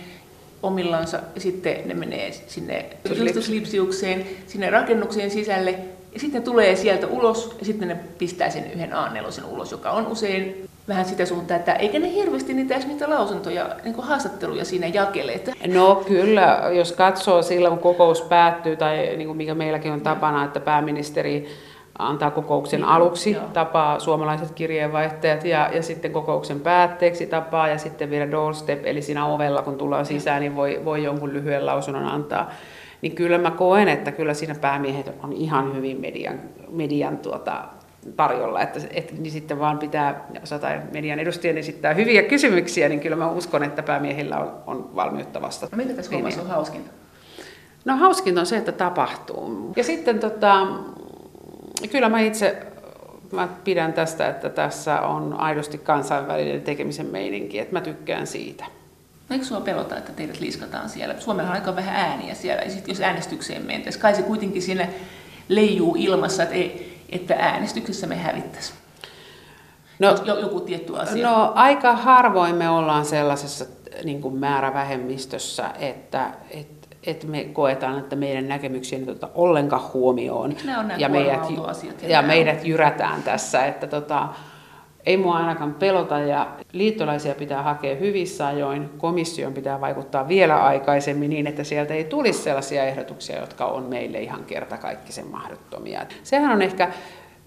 omillansa, 0.63 1.21
ja 1.35 1.41
sitten 1.41 1.77
ne 1.85 1.95
menee 1.95 2.33
sinne 2.33 2.87
julistuslipsiukseen, 3.17 4.27
sinne 4.47 4.71
rakennuksien 4.71 5.31
sisälle, 5.31 5.75
ja 6.15 6.21
sitten 6.21 6.43
tulee 6.43 6.77
sieltä 6.77 7.07
ulos, 7.07 7.57
ja 7.59 7.65
sitten 7.65 7.89
ne 7.89 7.97
pistää 8.19 8.51
sen 8.51 8.73
yhden 8.73 8.93
a 8.95 9.13
ulos, 9.51 9.73
joka 9.73 9.91
on 9.91 10.07
usein 10.07 10.69
vähän 10.89 11.05
sitä 11.05 11.27
suuntaa, 11.27 11.57
että 11.57 11.73
eikä 11.73 11.99
ne 11.99 12.13
hirveästi 12.13 12.55
niitä 12.55 12.75
edes 12.75 12.87
niitä 12.87 13.11
lausuntoja, 13.11 13.77
niin 13.85 13.95
kuin 13.95 14.07
haastatteluja 14.07 14.65
siinä 14.65 14.87
jakele. 14.87 15.41
No 15.67 16.03
kyllä, 16.09 16.63
jos 16.73 16.93
katsoo 16.93 17.43
silloin, 17.43 17.79
kun 17.79 17.83
kokous 17.83 18.23
päättyy, 18.23 18.77
tai 18.77 19.17
niin 19.17 19.27
kuin 19.27 19.37
mikä 19.37 19.55
meilläkin 19.55 19.93
on 19.93 20.01
tapana, 20.01 20.45
että 20.45 20.61
pääministeri 20.61 21.49
antaa 21.99 22.31
kokouksen 22.31 22.85
aluksi, 22.85 23.33
Joo. 23.33 23.45
tapaa 23.53 23.99
suomalaiset 23.99 24.51
kirjeenvaihtajat 24.51 25.45
ja, 25.45 25.71
ja 25.73 25.83
sitten 25.83 26.13
kokouksen 26.13 26.61
päätteeksi 26.61 27.27
tapaa 27.27 27.69
ja 27.69 27.79
sitten 27.79 28.11
vielä 28.11 28.31
doorstep, 28.31 28.87
eli 28.87 29.03
siinä 29.03 29.27
ovella 29.27 29.63
kun 29.63 29.79
tullaan 29.79 30.07
sisään, 30.07 30.41
niin 30.41 30.57
voi, 30.57 30.81
voi 30.85 31.05
jonkun 31.05 31.33
lyhyen 31.33 31.67
lausunnon 31.67 32.07
antaa. 32.07 32.51
Niin 33.03 33.15
kyllä 33.15 33.39
mä 33.39 33.51
koen, 33.51 33.89
että 33.89 34.13
kyllä 34.13 34.35
siinä 34.35 34.55
päämiehet 34.55 35.13
on 35.23 35.33
ihan 35.33 35.77
hyvin 35.77 36.01
median, 36.01 36.41
median 36.71 37.19
tuota, 37.19 37.65
tarjolla, 38.17 38.61
että, 38.61 38.81
että 38.91 39.15
niin 39.15 39.31
sitten 39.31 39.59
vaan 39.59 39.79
pitää 39.79 40.27
osata 40.43 40.69
median 40.93 41.19
edustajien 41.19 41.59
esittää 41.59 41.95
hyviä 41.95 42.23
kysymyksiä, 42.23 42.89
niin 42.89 43.01
kyllä 43.01 43.17
mä 43.17 43.31
uskon, 43.31 43.63
että 43.63 43.83
päämiehillä 43.83 44.39
on, 44.39 44.53
on 44.67 44.97
valmiutta 44.97 45.43
vastata. 45.43 45.77
Mitä 45.77 45.95
tässä 45.95 46.13
hommassa 46.13 46.41
on 46.41 46.47
hauskinta? 46.47 46.91
No 47.85 47.97
hauskinta 47.97 48.41
on 48.41 48.47
se, 48.47 48.57
että 48.57 48.73
tapahtuu. 48.73 49.73
Ja 49.77 49.85
sitten 49.85 50.19
tota, 50.19 50.67
kyllä 51.89 52.09
mä 52.09 52.21
itse 52.21 52.67
mä 53.33 53.49
pidän 53.65 53.93
tästä, 53.93 54.29
että 54.29 54.51
tässä 54.51 55.01
on 55.01 55.41
aidosti 55.41 55.79
kansainvälinen 55.79 56.63
tekemisen 56.63 57.07
meininki, 57.07 57.59
että 57.59 57.73
mä 57.73 57.81
tykkään 57.81 58.27
siitä. 58.27 58.65
No 59.29 59.35
eikö 59.35 59.45
sinua 59.45 59.61
pelota, 59.61 59.97
että 59.97 60.13
teidät 60.13 60.41
liiskataan 60.41 60.89
siellä? 60.89 61.21
Suomella 61.21 61.51
on 61.51 61.57
aika 61.57 61.77
vähän 61.77 61.97
ääniä 61.97 62.35
siellä, 62.35 62.63
ja 62.63 62.71
sitten 62.71 62.93
jos 62.93 63.01
äänestykseen 63.01 63.67
mentäisiin, 63.67 64.03
kai 64.03 64.15
se 64.15 64.23
kuitenkin 64.23 64.63
siinä 64.63 64.89
leijuu 65.49 65.97
ilmassa, 65.99 66.43
että, 66.43 66.55
ei, 66.55 67.01
että 67.09 67.35
äänestyksessä 67.39 68.07
me 68.07 68.17
hävittäisiin. 68.17 68.79
No, 69.99 70.17
joku 70.41 70.61
tietty 70.61 70.97
asia. 70.97 71.31
No 71.31 71.53
aika 71.55 71.97
harvoin 71.97 72.55
me 72.55 72.69
ollaan 72.69 73.05
sellaisessa 73.05 73.65
niin 74.05 74.23
kuin 74.23 74.35
määrävähemmistössä, 74.35 75.71
että, 75.79 76.31
että 76.51 76.80
että 77.07 77.27
me 77.27 77.45
koetaan, 77.45 77.99
että 77.99 78.17
meidän 78.17 78.49
näkemyksiä 78.49 78.99
ei 78.99 79.05
oteta 79.05 79.29
ollenkaan 79.35 79.83
huomioon. 79.95 80.55
ja 80.99 81.09
meidät, 81.09 81.51
ja, 82.03 82.09
ja 82.09 82.23
meidät 82.23 82.65
jyrätään 82.65 83.23
tässä, 83.23 83.67
että 83.67 83.87
tota, 83.87 84.29
ei 85.07 85.17
mua 85.17 85.37
ainakaan 85.37 85.75
pelota 85.75 86.19
ja 86.19 86.49
liittolaisia 86.73 87.35
pitää 87.35 87.63
hakea 87.63 87.97
hyvissä 87.97 88.47
ajoin. 88.47 88.91
Komission 88.99 89.53
pitää 89.53 89.81
vaikuttaa 89.81 90.29
vielä 90.29 90.65
aikaisemmin 90.65 91.31
niin, 91.31 91.47
että 91.47 91.65
sieltä 91.65 91.95
ei 91.95 92.05
tulisi 92.05 92.43
sellaisia 92.43 92.85
ehdotuksia, 92.85 93.41
jotka 93.41 93.65
on 93.65 93.83
meille 93.83 94.21
ihan 94.21 94.45
kertakaikkisen 94.45 95.27
mahdottomia. 95.27 96.01
Sehän 96.23 96.53
on 96.53 96.63
ehkä 96.63 96.93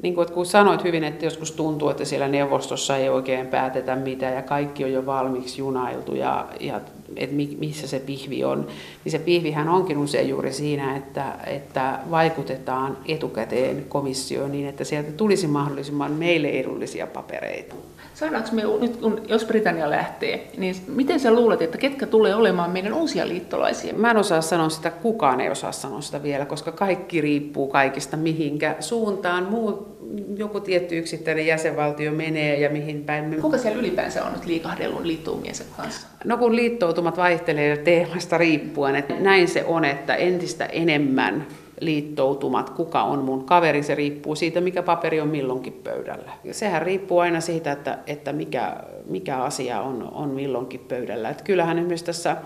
niin 0.02 0.16
kuin, 0.16 0.32
kun 0.32 0.46
sanoit 0.46 0.84
hyvin, 0.84 1.04
että 1.04 1.26
joskus 1.26 1.52
tuntuu, 1.52 1.90
että 1.90 2.06
siellä 2.06 2.28
neuvostossa 2.28 2.98
ei 2.98 3.10
oikein 3.10 3.48
päätetä 3.48 3.96
mitään 3.96 4.34
ja 4.34 4.42
kaikki 4.42 4.84
on 4.84 4.92
jo 4.92 5.06
valmiiksi 5.06 5.62
junailtu 5.62 6.16
ja, 6.16 6.48
ja 6.60 6.82
että 7.16 7.36
missä 7.60 7.88
se 7.88 8.00
pihvi 8.00 8.44
on, 8.44 8.68
niin 9.04 9.12
se 9.12 9.20
pihvihän 9.20 9.70
onkin 9.70 9.98
usein 9.98 10.30
juuri 10.30 10.54
siinä, 10.54 10.96
että, 10.96 11.34
että 11.48 12.00
vaikutetaan 12.12 12.98
etukäteen 13.08 13.86
komissioon 13.90 14.52
niin, 14.52 14.68
että 14.68 14.84
sieltä 14.84 15.12
tulisi 15.12 15.48
mahdollisimman 15.48 16.12
meille 16.12 16.48
edullisia 16.48 17.08
papereita. 17.08 17.76
Saadaanko 18.14 18.50
me 18.52 18.64
nyt, 18.82 18.98
kun, 18.98 19.22
jos 19.28 19.46
Britannia 19.46 19.90
lähtee, 19.90 20.48
niin 20.58 20.76
miten 20.88 21.20
sä 21.20 21.34
luulet, 21.34 21.62
että 21.62 21.78
ketkä 21.78 22.06
tulee 22.06 22.36
olemaan 22.36 22.72
meidän 22.72 22.94
uusia 22.94 23.28
liittolaisia? 23.28 23.94
Mä 23.94 24.12
en 24.12 24.18
osaa 24.18 24.42
sanoa 24.42 24.70
sitä, 24.70 24.92
kukaan 24.92 25.42
ei 25.42 25.50
osaa 25.50 25.72
sanoa 25.72 26.02
sitä 26.02 26.24
vielä, 26.24 26.46
koska 26.46 26.72
kaikki 26.72 27.22
riippuu 27.22 27.68
kaikista, 27.68 28.18
mihinkä 28.18 28.76
suuntaan 28.80 29.44
muu, 29.44 29.98
joku 30.38 30.60
tietty 30.60 30.98
yksittäinen 30.98 31.48
jäsenvaltio 31.48 32.12
menee 32.12 32.60
ja 32.60 32.70
mihin 32.70 33.04
päin. 33.04 33.26
Me... 33.26 33.36
Kuka 33.36 33.58
siellä 33.58 33.80
ylipäänsä 33.80 34.26
on 34.26 34.34
nyt 34.34 34.46
liikahdellun 34.46 35.08
liittoumiensa 35.08 35.64
kanssa? 35.78 36.08
No 36.26 36.38
kun 36.38 36.56
liittoutumat 36.56 37.18
vaihtelee 37.18 37.78
teemasta 37.78 38.38
riippuen, 38.38 38.96
että 38.96 39.14
näin 39.20 39.48
se 39.48 39.66
on, 39.66 39.86
että 39.86 40.16
entistä 40.16 40.66
enemmän 40.66 41.48
liittoutumat, 41.86 42.70
kuka 42.70 43.04
on 43.04 43.20
mun 43.20 43.44
kaveri, 43.44 43.84
se 43.84 43.96
riippuu 43.96 44.36
siitä, 44.36 44.62
mikä 44.62 44.84
paperi 44.84 45.22
on 45.22 45.28
milloinkin 45.28 45.82
pöydällä. 45.84 46.32
Sehän 46.52 46.82
riippuu 46.82 47.20
aina 47.20 47.42
siitä, 47.42 47.72
että, 47.72 48.00
että 48.08 48.34
mikä, 48.34 48.78
mikä 49.10 49.38
asia 49.38 49.82
on, 49.82 50.10
on 50.14 50.30
milloinkin 50.30 50.80
pöydällä. 50.80 51.30
Et 51.30 51.42
kyllähän 51.42 51.78
esimerkiksi 51.78 52.06
tässä 52.06 52.38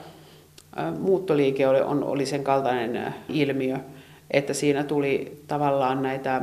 muuttoliike 0.99 1.67
oli, 1.67 1.81
on, 1.81 2.03
oli 2.03 2.25
sen 2.25 2.43
kaltainen 2.43 3.13
ilmiö, 3.29 3.77
että 4.31 4.53
siinä 4.53 4.83
tuli 4.83 5.41
tavallaan 5.47 6.03
näitä 6.03 6.41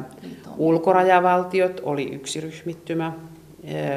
ulkorajavaltiot, 0.59 1.81
oli 1.85 2.15
yksi 2.15 2.41
ryhmittymä, 2.41 3.13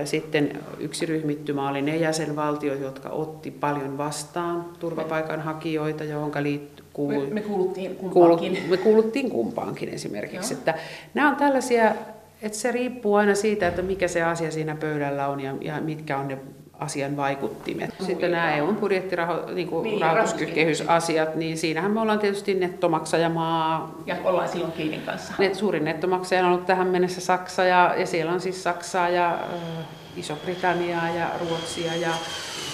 Sitten 0.06 0.60
yksi 0.80 1.06
ryhmittymä 1.06 1.70
oli 1.70 1.82
ne 1.82 1.98
jäsenvaltiot, 1.98 2.80
jotka 2.80 3.10
otti 3.10 3.52
paljon 3.52 3.98
vastaan 3.98 4.66
turvapaikanhakijoita, 4.80 6.04
johon 6.04 6.32
liittyy 6.40 6.86
kuulu, 6.94 7.22
me, 7.22 7.34
me 7.34 7.42
kuuluttiin 7.42 7.96
kumpaankin. 7.96 8.54
Kuulu, 8.54 8.70
me 8.70 8.78
kuuluttiin 8.78 9.30
kumpaankin 9.30 9.90
esimerkiksi. 9.90 10.54
Että 10.54 10.74
nämä 11.14 11.30
on 11.30 11.36
tällaisia, 11.36 11.96
että 12.42 12.58
se 12.58 12.72
riippuu 12.72 13.16
aina 13.16 13.36
siitä, 13.36 13.68
että 13.68 13.82
mikä 13.82 14.08
se 14.08 14.24
asia 14.24 14.52
siinä 14.52 14.76
pöydällä 14.76 15.28
on 15.28 15.40
ja, 15.40 15.56
ja 15.62 15.82
mitkä 15.82 16.18
on 16.18 16.28
ne 16.28 16.38
asian 16.80 17.18
vaikuttimet. 17.18 17.90
Sitten 18.06 18.32
nämä 18.32 18.56
EUn 18.56 18.76
budjettirahoituskehysasiat, 18.76 19.56
niin 19.56 19.84
niin, 19.84 20.02
rahoituskehysasiat, 20.02 21.36
niin 21.36 21.58
siinähän 21.58 21.92
me 21.92 22.02
ollaan 22.02 22.20
tietysti 22.20 22.54
nettomaksajamaa. 22.54 23.96
Ja 24.06 24.16
ollaan 24.24 24.50
silloin 24.50 24.72
Kiinin 24.72 25.02
kanssa. 25.02 25.34
Net, 25.40 25.56
suurin 25.56 25.86
nettomaksaja 25.86 26.42
on 26.42 26.52
ollut 26.52 26.66
tähän 26.66 26.88
mennessä 26.88 27.22
Saksa, 27.22 27.64
ja, 27.64 27.96
ja 27.98 28.06
siellä 28.06 28.32
on 28.32 28.42
siis 28.42 28.64
Saksaa 28.64 29.10
ja 29.10 29.34
äh, 29.34 29.86
Iso-Britanniaa 30.18 31.10
ja 31.10 31.30
Ruotsia 31.40 31.96
ja 31.96 32.12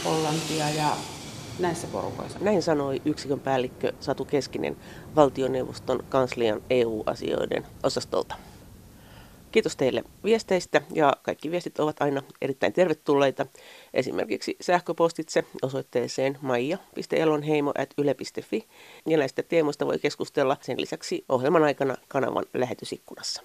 Hollantia 0.05 0.69
ja 0.69 0.89
näissä 1.59 1.87
porukoissa. 1.87 2.39
Näin 2.41 2.61
sanoi 2.61 3.01
yksikön 3.05 3.39
päällikkö 3.39 3.91
Satu 3.99 4.25
Keskinen 4.25 4.77
valtioneuvoston 5.15 6.03
kanslian 6.09 6.61
EU-asioiden 6.69 7.65
osastolta. 7.83 8.35
Kiitos 9.53 9.75
teille 9.75 10.03
viesteistä 10.23 10.81
ja 10.93 11.13
kaikki 11.23 11.51
viestit 11.51 11.79
ovat 11.79 12.01
aina 12.01 12.23
erittäin 12.41 12.73
tervetulleita. 12.73 13.45
Esimerkiksi 13.93 14.57
sähköpostitse 14.61 15.43
osoitteeseen 15.61 16.37
maija.elonheimo.yle.fi 16.41 18.67
ja 19.07 19.17
näistä 19.17 19.43
teemoista 19.43 19.85
voi 19.85 19.99
keskustella 19.99 20.57
sen 20.61 20.81
lisäksi 20.81 21.25
ohjelman 21.29 21.63
aikana 21.63 21.97
kanavan 22.07 22.45
lähetysikkunassa. 22.53 23.43